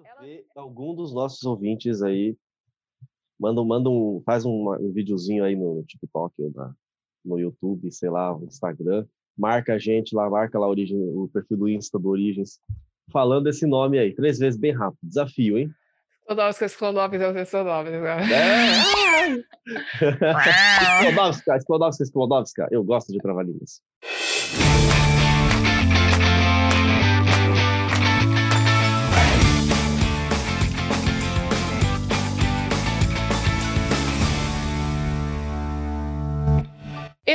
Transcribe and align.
quero 0.00 0.20
ver 0.20 0.46
algum 0.54 0.94
dos 0.94 1.12
nossos 1.12 1.42
ouvintes 1.44 2.02
aí. 2.02 2.36
Manda, 3.38 3.64
manda 3.64 3.90
um, 3.90 4.22
faz 4.24 4.44
um, 4.44 4.70
um 4.72 4.92
videozinho 4.92 5.44
aí 5.44 5.56
no 5.56 5.82
TikTok 5.82 6.34
ou 6.42 6.52
na, 6.54 6.72
no 7.24 7.38
YouTube, 7.38 7.90
sei 7.90 8.08
lá, 8.08 8.32
no 8.32 8.46
Instagram. 8.46 9.06
Marca 9.36 9.74
a 9.74 9.78
gente 9.78 10.14
lá, 10.14 10.28
marca 10.30 10.58
lá 10.58 10.68
origem, 10.68 10.98
o 10.98 11.28
perfil 11.28 11.56
do 11.56 11.68
Insta 11.68 11.98
do 11.98 12.08
Origens, 12.08 12.60
falando 13.10 13.48
esse 13.48 13.66
nome 13.66 13.98
aí, 13.98 14.14
três 14.14 14.38
vezes 14.38 14.58
bem 14.58 14.72
rápido. 14.72 14.98
Desafio, 15.02 15.58
hein? 15.58 15.74
Sklodowska, 16.22 16.68
Sklodowska, 16.68 17.44
Sklodowska. 17.44 17.90
É. 17.90 19.02
Sklodowska, 21.00 21.60
Sklodowska, 21.60 22.04
Sklodowska. 22.04 22.68
Eu 22.70 22.84
gosto 22.84 23.12
de 23.12 23.18
trabalhinhas. 23.18 23.80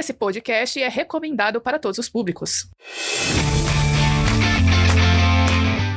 Esse 0.08 0.14
podcast 0.14 0.82
é 0.82 0.88
recomendado 0.88 1.60
para 1.60 1.78
todos 1.78 1.98
os 1.98 2.08
públicos. 2.08 2.70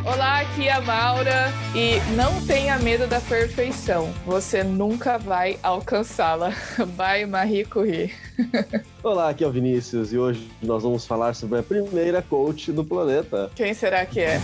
Olá, 0.04 0.40
aqui 0.40 0.66
é 0.66 0.72
a 0.72 0.80
Maura 0.80 1.46
e 1.76 2.00
não 2.16 2.44
tenha 2.44 2.76
medo 2.80 3.06
da 3.06 3.20
perfeição. 3.20 4.12
Você 4.26 4.64
nunca 4.64 5.16
vai 5.16 5.60
alcançá-la. 5.62 6.50
Vai, 6.96 7.24
Marie 7.24 7.64
Curie. 7.64 8.12
Olá, 9.00 9.30
aqui 9.30 9.44
é 9.44 9.46
o 9.46 9.52
Vinícius 9.52 10.12
e 10.12 10.18
hoje 10.18 10.50
nós 10.60 10.82
vamos 10.82 11.06
falar 11.06 11.36
sobre 11.36 11.60
a 11.60 11.62
primeira 11.62 12.20
coach 12.20 12.72
do 12.72 12.84
planeta. 12.84 13.48
Quem 13.54 13.72
será 13.72 14.04
que 14.04 14.18
é? 14.18 14.40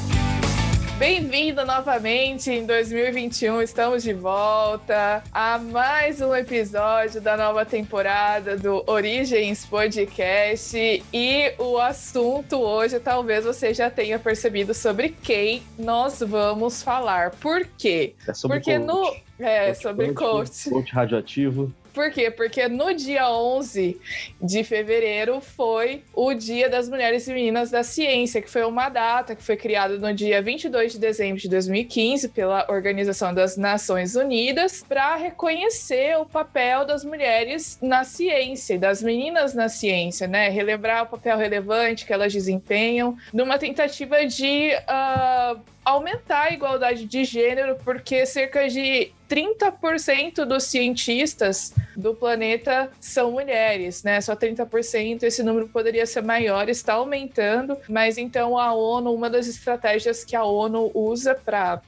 Bem-vindo 0.99 1.63
novamente 1.67 2.51
em 2.51 2.65
2021. 2.65 3.61
Estamos 3.61 4.03
de 4.03 4.15
volta 4.15 5.23
a 5.31 5.59
mais 5.59 6.23
um 6.23 6.35
episódio 6.35 7.21
da 7.21 7.37
nova 7.37 7.67
temporada 7.67 8.57
do 8.57 8.83
Origens 8.87 9.67
Podcast. 9.67 10.75
E 11.13 11.53
o 11.59 11.77
assunto 11.77 12.57
hoje, 12.57 12.99
talvez 12.99 13.45
você 13.45 13.75
já 13.75 13.91
tenha 13.91 14.19
percebido 14.19 14.73
sobre 14.73 15.11
quem 15.23 15.63
nós 15.79 16.21
vamos 16.21 16.83
falar. 16.83 17.33
Por 17.33 17.67
quê? 17.77 18.15
É 18.27 18.33
sobre 18.33 18.59
Porque 18.59 18.79
coach. 18.79 18.87
no. 18.87 19.17
É, 19.39 19.67
Coach, 19.67 19.83
sobre 19.83 20.13
coach. 20.15 20.71
Coach 20.71 20.93
radioativo. 20.95 21.71
Por 21.97 22.11
quê? 22.11 22.31
Porque 22.31 22.69
no 22.69 22.93
dia 22.93 23.27
11 23.31 23.99
de 24.39 24.63
fevereiro 24.63 25.41
foi 25.41 26.03
o 26.13 26.35
Dia 26.35 26.69
das 26.69 26.91
Mulheres 26.91 27.27
e 27.27 27.33
Meninas 27.33 27.71
da 27.71 27.83
Ciência, 27.83 28.43
que 28.43 28.51
foi 28.51 28.65
uma 28.65 28.91
data 28.91 29.35
que 29.35 29.43
foi 29.43 29.57
criada 29.57 29.97
no 29.97 30.13
dia 30.13 30.43
22 30.43 30.93
de 30.93 30.99
dezembro 30.99 31.41
de 31.41 31.49
2015 31.49 32.29
pela 32.29 32.67
Organização 32.69 33.33
das 33.33 33.57
Nações 33.57 34.15
Unidas 34.15 34.85
para 34.87 35.17
reconhecer 35.17 36.19
o 36.19 36.27
papel 36.27 36.85
das 36.85 37.03
mulheres 37.03 37.79
na 37.81 38.05
ciência 38.05 38.79
das 38.79 39.03
meninas 39.03 39.55
na 39.55 39.71
ciência, 39.71 40.27
né? 40.27 40.51
Relembrar 40.51 41.05
o 41.05 41.07
papel 41.07 41.39
relevante 41.39 42.05
que 42.05 42.13
elas 42.13 42.31
desempenham 42.31 43.17
numa 43.33 43.57
tentativa 43.57 44.27
de 44.27 44.73
uh, 44.75 45.59
aumentar 45.83 46.49
a 46.49 46.51
igualdade 46.51 47.07
de 47.07 47.25
gênero, 47.25 47.79
porque 47.85 48.27
cerca 48.27 48.69
de 48.69 49.13
30% 49.31 50.45
dos 50.45 50.65
cientistas 50.65 51.73
do 51.97 52.15
planeta 52.15 52.91
são 53.01 53.33
mulheres, 53.33 54.03
né? 54.03 54.21
Só 54.21 54.35
30%, 54.35 55.23
esse 55.23 55.43
número 55.43 55.69
poderia 55.69 56.07
ser 56.07 56.23
maior, 56.23 56.69
está 56.69 56.95
aumentando, 56.95 57.77
mas 57.89 58.19
então 58.19 58.59
a 58.59 58.73
ONU, 58.73 59.13
uma 59.13 59.29
das 59.29 59.47
estratégias 59.47 60.25
que 60.25 60.35
a 60.35 60.45
ONU 60.45 60.91
usa 60.95 61.35
para 61.35 61.81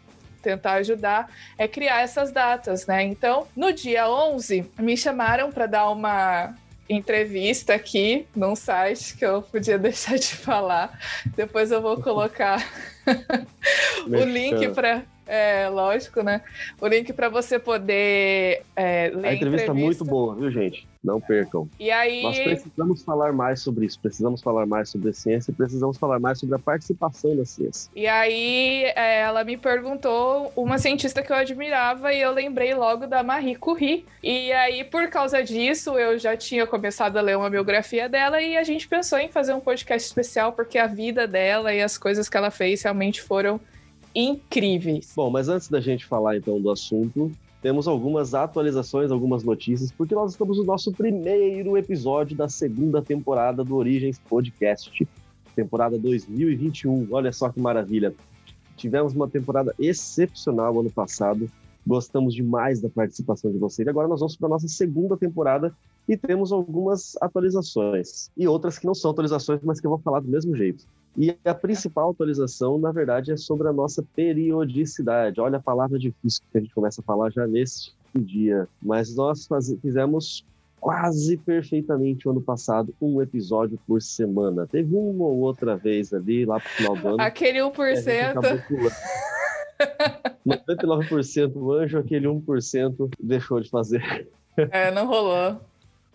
tentar 0.43 0.75
ajudar 0.75 1.31
é 1.57 1.67
criar 1.67 2.03
essas 2.03 2.33
datas, 2.33 2.87
né? 2.87 3.03
Então, 3.05 3.47
no 3.57 3.73
dia 3.73 4.09
11, 4.09 4.71
me 4.79 4.97
chamaram 4.97 5.51
para 5.51 5.67
dar 5.67 5.91
uma 5.91 6.55
entrevista 6.89 7.75
aqui 7.75 8.27
num 8.35 8.57
site 8.57 9.17
que 9.17 9.25
eu 9.25 9.43
podia 9.43 9.77
deixar 9.79 10.17
de 10.19 10.35
falar. 10.35 10.99
Depois 11.37 11.71
eu 11.71 11.83
vou 11.83 12.01
colocar 12.01 12.65
o 14.07 14.25
link 14.25 14.69
para 14.69 15.03
é, 15.29 15.69
lógico, 15.69 16.23
né? 16.23 16.41
O 16.81 16.87
link 16.87 17.13
para 17.13 17.29
você 17.29 17.59
poder 17.59 18.63
é, 18.75 19.11
ler 19.15 19.29
A 19.29 19.35
entrevista 19.35 19.71
é 19.71 19.75
muito 19.75 20.05
boa, 20.05 20.35
viu, 20.35 20.51
gente? 20.51 20.89
Não 21.05 21.21
percam. 21.21 21.69
E 21.79 21.91
aí... 21.91 22.23
Nós 22.23 22.39
precisamos 22.39 23.03
falar 23.03 23.33
mais 23.33 23.61
sobre 23.61 23.87
isso, 23.87 24.01
precisamos 24.01 24.41
falar 24.43 24.67
mais 24.67 24.89
sobre 24.89 25.11
a 25.11 25.13
ciência, 25.13 25.53
precisamos 25.53 25.99
falar 25.99 26.19
mais 26.19 26.41
sobre 26.41 26.57
a 26.57 26.59
participação 26.59 27.37
da 27.37 27.45
ciência. 27.45 27.91
E 27.95 28.07
aí 28.07 28.85
é, 28.97 29.21
ela 29.21 29.45
me 29.45 29.57
perguntou 29.57 30.51
uma 30.57 30.79
cientista 30.79 31.23
que 31.23 31.31
eu 31.31 31.37
admirava 31.37 32.13
e 32.13 32.21
eu 32.21 32.33
lembrei 32.33 32.75
logo 32.75 33.07
da 33.07 33.23
Marie 33.23 33.55
Curie. 33.55 34.07
E 34.23 34.51
aí, 34.53 34.83
por 34.83 35.09
causa 35.09 35.43
disso, 35.43 35.99
eu 35.99 36.19
já 36.19 36.37
tinha 36.37 36.67
começado 36.67 37.17
a 37.19 37.21
ler 37.21 37.37
uma 37.37 37.51
biografia 37.51 38.09
dela 38.09 38.41
e 38.41 38.57
a 38.57 38.65
gente 38.65 38.89
pensou 38.89 39.19
em 39.19 39.29
fazer 39.29 39.53
um 39.53 39.61
podcast 39.61 40.09
especial 40.09 40.53
porque 40.53 40.79
a 40.79 40.87
vida 40.87 41.27
dela 41.27 41.73
e 41.75 41.83
as 41.83 41.99
coisas 41.99 42.29
que 42.29 42.37
ela 42.37 42.51
fez 42.51 42.83
realmente 42.83 43.23
foram 43.23 43.61
incríveis. 44.19 45.13
Bom, 45.15 45.31
mas 45.31 45.49
antes 45.49 45.69
da 45.69 45.81
gente 45.81 46.05
falar 46.05 46.37
então 46.37 46.61
do 46.61 46.71
assunto, 46.71 47.31
temos 47.63 47.87
algumas 47.87 48.35
atualizações, 48.35 49.13
algumas 49.13 49.45
notícias, 49.45 49.93
porque 49.93 50.15
nós 50.15 50.33
estamos 50.33 50.59
no 50.59 50.65
nosso 50.65 50.91
primeiro 50.93 51.77
episódio 51.77 52.37
da 52.37 52.49
segunda 52.49 53.01
temporada 53.01 53.63
do 53.63 53.77
Origens 53.77 54.19
Podcast, 54.29 55.07
temporada 55.55 55.97
2021. 55.97 57.07
Olha 57.13 57.33
só 57.33 57.49
que 57.49 57.61
maravilha. 57.61 58.13
Tivemos 58.77 59.15
uma 59.15 59.29
temporada 59.29 59.73
excepcional 59.79 60.79
ano 60.81 60.91
passado. 60.91 61.49
Gostamos 61.87 62.35
demais 62.35 62.81
da 62.81 62.89
participação 62.89 63.53
de 63.53 63.59
vocês. 63.59 63.87
Agora 63.87 64.09
nós 64.09 64.21
vamos 64.21 64.37
para 64.37 64.47
a 64.47 64.51
nossa 64.51 64.69
segunda 64.69 65.17
temporada 65.17 65.73
e 66.09 66.17
temos 66.17 66.51
algumas 66.53 67.17
atualizações. 67.21 68.31
E 68.37 68.49
outras 68.49 68.79
que 68.79 68.87
não 68.87 68.95
são 68.95 69.11
atualizações, 69.13 69.61
mas 69.63 69.81
que 69.81 69.87
eu 69.87 69.91
vou 69.91 69.99
falar 69.99 70.21
do 70.21 70.29
mesmo 70.29 70.57
jeito. 70.57 70.85
E 71.19 71.37
a 71.45 71.53
principal 71.53 72.13
atualização, 72.13 72.79
na 72.79 72.93
verdade, 72.93 73.33
é 73.33 73.37
sobre 73.37 73.67
a 73.67 73.73
nossa 73.73 74.05
periodicidade. 74.15 75.41
Olha 75.41 75.57
a 75.57 75.61
palavra 75.61 75.99
difícil 75.99 76.45
que 76.53 76.59
a 76.59 76.61
gente 76.61 76.73
começa 76.73 77.01
a 77.01 77.05
falar 77.05 77.31
já 77.31 77.45
nesse 77.45 77.91
dia. 78.15 78.69
Mas 78.81 79.17
nós 79.17 79.45
faz... 79.45 79.75
fizemos 79.83 80.47
quase 80.79 81.37
perfeitamente 81.37 82.29
o 82.29 82.31
ano 82.31 82.41
passado, 82.41 82.95
um 83.03 83.21
episódio 83.21 83.81
por 83.85 84.01
semana. 84.01 84.65
Teve 84.65 84.95
uma 84.95 85.25
ou 85.25 85.39
outra 85.39 85.77
vez 85.77 86.15
ali, 86.15 86.45
lá 86.45 86.61
pro 86.61 86.69
final 86.71 86.97
do 86.97 87.09
ano. 87.09 87.21
Aquele 87.21 87.59
1%. 87.59 87.75
99% 90.47 91.83
anjo, 91.83 91.99
aquele 91.99 92.29
1% 92.29 93.11
deixou 93.19 93.61
de 93.61 93.69
fazer. 93.69 94.29
É, 94.57 94.93
não 94.93 95.07
rolou. 95.07 95.61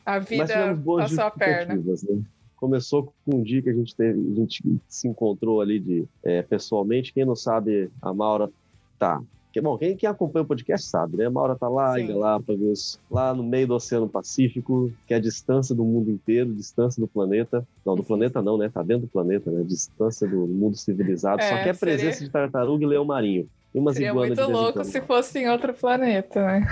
A 0.06 0.20
vida 0.20 0.78
passou 0.98 1.24
a 1.26 1.32
perna. 1.32 1.76
Né? 1.76 2.24
Começou 2.64 3.14
com 3.26 3.40
um 3.40 3.44
dia 3.44 3.62
que 3.62 3.70
a 3.70 3.74
gente, 3.74 3.94
teve, 3.94 4.18
a 4.18 4.36
gente 4.36 4.64
se 4.88 5.06
encontrou 5.06 5.60
ali 5.60 5.82
de, 5.82 6.06
é, 6.24 6.42
pessoalmente. 6.42 7.12
Quem 7.12 7.26
não 7.26 7.36
sabe, 7.36 7.92
a 8.02 8.14
Maura 8.14 8.50
tá 8.98 9.22
que, 9.52 9.60
bom, 9.60 9.78
quem, 9.78 9.98
quem, 9.98 10.08
acompanha 10.10 10.44
o 10.44 10.48
podcast 10.48 10.88
sabe, 10.88 11.18
né? 11.18 11.26
A 11.26 11.30
Maura 11.30 11.58
tá 11.58 11.68
lá 11.68 11.94
Sim. 11.94 12.04
em 12.04 12.08
Galápagos, 12.08 13.00
lá 13.12 13.34
no 13.34 13.44
meio 13.44 13.68
do 13.68 13.76
Oceano 13.76 14.08
Pacífico, 14.08 14.90
que 15.06 15.14
é 15.14 15.18
a 15.18 15.20
distância 15.20 15.76
do 15.76 15.84
mundo 15.84 16.10
inteiro, 16.10 16.56
distância 16.56 17.02
do 17.02 17.08
planeta. 17.08 17.68
Não, 17.86 17.96
do 17.96 18.04
planeta 18.04 18.42
não, 18.42 18.58
né? 18.58 18.70
Tá 18.70 18.82
dentro 18.82 19.08
do 19.08 19.10
planeta, 19.10 19.52
né? 19.52 19.62
Distância 19.64 20.26
do 20.26 20.48
mundo 20.48 20.78
civilizado. 20.78 21.42
É, 21.42 21.50
Só 21.50 21.64
que 21.64 21.70
é 21.70 21.74
presença 21.74 22.14
seria... 22.14 22.28
de 22.28 22.32
tartaruga 22.32 22.86
e 22.86 22.88
leão 22.88 23.04
marinho. 23.04 23.46
E 23.74 23.80
umas 23.80 23.96
Seria 23.96 24.14
muito 24.14 24.42
louco 24.50 24.84
se 24.84 25.02
fosse 25.02 25.40
em 25.40 25.50
outro 25.50 25.74
planeta, 25.74 26.46
né? 26.46 26.68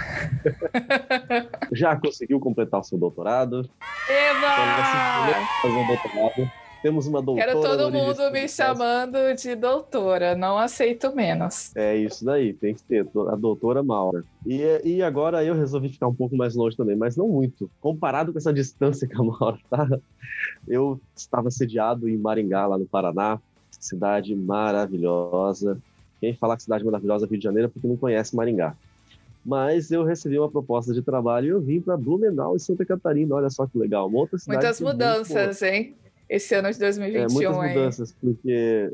Já 1.73 1.95
conseguiu 1.95 2.39
completar 2.39 2.79
o 2.79 2.83
seu 2.83 2.97
doutorado? 2.97 3.67
Eba! 4.07 5.45
Fazer 5.61 5.77
um 5.77 5.87
doutorado. 5.87 6.51
Temos 6.81 7.05
uma 7.05 7.21
doutora. 7.21 7.47
Quero 7.47 7.61
todo 7.61 7.91
mundo 7.91 8.31
me 8.31 8.47
chamando 8.47 9.35
de 9.35 9.55
doutora, 9.55 10.35
não 10.35 10.57
aceito 10.57 11.15
menos. 11.15 11.75
É 11.75 11.95
isso 11.95 12.25
daí, 12.25 12.53
tem 12.53 12.73
que 12.73 12.81
ter, 12.83 13.07
a 13.29 13.35
doutora 13.35 13.83
Maura. 13.83 14.23
E, 14.45 14.81
e 14.83 15.03
agora 15.03 15.43
eu 15.43 15.53
resolvi 15.53 15.89
ficar 15.89 16.07
um 16.07 16.13
pouco 16.13 16.35
mais 16.35 16.55
longe 16.55 16.75
também, 16.75 16.95
mas 16.95 17.15
não 17.15 17.27
muito. 17.27 17.69
Comparado 17.79 18.31
com 18.31 18.39
essa 18.39 18.51
distância 18.51 19.07
que 19.07 19.15
a 19.15 19.23
Maura 19.23 19.59
tá, 19.69 19.87
eu 20.67 20.99
estava 21.15 21.51
sediado 21.51 22.09
em 22.09 22.17
Maringá, 22.17 22.65
lá 22.65 22.79
no 22.79 22.85
Paraná, 22.87 23.39
cidade 23.69 24.35
maravilhosa. 24.35 25.79
Quem 26.21 26.33
fala 26.35 26.55
que 26.55 26.63
cidade 26.63 26.85
maravilhosa 26.85 27.27
Rio 27.27 27.37
de 27.37 27.43
Janeiro 27.43 27.67
é 27.67 27.69
porque 27.69 27.87
não 27.87 27.97
conhece 27.97 28.35
Maringá. 28.35 28.75
Mas 29.43 29.91
eu 29.91 30.05
recebi 30.05 30.37
uma 30.37 30.49
proposta 30.49 30.93
de 30.93 31.01
trabalho 31.01 31.47
e 31.47 31.49
eu 31.49 31.59
vim 31.59 31.81
para 31.81 31.97
Blumenau, 31.97 32.55
em 32.55 32.59
Santa 32.59 32.85
Catarina. 32.85 33.35
Olha 33.35 33.49
só 33.49 33.65
que 33.65 33.77
legal. 33.77 34.07
Uma 34.07 34.19
outra 34.19 34.37
cidade 34.37 34.63
Muitas 34.63 34.79
mudanças, 34.79 35.61
hein? 35.63 35.95
esse 36.31 36.55
ano 36.55 36.71
de 36.71 36.79
2021 36.79 37.19
é, 37.19 37.27
muitas 37.27 37.57
mudanças, 37.57 38.15
porque 38.21 38.93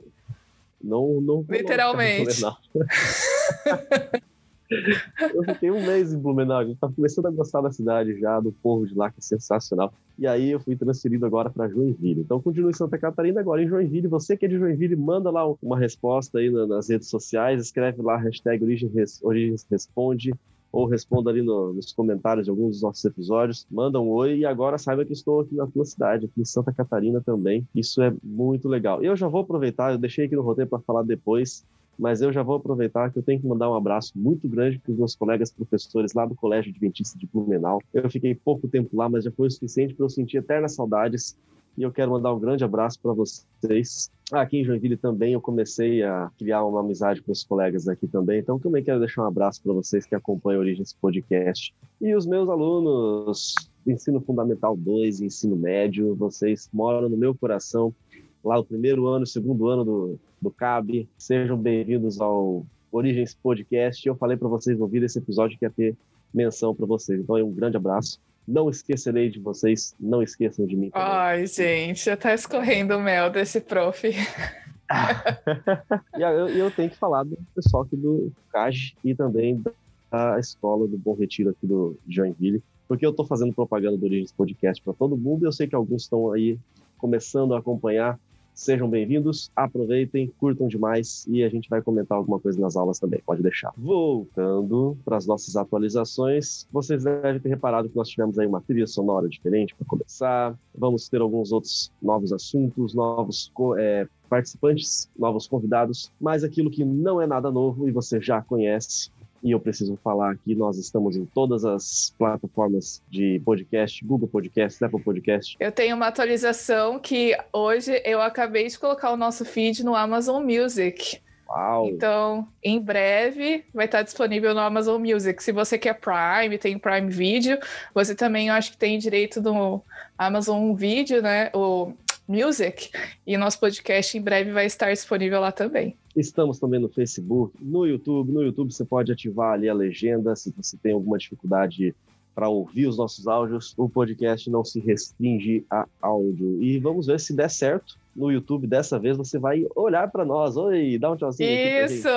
não, 0.83 1.21
não 1.21 1.45
literalmente. 1.47 2.41
Eu 4.69 5.43
fiquei 5.43 5.71
um 5.71 5.85
mês 5.85 6.13
em 6.13 6.19
Blumenau, 6.19 6.59
a 6.59 6.65
gente 6.65 6.77
tá 6.77 6.89
começando 6.89 7.27
a 7.27 7.31
gostar 7.31 7.61
da 7.61 7.71
cidade 7.71 8.19
já, 8.19 8.39
do 8.39 8.51
povo 8.51 8.85
de 8.85 8.93
lá, 8.93 9.09
que 9.09 9.19
é 9.19 9.21
sensacional. 9.21 9.93
E 10.17 10.27
aí 10.27 10.51
eu 10.51 10.59
fui 10.59 10.75
transferido 10.75 11.25
agora 11.25 11.49
para 11.49 11.69
Joinville. 11.69 12.21
Então 12.21 12.41
continue 12.41 12.71
em 12.71 12.75
Santa 12.75 12.97
Catarina, 12.97 13.39
agora 13.39 13.63
em 13.63 13.67
Joinville. 13.67 14.07
Você 14.07 14.35
que 14.35 14.45
é 14.45 14.49
de 14.49 14.57
Joinville, 14.57 14.95
manda 14.95 15.29
lá 15.29 15.47
uma 15.61 15.77
resposta 15.77 16.39
aí 16.39 16.49
nas 16.49 16.89
redes 16.89 17.07
sociais, 17.07 17.61
escreve 17.61 18.01
lá 18.01 18.17
hashtag 18.17 18.63
Origens, 18.63 19.65
Responde, 19.69 20.33
ou 20.71 20.85
responda 20.85 21.29
ali 21.29 21.41
no, 21.41 21.73
nos 21.73 21.93
comentários 21.93 22.45
de 22.45 22.49
alguns 22.49 22.71
dos 22.71 22.81
nossos 22.81 23.05
episódios. 23.05 23.65
Manda 23.71 23.99
um 24.01 24.09
oi 24.09 24.39
e 24.39 24.45
agora 24.45 24.77
saiba 24.77 25.05
que 25.05 25.13
estou 25.13 25.41
aqui 25.41 25.55
na 25.55 25.67
tua 25.67 25.85
cidade, 25.85 26.25
aqui 26.25 26.41
em 26.41 26.45
Santa 26.45 26.73
Catarina 26.73 27.21
também. 27.21 27.65
Isso 27.73 28.01
é 28.01 28.13
muito 28.23 28.67
legal. 28.67 29.01
E 29.01 29.05
eu 29.05 29.15
já 29.15 29.27
vou 29.27 29.41
aproveitar, 29.41 29.91
eu 29.91 29.97
deixei 29.97 30.25
aqui 30.25 30.35
no 30.35 30.41
roteiro 30.41 30.69
para 30.69 30.79
falar 30.79 31.03
depois 31.03 31.65
mas 31.97 32.21
eu 32.21 32.31
já 32.31 32.44
vou 32.44 32.55
aproveitar 32.55 33.11
que 33.11 33.17
eu 33.17 33.23
tenho 33.23 33.39
que 33.39 33.47
mandar 33.47 33.69
um 33.69 33.75
abraço 33.75 34.11
muito 34.15 34.47
grande 34.47 34.79
para 34.79 34.91
os 34.91 34.97
meus 34.97 35.15
colegas 35.15 35.51
professores 35.51 36.13
lá 36.13 36.25
do 36.25 36.35
Colégio 36.35 36.71
Adventista 36.71 37.17
de 37.17 37.27
Blumenau. 37.27 37.81
Eu 37.94 38.09
fiquei 38.09 38.35
pouco 38.35 38.67
tempo 38.67 38.95
lá, 38.95 39.09
mas 39.09 39.23
já 39.23 39.31
foi 39.31 39.47
o 39.47 39.51
suficiente 39.51 39.94
para 39.94 40.05
eu 40.05 40.09
sentir 40.09 40.38
eternas 40.38 40.75
saudades 40.75 41.38
e 41.77 41.83
eu 41.83 41.91
quero 41.91 42.11
mandar 42.11 42.33
um 42.33 42.39
grande 42.39 42.63
abraço 42.63 42.99
para 42.99 43.13
vocês. 43.13 44.11
Aqui 44.31 44.57
em 44.57 44.65
Joinville 44.65 44.97
também 44.97 45.33
eu 45.33 45.41
comecei 45.41 46.01
a 46.03 46.29
criar 46.38 46.65
uma 46.65 46.79
amizade 46.79 47.21
com 47.21 47.31
os 47.31 47.44
colegas 47.44 47.88
aqui 47.88 48.07
também, 48.07 48.39
então 48.39 48.59
também 48.59 48.83
quero 48.83 48.99
deixar 48.99 49.23
um 49.23 49.27
abraço 49.27 49.61
para 49.61 49.73
vocês 49.73 50.05
que 50.05 50.15
acompanham 50.15 50.59
Origens 50.59 50.91
Podcast. 50.94 51.73
E 52.01 52.15
os 52.15 52.25
meus 52.25 52.49
alunos 52.49 53.53
Ensino 53.85 54.19
Fundamental 54.19 54.75
2 54.75 55.21
e 55.21 55.25
Ensino 55.25 55.55
Médio, 55.55 56.15
vocês 56.15 56.67
moram 56.73 57.07
no 57.07 57.15
meu 57.15 57.33
coração 57.33 57.94
lá 58.43 58.57
o 58.57 58.63
primeiro 58.63 59.07
ano, 59.07 59.25
segundo 59.25 59.67
ano 59.67 59.83
do, 59.83 60.19
do 60.41 60.51
CAB. 60.51 61.07
Sejam 61.17 61.57
bem-vindos 61.57 62.21
ao 62.21 62.65
Origens 62.91 63.35
Podcast. 63.35 64.07
Eu 64.07 64.15
falei 64.15 64.37
para 64.37 64.47
vocês 64.47 64.79
ouvir 64.79 65.03
esse 65.03 65.19
episódio 65.19 65.57
que 65.57 65.65
ia 65.65 65.69
ter 65.69 65.95
menção 66.33 66.75
para 66.75 66.85
vocês. 66.85 67.19
Então, 67.19 67.35
um 67.37 67.53
grande 67.53 67.77
abraço. 67.77 68.19
Não 68.47 68.69
esquecerei 68.69 69.29
de 69.29 69.39
vocês, 69.39 69.93
não 69.99 70.23
esqueçam 70.23 70.65
de 70.65 70.75
mim. 70.75 70.89
Também. 70.89 71.07
Ai, 71.07 71.47
gente, 71.47 72.05
já 72.05 72.15
tá 72.15 72.33
escorrendo 72.33 72.95
o 72.95 73.01
mel 73.01 73.29
desse 73.29 73.59
prof. 73.59 74.07
e 76.17 76.21
eu, 76.21 76.47
eu, 76.47 76.71
tenho 76.71 76.89
que 76.89 76.95
falar 76.95 77.23
do 77.23 77.37
pessoal 77.53 77.83
aqui 77.83 77.97
do 77.97 78.31
CAG 78.49 78.95
e 79.03 79.13
também 79.13 79.61
da 80.09 80.39
escola 80.39 80.87
do 80.87 80.97
Bom 80.97 81.13
Retiro 81.13 81.49
aqui 81.49 81.67
do 81.67 81.97
Joinville, 82.07 82.63
porque 82.87 83.05
eu 83.05 83.09
estou 83.09 83.25
fazendo 83.25 83.53
propaganda 83.53 83.97
do 83.97 84.05
Origens 84.05 84.31
Podcast 84.31 84.81
para 84.81 84.93
todo 84.93 85.17
mundo 85.17 85.43
e 85.43 85.45
eu 85.45 85.51
sei 85.51 85.67
que 85.67 85.75
alguns 85.75 86.03
estão 86.03 86.31
aí 86.31 86.57
começando 86.97 87.53
a 87.53 87.59
acompanhar 87.59 88.17
Sejam 88.57 88.89
bem-vindos, 88.89 89.51
aproveitem, 89.56 90.33
curtam 90.39 90.68
demais 90.68 91.27
e 91.30 91.44
a 91.44 91.48
gente 91.48 91.69
vai 91.69 91.80
comentar 91.80 92.18
alguma 92.18 92.39
coisa 92.39 92.59
nas 92.59 92.75
aulas 92.75 92.98
também, 92.98 93.21
pode 93.24 93.44
deixar. 93.44 93.71
Voltando 93.77 94.98
para 95.06 95.15
as 95.15 95.27
nossas 95.27 95.56
atualizações, 95.56 96.68
vocês 96.71 97.04
devem 97.04 97.39
ter 97.39 97.50
reparado 97.50 97.88
que 97.88 97.95
nós 97.95 98.09
tivemos 98.09 98.39
aí 98.39 98.48
uma 98.48 98.59
trilha 98.59 98.88
sonora 98.88 99.30
diferente 99.30 99.75
para 99.75 99.86
começar. 99.86 100.57
Vamos 100.75 101.07
ter 101.07 101.21
alguns 101.21 101.51
outros 101.51 101.92
novos 102.01 102.33
assuntos, 102.33 102.95
novos 102.95 103.51
é, 103.77 104.07
participantes, 104.27 105.07
novos 105.15 105.48
convidados, 105.48 106.12
mas 106.19 106.44
aquilo 106.44 106.71
que 106.71 106.83
não 106.83 107.21
é 107.21 107.27
nada 107.27 107.51
novo 107.51 107.88
e 107.88 107.92
você 107.92 108.19
já 108.19 108.42
conhece 108.42 109.12
e 109.47 109.51
eu 109.51 109.59
preciso 109.61 109.97
falar 110.03 110.31
aqui, 110.31 110.53
nós 110.53 110.77
estamos 110.77 111.15
em 111.15 111.25
todas 111.25 111.63
as 111.63 112.13
plataformas 112.17 113.01
de 113.09 113.41
podcast, 113.45 114.03
Google 114.03 114.27
Podcast, 114.27 114.83
Apple 114.83 115.01
Podcast. 115.01 115.55
Eu 115.57 115.71
tenho 115.71 115.95
uma 115.95 116.07
atualização 116.07 116.99
que 116.99 117.33
hoje 117.53 118.01
eu 118.03 118.21
acabei 118.21 118.67
de 118.67 118.77
colocar 118.77 119.09
o 119.11 119.15
nosso 119.15 119.45
feed 119.45 119.85
no 119.85 119.95
Amazon 119.95 120.44
Music. 120.44 121.21
Uau. 121.47 121.88
Então, 121.88 122.45
em 122.61 122.77
breve 122.77 123.63
vai 123.73 123.85
estar 123.85 124.01
disponível 124.01 124.53
no 124.53 124.59
Amazon 124.59 125.01
Music. 125.01 125.41
Se 125.41 125.53
você 125.53 125.77
quer 125.77 125.94
Prime, 125.94 126.57
tem 126.57 126.77
Prime 126.77 127.09
Video, 127.09 127.57
você 127.94 128.13
também 128.13 128.49
eu 128.49 128.53
acho 128.53 128.71
que 128.71 128.77
tem 128.77 128.99
direito 128.99 129.41
no 129.41 129.81
Amazon 130.17 130.75
Video, 130.75 131.21
né? 131.21 131.49
O 131.53 131.94
Music. 132.27 132.89
E 133.25 133.38
nosso 133.38 133.59
podcast 133.59 134.18
em 134.18 134.21
breve 134.21 134.51
vai 134.51 134.65
estar 134.65 134.91
disponível 134.91 135.39
lá 135.39 135.51
também. 135.51 135.95
Estamos 136.15 136.59
também 136.59 136.79
no 136.79 136.89
Facebook, 136.89 137.56
no 137.62 137.85
YouTube. 137.85 138.31
No 138.31 138.41
YouTube 138.41 138.74
você 138.74 138.83
pode 138.83 139.12
ativar 139.12 139.53
ali 139.53 139.69
a 139.69 139.74
legenda 139.74 140.35
se 140.35 140.53
você 140.56 140.75
tem 140.77 140.94
alguma 140.94 141.18
dificuldade 141.18 141.95
para 142.35 142.50
ouvir 142.50 142.88
os 142.88 142.97
nossos 142.97 143.27
áudios. 143.27 143.74
O 143.77 143.88
podcast 143.88 144.50
não 144.50 144.65
se 144.65 144.79
restringe 144.79 145.65
a 145.69 145.88
áudio. 146.01 146.62
E 146.62 146.77
vamos 146.79 147.07
ver 147.07 147.19
se 147.19 147.33
der 147.33 147.50
certo 147.50 147.97
no 148.17 148.31
YouTube 148.31 148.65
dessa 148.65 148.97
vez 148.97 149.15
você 149.15 149.37
vai 149.37 149.67
olhar 149.75 150.09
para 150.09 150.25
nós. 150.25 150.57
Oi, 150.57 150.97
dá 150.99 151.11
um 151.11 151.15
tchauzinho. 151.15 151.49
Isso, 151.85 152.09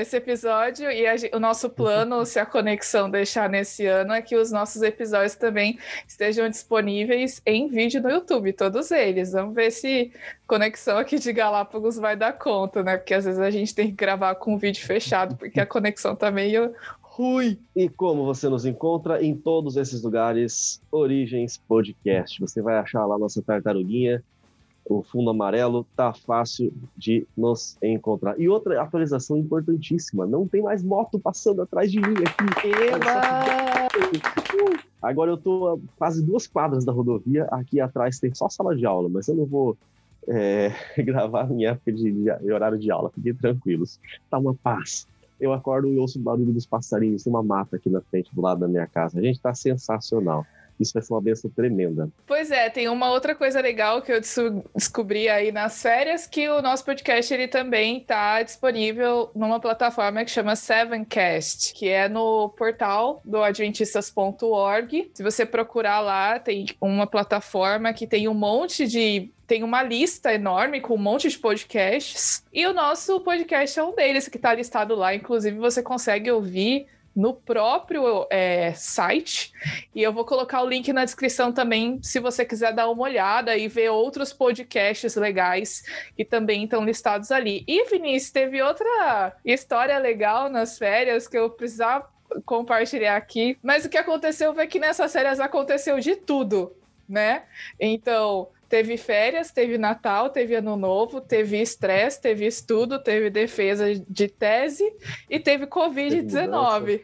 esse 0.00 0.16
episódio 0.16 0.90
e 0.90 1.06
a, 1.06 1.14
o 1.32 1.38
nosso 1.38 1.70
plano, 1.70 2.24
se 2.26 2.40
a 2.40 2.44
conexão 2.44 3.08
deixar 3.08 3.48
nesse 3.48 3.86
ano, 3.86 4.12
é 4.12 4.20
que 4.20 4.36
os 4.36 4.50
nossos 4.50 4.82
episódios 4.82 5.36
também 5.36 5.78
estejam 6.08 6.48
disponíveis 6.48 7.40
em 7.46 7.68
vídeo 7.68 8.02
no 8.02 8.10
YouTube, 8.10 8.52
todos 8.52 8.90
eles. 8.90 9.30
Vamos 9.30 9.54
ver 9.54 9.70
se 9.70 10.10
conexão 10.44 10.98
aqui 10.98 11.20
de 11.20 11.32
Galápagos 11.32 11.96
vai 11.96 12.16
dar 12.16 12.32
conta, 12.32 12.82
né? 12.82 12.96
Porque 12.96 13.14
às 13.14 13.24
vezes 13.24 13.40
a 13.40 13.50
gente 13.50 13.72
tem 13.72 13.86
que 13.86 13.94
gravar 13.94 14.34
com 14.34 14.54
o 14.54 14.58
vídeo 14.58 14.84
fechado, 14.84 15.36
porque 15.36 15.60
a 15.60 15.66
conexão 15.66 16.16
tá 16.16 16.32
meio 16.32 16.74
ruim. 17.00 17.56
E 17.76 17.88
como 17.88 18.24
você 18.24 18.48
nos 18.48 18.66
encontra 18.66 19.22
em 19.22 19.36
todos 19.36 19.76
esses 19.76 20.02
lugares, 20.02 20.82
Origens 20.90 21.56
Podcast. 21.56 22.40
Você 22.40 22.60
vai 22.60 22.76
achar 22.76 23.06
lá 23.06 23.16
nossa 23.16 23.40
tartaruguinha 23.40 24.20
o 24.86 25.02
fundo 25.02 25.30
amarelo, 25.30 25.86
tá 25.96 26.12
fácil 26.12 26.72
de 26.96 27.26
nos 27.36 27.76
encontrar. 27.82 28.38
E 28.38 28.48
outra 28.48 28.80
atualização 28.82 29.36
importantíssima: 29.36 30.26
não 30.26 30.46
tem 30.46 30.62
mais 30.62 30.82
moto 30.82 31.18
passando 31.18 31.62
atrás 31.62 31.90
de 31.90 32.00
mim 32.00 32.14
aqui. 32.14 32.68
Eba! 32.68 33.88
Agora 35.00 35.30
eu 35.30 35.36
tô 35.36 35.68
a 35.68 35.78
quase 35.98 36.24
duas 36.24 36.46
quadras 36.46 36.84
da 36.84 36.92
rodovia, 36.92 37.44
aqui 37.50 37.78
atrás 37.80 38.18
tem 38.18 38.34
só 38.34 38.48
sala 38.48 38.74
de 38.74 38.86
aula, 38.86 39.08
mas 39.08 39.28
eu 39.28 39.34
não 39.34 39.44
vou 39.44 39.76
é, 40.26 40.72
gravar 41.02 41.50
em 41.50 41.66
época 41.66 41.92
de, 41.92 42.10
de, 42.10 42.52
horário 42.52 42.78
de 42.78 42.90
aula, 42.90 43.10
fiquem 43.10 43.34
tranquilos. 43.34 44.00
Tá 44.30 44.38
uma 44.38 44.54
paz. 44.54 45.06
Eu 45.38 45.52
acordo 45.52 45.88
e 45.88 45.98
ouço 45.98 46.18
o 46.18 46.22
barulho 46.22 46.52
dos 46.52 46.64
passarinhos, 46.64 47.24
tem 47.24 47.30
uma 47.30 47.42
mata 47.42 47.76
aqui 47.76 47.90
na 47.90 48.00
frente 48.00 48.34
do 48.34 48.40
lado 48.40 48.60
da 48.60 48.68
minha 48.68 48.86
casa. 48.86 49.18
A 49.18 49.22
gente 49.22 49.40
tá 49.40 49.54
sensacional 49.54 50.46
isso 50.78 50.92
vai 50.92 51.02
ser 51.02 51.12
uma 51.12 51.20
benção 51.20 51.50
tremenda. 51.50 52.08
Pois 52.26 52.50
é, 52.50 52.68
tem 52.68 52.88
uma 52.88 53.10
outra 53.10 53.34
coisa 53.34 53.60
legal 53.60 54.02
que 54.02 54.12
eu 54.12 54.20
descobri 54.20 55.28
aí 55.28 55.52
nas 55.52 55.80
férias, 55.80 56.26
que 56.26 56.48
o 56.48 56.60
nosso 56.62 56.84
podcast 56.84 57.32
ele 57.32 57.48
também 57.48 57.98
está 57.98 58.42
disponível 58.42 59.30
numa 59.34 59.60
plataforma 59.60 60.24
que 60.24 60.30
chama 60.30 60.56
Sevencast, 60.56 61.74
que 61.74 61.88
é 61.88 62.08
no 62.08 62.48
portal 62.50 63.20
do 63.24 63.42
adventistas.org. 63.42 65.10
Se 65.14 65.22
você 65.22 65.46
procurar 65.46 66.00
lá, 66.00 66.38
tem 66.38 66.66
uma 66.80 67.06
plataforma 67.06 67.92
que 67.92 68.06
tem 68.06 68.28
um 68.28 68.34
monte 68.34 68.86
de 68.86 69.30
tem 69.46 69.62
uma 69.62 69.82
lista 69.82 70.32
enorme 70.32 70.80
com 70.80 70.94
um 70.94 70.98
monte 70.98 71.28
de 71.28 71.38
podcasts. 71.38 72.42
E 72.52 72.66
o 72.66 72.72
nosso 72.72 73.20
podcast 73.20 73.78
é 73.78 73.82
um 73.82 73.94
deles 73.94 74.26
que 74.26 74.38
está 74.38 74.54
listado 74.54 74.94
lá. 74.94 75.14
Inclusive, 75.14 75.58
você 75.58 75.82
consegue 75.82 76.30
ouvir 76.30 76.86
no 77.14 77.32
próprio 77.32 78.26
é, 78.30 78.72
site. 78.74 79.52
E 79.94 80.02
eu 80.02 80.12
vou 80.12 80.24
colocar 80.24 80.62
o 80.62 80.68
link 80.68 80.92
na 80.92 81.04
descrição 81.04 81.52
também, 81.52 82.00
se 82.02 82.18
você 82.18 82.44
quiser 82.44 82.72
dar 82.72 82.90
uma 82.90 83.02
olhada 83.02 83.56
e 83.56 83.68
ver 83.68 83.90
outros 83.90 84.32
podcasts 84.32 85.14
legais 85.14 85.84
que 86.16 86.24
também 86.24 86.64
estão 86.64 86.84
listados 86.84 87.30
ali. 87.30 87.64
E, 87.68 87.84
Vinícius, 87.84 88.32
teve 88.32 88.62
outra 88.62 89.36
história 89.44 89.96
legal 89.98 90.48
nas 90.48 90.76
férias 90.76 91.28
que 91.28 91.38
eu 91.38 91.50
precisava 91.50 92.08
compartilhar 92.44 93.16
aqui. 93.16 93.56
Mas 93.62 93.84
o 93.84 93.88
que 93.88 93.98
aconteceu 93.98 94.54
foi 94.54 94.66
que 94.66 94.78
nessas 94.78 95.12
férias 95.12 95.38
aconteceu 95.38 96.00
de 96.00 96.16
tudo, 96.16 96.74
né? 97.08 97.44
Então, 97.78 98.48
Teve 98.68 98.96
férias, 98.96 99.50
teve 99.50 99.78
Natal, 99.78 100.30
teve 100.30 100.54
Ano 100.54 100.76
Novo, 100.76 101.20
teve 101.20 101.60
estresse, 101.60 102.20
teve 102.20 102.46
estudo, 102.46 102.98
teve 102.98 103.30
defesa 103.30 103.86
de 104.08 104.28
tese 104.28 104.84
e 105.28 105.38
teve 105.38 105.66
Covid-19. 105.66 107.02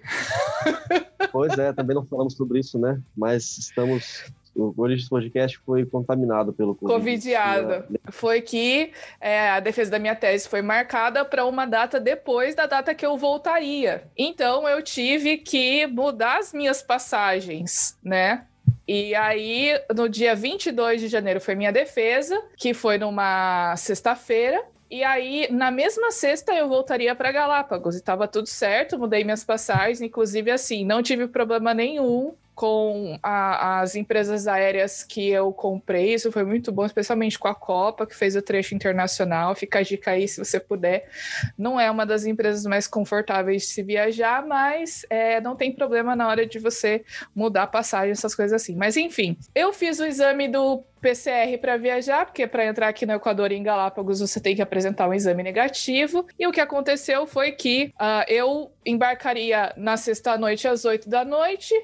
Pois 1.30 1.56
é, 1.58 1.72
também 1.72 1.94
não 1.94 2.04
falamos 2.04 2.34
sobre 2.34 2.58
isso, 2.58 2.78
né? 2.78 3.00
Mas 3.16 3.58
estamos 3.58 4.24
o 4.54 4.74
Origins 4.76 5.08
Podcast 5.08 5.58
foi 5.58 5.86
contaminado 5.86 6.52
pelo 6.52 6.74
Covid. 6.74 6.98
Covidiado. 6.98 7.84
Foi 8.10 8.40
que 8.40 8.92
é, 9.20 9.50
a 9.50 9.60
defesa 9.60 9.92
da 9.92 9.98
minha 9.98 10.14
tese 10.14 10.48
foi 10.48 10.60
marcada 10.60 11.24
para 11.24 11.44
uma 11.46 11.66
data 11.66 12.00
depois 12.00 12.54
da 12.54 12.66
data 12.66 12.94
que 12.94 13.06
eu 13.06 13.16
voltaria. 13.16 14.04
Então 14.16 14.68
eu 14.68 14.82
tive 14.82 15.38
que 15.38 15.86
mudar 15.86 16.38
as 16.38 16.52
minhas 16.52 16.82
passagens, 16.82 17.96
né? 18.02 18.44
E 18.92 19.14
aí, 19.14 19.80
no 19.94 20.08
dia 20.08 20.34
22 20.34 21.00
de 21.00 21.06
janeiro 21.06 21.40
foi 21.40 21.54
minha 21.54 21.70
defesa, 21.70 22.36
que 22.56 22.74
foi 22.74 22.98
numa 22.98 23.76
sexta-feira. 23.76 24.60
E 24.90 25.04
aí, 25.04 25.46
na 25.48 25.70
mesma 25.70 26.10
sexta, 26.10 26.52
eu 26.52 26.68
voltaria 26.68 27.14
para 27.14 27.30
Galápagos 27.30 27.94
e 27.94 27.98
estava 27.98 28.26
tudo 28.26 28.48
certo, 28.48 28.98
mudei 28.98 29.22
minhas 29.22 29.44
passagens, 29.44 30.00
inclusive 30.00 30.50
assim, 30.50 30.84
não 30.84 31.04
tive 31.04 31.28
problema 31.28 31.72
nenhum 31.72 32.34
com 32.60 33.18
a, 33.22 33.80
as 33.80 33.94
empresas 33.94 34.46
aéreas 34.46 35.02
que 35.02 35.30
eu 35.30 35.50
comprei. 35.50 36.12
Isso 36.12 36.30
foi 36.30 36.44
muito 36.44 36.70
bom, 36.70 36.84
especialmente 36.84 37.38
com 37.38 37.48
a 37.48 37.54
Copa, 37.54 38.06
que 38.06 38.14
fez 38.14 38.36
o 38.36 38.42
trecho 38.42 38.74
internacional. 38.74 39.54
Fica 39.54 39.78
a 39.78 39.82
dica 39.82 40.10
aí 40.10 40.28
se 40.28 40.44
você 40.44 40.60
puder. 40.60 41.08
Não 41.56 41.80
é 41.80 41.90
uma 41.90 42.04
das 42.04 42.26
empresas 42.26 42.66
mais 42.66 42.86
confortáveis 42.86 43.62
de 43.62 43.68
se 43.68 43.82
viajar, 43.82 44.44
mas 44.46 45.06
é, 45.08 45.40
não 45.40 45.56
tem 45.56 45.72
problema 45.72 46.14
na 46.14 46.28
hora 46.28 46.44
de 46.44 46.58
você 46.58 47.02
mudar 47.34 47.62
a 47.62 47.66
passagem, 47.66 48.10
essas 48.10 48.34
coisas 48.34 48.52
assim. 48.52 48.76
Mas 48.76 48.94
enfim, 48.94 49.38
eu 49.54 49.72
fiz 49.72 49.98
o 49.98 50.04
exame 50.04 50.46
do 50.46 50.84
PCR 51.00 51.56
para 51.58 51.78
viajar, 51.78 52.26
porque 52.26 52.46
para 52.46 52.66
entrar 52.66 52.88
aqui 52.88 53.06
no 53.06 53.14
Equador 53.14 53.52
em 53.52 53.62
Galápagos 53.62 54.20
você 54.20 54.38
tem 54.38 54.54
que 54.54 54.60
apresentar 54.60 55.08
um 55.08 55.14
exame 55.14 55.42
negativo. 55.42 56.26
E 56.38 56.46
o 56.46 56.52
que 56.52 56.60
aconteceu 56.60 57.26
foi 57.26 57.52
que 57.52 57.90
uh, 57.94 58.28
eu 58.28 58.70
embarcaria 58.84 59.72
na 59.78 59.96
sexta 59.96 60.36
noite 60.36 60.68
às 60.68 60.84
oito 60.84 61.08
da 61.08 61.24
noite. 61.24 61.74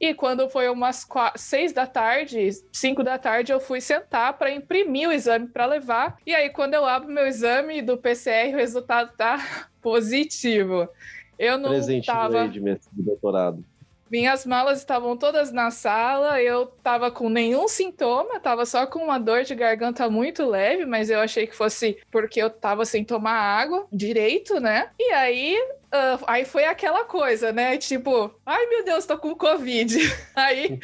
E 0.00 0.12
quando 0.12 0.48
foi 0.48 0.68
umas 0.68 1.04
quatro, 1.04 1.40
seis 1.40 1.72
da 1.72 1.86
tarde, 1.86 2.50
cinco 2.72 3.02
da 3.02 3.18
tarde, 3.18 3.52
eu 3.52 3.60
fui 3.60 3.80
sentar 3.80 4.36
para 4.36 4.50
imprimir 4.50 5.08
o 5.08 5.12
exame 5.12 5.48
para 5.48 5.66
levar. 5.66 6.16
E 6.26 6.34
aí, 6.34 6.50
quando 6.50 6.74
eu 6.74 6.84
abro 6.84 7.10
meu 7.10 7.26
exame 7.26 7.80
do 7.80 7.96
PCR, 7.96 8.52
o 8.52 8.58
resultado 8.58 9.12
tá 9.16 9.38
positivo. 9.80 10.88
Eu 11.38 11.58
não 11.58 11.70
Presente 11.70 12.06
tava... 12.06 12.48
de 12.48 12.60
doutorado. 12.92 13.64
Minhas 14.10 14.46
malas 14.46 14.78
estavam 14.78 15.16
todas 15.16 15.50
na 15.50 15.70
sala, 15.70 16.40
eu 16.40 16.66
tava 16.66 17.10
com 17.10 17.28
nenhum 17.28 17.66
sintoma, 17.66 18.38
tava 18.38 18.64
só 18.64 18.86
com 18.86 19.00
uma 19.00 19.18
dor 19.18 19.42
de 19.42 19.54
garganta 19.54 20.08
muito 20.08 20.48
leve, 20.48 20.84
mas 20.86 21.10
eu 21.10 21.18
achei 21.18 21.46
que 21.48 21.56
fosse 21.56 21.98
porque 22.12 22.40
eu 22.40 22.48
tava 22.48 22.84
sem 22.84 23.02
tomar 23.04 23.32
água 23.32 23.86
direito, 23.90 24.60
né? 24.60 24.90
E 24.98 25.12
aí 25.12 25.58
Uh, 25.94 26.18
aí 26.26 26.44
foi 26.44 26.64
aquela 26.64 27.04
coisa, 27.04 27.52
né? 27.52 27.76
Tipo, 27.76 28.34
ai 28.44 28.66
meu 28.66 28.84
Deus, 28.84 29.06
tô 29.06 29.16
com 29.16 29.32
Covid. 29.32 29.96
Aí 30.34 30.80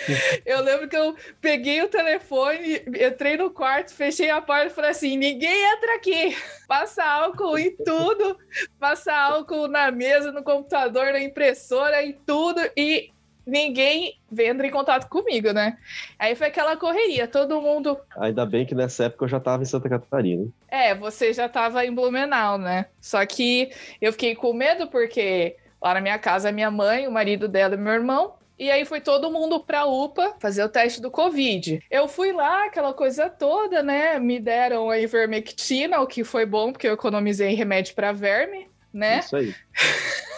eu 0.47 0.61
lembro 0.63 0.89
que 0.89 0.97
eu 0.97 1.17
peguei 1.41 1.83
o 1.83 1.89
telefone, 1.89 2.77
entrei 2.87 3.37
no 3.37 3.51
quarto, 3.51 3.93
fechei 3.93 4.31
a 4.31 4.41
porta 4.41 4.67
e 4.67 4.71
falei 4.71 4.91
assim: 4.93 5.17
ninguém 5.17 5.65
entra 5.73 5.97
aqui. 5.97 6.37
Passa 6.69 7.03
álcool 7.03 7.59
em 7.59 7.75
tudo, 7.75 8.39
passa 8.79 9.13
álcool 9.13 9.67
na 9.67 9.91
mesa, 9.91 10.31
no 10.31 10.45
computador, 10.45 11.07
na 11.07 11.21
impressora, 11.21 12.05
em 12.05 12.13
tudo. 12.13 12.61
E 12.77 13.11
ninguém 13.51 14.15
veio 14.31 14.53
entrar 14.53 14.67
em 14.67 14.71
contato 14.71 15.09
comigo, 15.09 15.53
né? 15.53 15.77
Aí 16.19 16.35
foi 16.35 16.47
aquela 16.47 16.77
correria, 16.77 17.27
todo 17.27 17.61
mundo. 17.61 17.99
Ainda 18.17 18.47
bem 18.47 18.65
que 18.65 18.75
nessa 18.75 19.05
época 19.05 19.25
eu 19.25 19.29
já 19.29 19.39
estava 19.39 19.63
em 19.63 19.67
Santa 19.67 19.89
Catarina. 19.89 20.47
É, 20.69 20.95
você 20.95 21.33
já 21.33 21.47
estava 21.47 21.85
em 21.85 21.93
Blumenau, 21.93 22.57
né? 22.57 22.87
Só 23.01 23.25
que 23.27 23.71
eu 24.01 24.13
fiquei 24.13 24.35
com 24.35 24.53
medo 24.53 24.87
porque 24.87 25.57
lá 25.83 25.95
na 25.95 26.01
minha 26.01 26.19
casa, 26.19 26.53
minha 26.53 26.71
mãe, 26.71 27.09
o 27.09 27.13
marido 27.13 27.49
dela 27.49 27.75
e 27.75 27.79
meu 27.79 27.93
irmão. 27.93 28.35
E 28.57 28.71
aí 28.71 28.85
foi 28.85 29.01
todo 29.01 29.31
mundo 29.31 29.59
pra 29.61 29.87
UPA 29.87 30.35
fazer 30.39 30.63
o 30.63 30.69
teste 30.69 31.01
do 31.01 31.11
Covid. 31.11 31.83
Eu 31.91 32.07
fui 32.07 32.31
lá, 32.31 32.67
aquela 32.67 32.93
coisa 32.93 33.31
toda, 33.31 33.83
né? 33.83 34.19
Me 34.19 34.39
deram 34.39 34.91
a 34.91 34.99
ivermectina, 34.99 35.99
o 35.99 36.07
que 36.07 36.23
foi 36.23 36.45
bom, 36.45 36.71
porque 36.71 36.87
eu 36.87 36.93
economizei 36.93 37.55
remédio 37.55 37.95
para 37.95 38.13
verme, 38.13 38.69
né? 38.93 39.21
Isso 39.21 39.37
aí. 39.37 39.55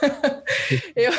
eu, 0.96 1.12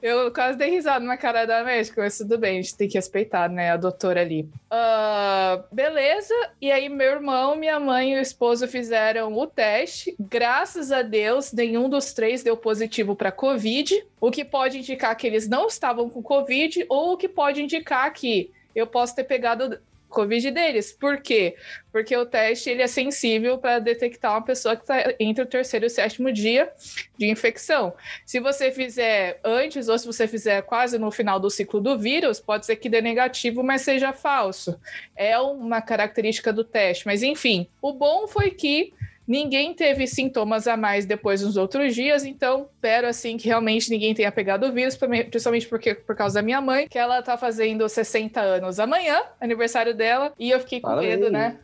eu 0.00 0.32
quase 0.32 0.56
dei 0.56 0.70
risada 0.70 1.04
na 1.04 1.16
cara 1.16 1.44
da 1.44 1.64
médica, 1.64 2.00
mas 2.00 2.18
tudo 2.18 2.38
bem, 2.38 2.58
a 2.58 2.62
gente 2.62 2.76
tem 2.76 2.88
que 2.88 2.96
respeitar, 2.96 3.48
né, 3.48 3.70
a 3.70 3.76
doutora 3.76 4.20
ali. 4.20 4.48
Uh, 4.70 5.62
beleza, 5.72 6.34
e 6.60 6.70
aí 6.70 6.88
meu 6.88 7.12
irmão, 7.12 7.56
minha 7.56 7.78
mãe 7.80 8.12
e 8.12 8.18
o 8.18 8.20
esposo 8.20 8.66
fizeram 8.68 9.36
o 9.36 9.46
teste. 9.46 10.14
Graças 10.18 10.92
a 10.92 11.02
Deus, 11.02 11.52
nenhum 11.52 11.88
dos 11.88 12.12
três 12.12 12.42
deu 12.42 12.56
positivo 12.56 13.16
para 13.16 13.32
Covid, 13.32 14.04
o 14.20 14.30
que 14.30 14.44
pode 14.44 14.78
indicar 14.78 15.16
que 15.16 15.26
eles 15.26 15.48
não 15.48 15.66
estavam 15.66 16.08
com 16.08 16.22
Covid, 16.22 16.86
ou 16.88 17.14
o 17.14 17.16
que 17.16 17.28
pode 17.28 17.62
indicar 17.62 18.12
que 18.12 18.50
eu 18.74 18.86
posso 18.86 19.14
ter 19.14 19.24
pegado 19.24 19.78
Covid 20.12 20.50
deles. 20.50 20.92
Por 20.92 21.20
quê? 21.20 21.56
Porque 21.90 22.16
o 22.16 22.24
teste 22.24 22.70
ele 22.70 22.82
é 22.82 22.86
sensível 22.86 23.58
para 23.58 23.78
detectar 23.78 24.32
uma 24.32 24.42
pessoa 24.42 24.76
que 24.76 24.82
está 24.82 25.14
entre 25.18 25.42
o 25.42 25.46
terceiro 25.46 25.86
e 25.86 25.88
o 25.88 25.90
sétimo 25.90 26.32
dia 26.32 26.70
de 27.18 27.28
infecção. 27.28 27.92
Se 28.24 28.38
você 28.38 28.70
fizer 28.70 29.40
antes 29.44 29.88
ou 29.88 29.98
se 29.98 30.06
você 30.06 30.28
fizer 30.28 30.62
quase 30.62 30.98
no 30.98 31.10
final 31.10 31.40
do 31.40 31.50
ciclo 31.50 31.80
do 31.80 31.98
vírus, 31.98 32.40
pode 32.40 32.66
ser 32.66 32.76
que 32.76 32.88
dê 32.88 33.00
negativo, 33.00 33.62
mas 33.62 33.82
seja 33.82 34.12
falso. 34.12 34.78
É 35.16 35.38
uma 35.38 35.82
característica 35.82 36.52
do 36.52 36.64
teste. 36.64 37.06
Mas 37.06 37.22
enfim, 37.22 37.66
o 37.80 37.92
bom 37.92 38.26
foi 38.26 38.50
que 38.50 38.92
Ninguém 39.26 39.72
teve 39.72 40.06
sintomas 40.06 40.66
a 40.66 40.76
mais 40.76 41.06
depois 41.06 41.42
nos 41.42 41.56
outros 41.56 41.94
dias, 41.94 42.24
então 42.24 42.68
espero 42.74 43.06
assim 43.06 43.36
que 43.36 43.46
realmente 43.46 43.88
ninguém 43.88 44.14
tenha 44.14 44.32
pegado 44.32 44.66
o 44.66 44.72
vírus, 44.72 44.96
principalmente 44.96 45.68
porque 45.68 45.94
por 45.94 46.16
causa 46.16 46.36
da 46.36 46.42
minha 46.42 46.60
mãe, 46.60 46.88
que 46.88 46.98
ela 46.98 47.22
tá 47.22 47.36
fazendo 47.38 47.88
60 47.88 48.40
anos 48.40 48.80
amanhã, 48.80 49.22
aniversário 49.40 49.94
dela, 49.94 50.32
e 50.38 50.50
eu 50.50 50.58
fiquei 50.60 50.80
com 50.80 50.88
Parabéns. 50.88 51.20
medo, 51.20 51.30
né? 51.30 51.58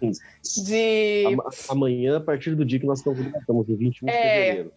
De 0.65 1.25
amanhã, 1.69 2.19
a 2.19 2.21
partir 2.21 2.55
do 2.55 2.65
dia 2.65 2.79
que 2.79 2.87
nós 2.87 2.99
estamos, 2.99 3.19
estamos 3.21 3.69
em 3.69 3.77
21 3.77 4.09
é... 4.09 4.12
de 4.12 4.19
fevereiro. 4.19 4.73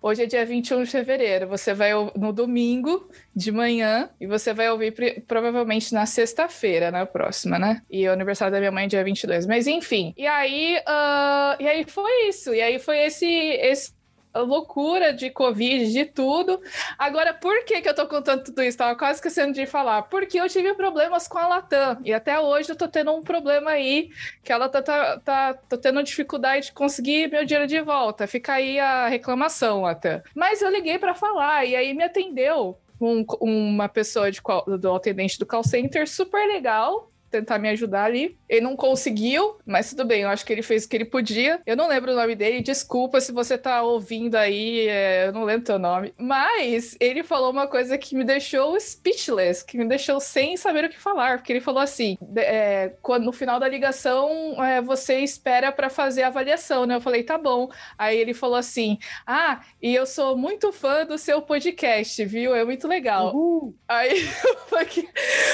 Hoje 0.00 0.22
é 0.22 0.26
dia 0.26 0.44
21 0.44 0.82
de 0.84 0.90
fevereiro. 0.90 1.48
Você 1.48 1.74
vai 1.74 1.90
no 2.16 2.32
domingo 2.32 3.08
de 3.34 3.52
manhã 3.52 4.10
e 4.20 4.26
você 4.26 4.52
vai 4.52 4.70
ouvir 4.70 4.92
provavelmente 5.26 5.92
na 5.92 6.06
sexta-feira, 6.06 6.90
na 6.90 7.06
próxima, 7.06 7.58
né? 7.58 7.82
E 7.90 8.08
o 8.08 8.12
aniversário 8.12 8.52
da 8.52 8.58
minha 8.58 8.72
mãe 8.72 8.84
é 8.84 8.88
dia 8.88 9.04
22. 9.04 9.46
Mas 9.46 9.66
enfim. 9.66 10.14
E 10.16 10.26
aí, 10.26 10.78
uh, 10.78 11.62
e 11.62 11.68
aí 11.68 11.84
foi 11.84 12.28
isso. 12.28 12.54
E 12.54 12.60
aí 12.60 12.78
foi 12.78 12.98
esse, 12.98 13.26
esse 13.26 13.92
loucura 14.40 15.12
de 15.12 15.30
Covid, 15.30 15.92
de 15.92 16.04
tudo. 16.04 16.60
Agora, 16.98 17.34
por 17.34 17.64
que, 17.64 17.80
que 17.80 17.88
eu 17.88 17.94
tô 17.94 18.06
contando 18.06 18.44
tudo 18.44 18.62
isso? 18.62 18.78
Tava 18.78 18.96
quase 18.96 19.18
esquecendo 19.18 19.52
de 19.52 19.66
falar. 19.66 20.02
Porque 20.02 20.40
eu 20.40 20.48
tive 20.48 20.74
problemas 20.74 21.28
com 21.28 21.38
a 21.38 21.46
Latam. 21.46 21.98
E 22.04 22.12
até 22.12 22.38
hoje 22.40 22.70
eu 22.70 22.76
tô 22.76 22.88
tendo 22.88 23.12
um 23.12 23.22
problema 23.22 23.72
aí, 23.72 24.10
que 24.42 24.52
ela 24.52 24.68
tá, 24.68 24.82
tá, 24.82 25.20
tá, 25.20 25.54
tô 25.68 25.76
tendo 25.76 26.02
dificuldade 26.02 26.66
de 26.66 26.72
conseguir 26.72 27.30
meu 27.30 27.44
dinheiro 27.44 27.66
de 27.66 27.80
volta. 27.80 28.26
Fica 28.26 28.54
aí 28.54 28.78
a 28.78 29.08
reclamação 29.08 29.86
até. 29.86 30.22
Mas 30.34 30.62
eu 30.62 30.70
liguei 30.70 30.98
para 30.98 31.14
falar, 31.14 31.64
e 31.66 31.76
aí 31.76 31.94
me 31.94 32.04
atendeu 32.04 32.78
um, 33.00 33.24
uma 33.40 33.88
pessoa 33.88 34.30
de, 34.30 34.40
do 34.78 34.94
atendente 34.94 35.38
do 35.38 35.46
call 35.46 35.64
center 35.64 36.08
super 36.08 36.46
legal 36.46 37.11
tentar 37.32 37.58
me 37.58 37.68
ajudar 37.70 38.04
ali. 38.04 38.36
Ele 38.48 38.60
não 38.60 38.76
conseguiu, 38.76 39.56
mas 39.66 39.90
tudo 39.90 40.04
bem, 40.04 40.22
eu 40.22 40.28
acho 40.28 40.44
que 40.44 40.52
ele 40.52 40.62
fez 40.62 40.84
o 40.84 40.88
que 40.88 40.96
ele 40.96 41.04
podia. 41.04 41.60
Eu 41.66 41.76
não 41.76 41.88
lembro 41.88 42.12
o 42.12 42.14
nome 42.14 42.34
dele, 42.34 42.60
desculpa 42.60 43.20
se 43.20 43.32
você 43.32 43.56
tá 43.56 43.82
ouvindo 43.82 44.36
aí, 44.36 44.86
é, 44.88 45.26
eu 45.28 45.32
não 45.32 45.44
lembro 45.44 45.64
teu 45.64 45.78
nome. 45.78 46.14
Mas 46.18 46.96
ele 47.00 47.22
falou 47.22 47.50
uma 47.50 47.66
coisa 47.66 47.96
que 47.96 48.14
me 48.14 48.24
deixou 48.24 48.78
speechless, 48.78 49.64
que 49.64 49.78
me 49.78 49.86
deixou 49.86 50.20
sem 50.20 50.56
saber 50.56 50.84
o 50.84 50.88
que 50.88 50.98
falar, 50.98 51.38
porque 51.38 51.52
ele 51.52 51.60
falou 51.60 51.80
assim: 51.80 52.18
é, 52.36 52.92
quando, 53.00 53.24
no 53.24 53.32
final 53.32 53.58
da 53.58 53.68
ligação 53.68 54.62
é, 54.62 54.80
você 54.80 55.20
espera 55.20 55.72
para 55.72 55.88
fazer 55.88 56.22
a 56.22 56.26
avaliação, 56.26 56.84
né? 56.84 56.96
Eu 56.96 57.00
falei, 57.00 57.22
tá 57.22 57.38
bom. 57.38 57.70
Aí 57.96 58.18
ele 58.18 58.34
falou 58.34 58.56
assim: 58.56 58.98
ah, 59.26 59.60
e 59.80 59.94
eu 59.94 60.04
sou 60.04 60.36
muito 60.36 60.70
fã 60.72 61.06
do 61.06 61.16
seu 61.16 61.40
podcast, 61.40 62.24
viu? 62.24 62.54
É 62.54 62.64
muito 62.64 62.86
legal. 62.86 63.34
Uhum. 63.34 63.74
Aí 63.88 64.20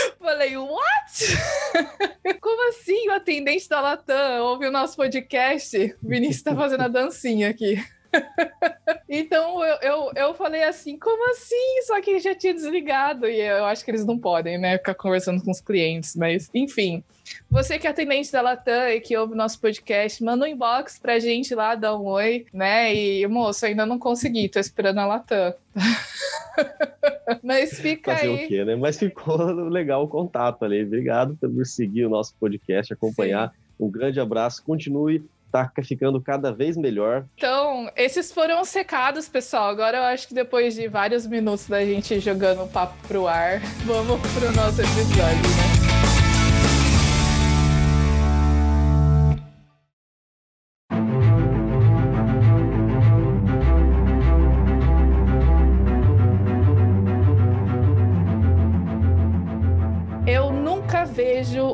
eu 0.09 0.17
falei, 0.21 0.57
what? 0.57 1.39
Como 2.41 2.69
assim 2.69 3.09
o 3.09 3.13
atendente 3.13 3.69
da 3.69 3.81
Latam 3.81 4.43
ouve 4.45 4.67
o 4.67 4.71
nosso 4.71 4.97
podcast? 4.97 5.97
O 6.03 6.09
Vinícius 6.09 6.43
tá 6.43 6.55
fazendo 6.55 6.83
a 6.83 6.89
dancinha 6.89 7.49
aqui. 7.49 7.83
então 9.09 9.63
eu, 9.65 9.77
eu, 9.81 10.13
eu 10.17 10.35
falei 10.35 10.63
assim, 10.63 10.99
como 10.99 11.31
assim? 11.31 11.83
Só 11.87 12.01
que 12.01 12.11
ele 12.11 12.21
já 12.21 12.35
tinha 12.35 12.55
desligado 12.55 13.27
e 13.27 13.41
eu 13.41 13.65
acho 13.67 13.85
que 13.85 13.91
eles 13.91 14.05
não 14.05 14.19
podem, 14.19 14.59
né? 14.59 14.79
Ficar 14.79 14.95
conversando 14.95 15.43
com 15.43 15.51
os 15.51 15.61
clientes, 15.61 16.17
mas 16.17 16.49
enfim. 16.55 17.05
Você 17.51 17.79
que 17.79 17.87
é 17.87 17.91
atendente 17.91 18.31
da 18.31 18.41
Latam 18.41 18.89
e 18.89 19.01
que 19.01 19.17
ouve 19.17 19.33
o 19.33 19.37
nosso 19.37 19.61
podcast, 19.61 20.23
manda 20.23 20.45
um 20.45 20.49
inbox 20.49 20.99
pra 20.99 21.19
gente 21.19 21.55
lá, 21.55 21.75
dá 21.75 21.97
um 21.97 22.07
oi, 22.07 22.47
né? 22.53 22.95
E, 22.95 23.27
moço, 23.27 23.67
ainda 23.67 23.87
não 23.87 23.99
consegui, 23.99 24.49
tô 24.49 24.59
esperando 24.59 24.99
a 24.99 25.07
Latam. 25.07 25.55
Mas 27.43 27.79
fica 27.81 28.15
Fazer 28.15 28.29
aí. 28.29 28.45
o 28.45 28.49
quê, 28.49 28.65
né? 28.65 28.77
Mas 28.77 28.99
ficou 28.99 29.37
legal 29.69 30.05
o 30.05 30.09
contato 30.09 30.65
ali. 30.65 30.83
Obrigado 30.83 31.37
por 31.37 31.67
seguir 31.67 32.07
o 32.07 32.11
nosso 32.11 32.35
podcast, 32.39 32.93
acompanhar. 32.93 33.51
Sim. 33.51 33.55
Um 33.81 33.91
grande 33.91 34.19
abraço, 34.19 34.63
continue 34.65 35.25
tá 35.51 35.71
ficando 35.83 36.21
cada 36.21 36.53
vez 36.53 36.77
melhor. 36.77 37.25
Então, 37.37 37.91
esses 37.97 38.33
foram 38.33 38.61
os 38.61 38.73
recados, 38.73 39.29
pessoal. 39.29 39.69
Agora 39.69 39.99
eu 39.99 40.03
acho 40.05 40.29
que 40.29 40.35
depois 40.35 40.75
de 40.75 40.89
vários 40.89 41.27
minutos 41.27 41.67
da 41.67 41.85
gente 41.85 42.21
jogando 42.21 42.65
o 42.65 42.69
papo 42.69 42.95
pro 43.07 43.27
ar, 43.27 43.61
vamos 43.85 44.21
pro 44.33 44.53
nosso 44.53 44.81
episódio, 44.81 45.17
né? 45.17 45.78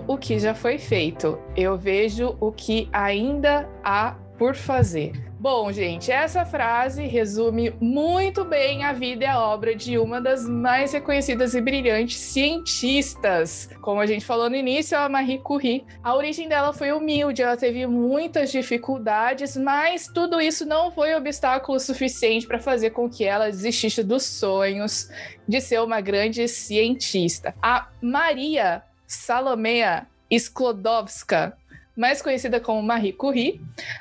O 0.06 0.16
que 0.16 0.38
já 0.38 0.54
foi 0.54 0.78
feito, 0.78 1.38
eu 1.56 1.76
vejo 1.76 2.36
o 2.40 2.50
que 2.50 2.88
ainda 2.92 3.68
há 3.82 4.16
por 4.38 4.54
fazer. 4.54 5.12
Bom, 5.44 5.70
gente, 5.70 6.10
essa 6.10 6.46
frase 6.46 7.04
resume 7.04 7.70
muito 7.78 8.46
bem 8.46 8.82
a 8.82 8.94
vida 8.94 9.24
e 9.24 9.26
a 9.26 9.38
obra 9.38 9.76
de 9.76 9.98
uma 9.98 10.18
das 10.18 10.48
mais 10.48 10.94
reconhecidas 10.94 11.54
e 11.54 11.60
brilhantes 11.60 12.16
cientistas. 12.16 13.68
Como 13.82 14.00
a 14.00 14.06
gente 14.06 14.24
falou 14.24 14.48
no 14.48 14.56
início, 14.56 14.96
a 14.96 15.06
Marie 15.06 15.38
Curie. 15.38 15.84
A 16.02 16.16
origem 16.16 16.48
dela 16.48 16.72
foi 16.72 16.92
humilde, 16.92 17.42
ela 17.42 17.58
teve 17.58 17.86
muitas 17.86 18.50
dificuldades, 18.50 19.54
mas 19.54 20.08
tudo 20.08 20.40
isso 20.40 20.64
não 20.64 20.90
foi 20.90 21.14
obstáculo 21.14 21.78
suficiente 21.78 22.46
para 22.46 22.58
fazer 22.58 22.90
com 22.90 23.06
que 23.06 23.24
ela 23.24 23.50
desistisse 23.50 24.02
dos 24.02 24.22
sonhos 24.22 25.10
de 25.46 25.60
ser 25.60 25.82
uma 25.82 26.00
grande 26.00 26.48
cientista. 26.48 27.54
A 27.60 27.88
Maria 28.00 28.82
Salomea 29.14 30.06
Sklodowska 30.40 31.52
mais 31.96 32.20
conhecida 32.20 32.58
como 32.58 32.82
Marie 32.82 33.12
Curie, 33.12 33.60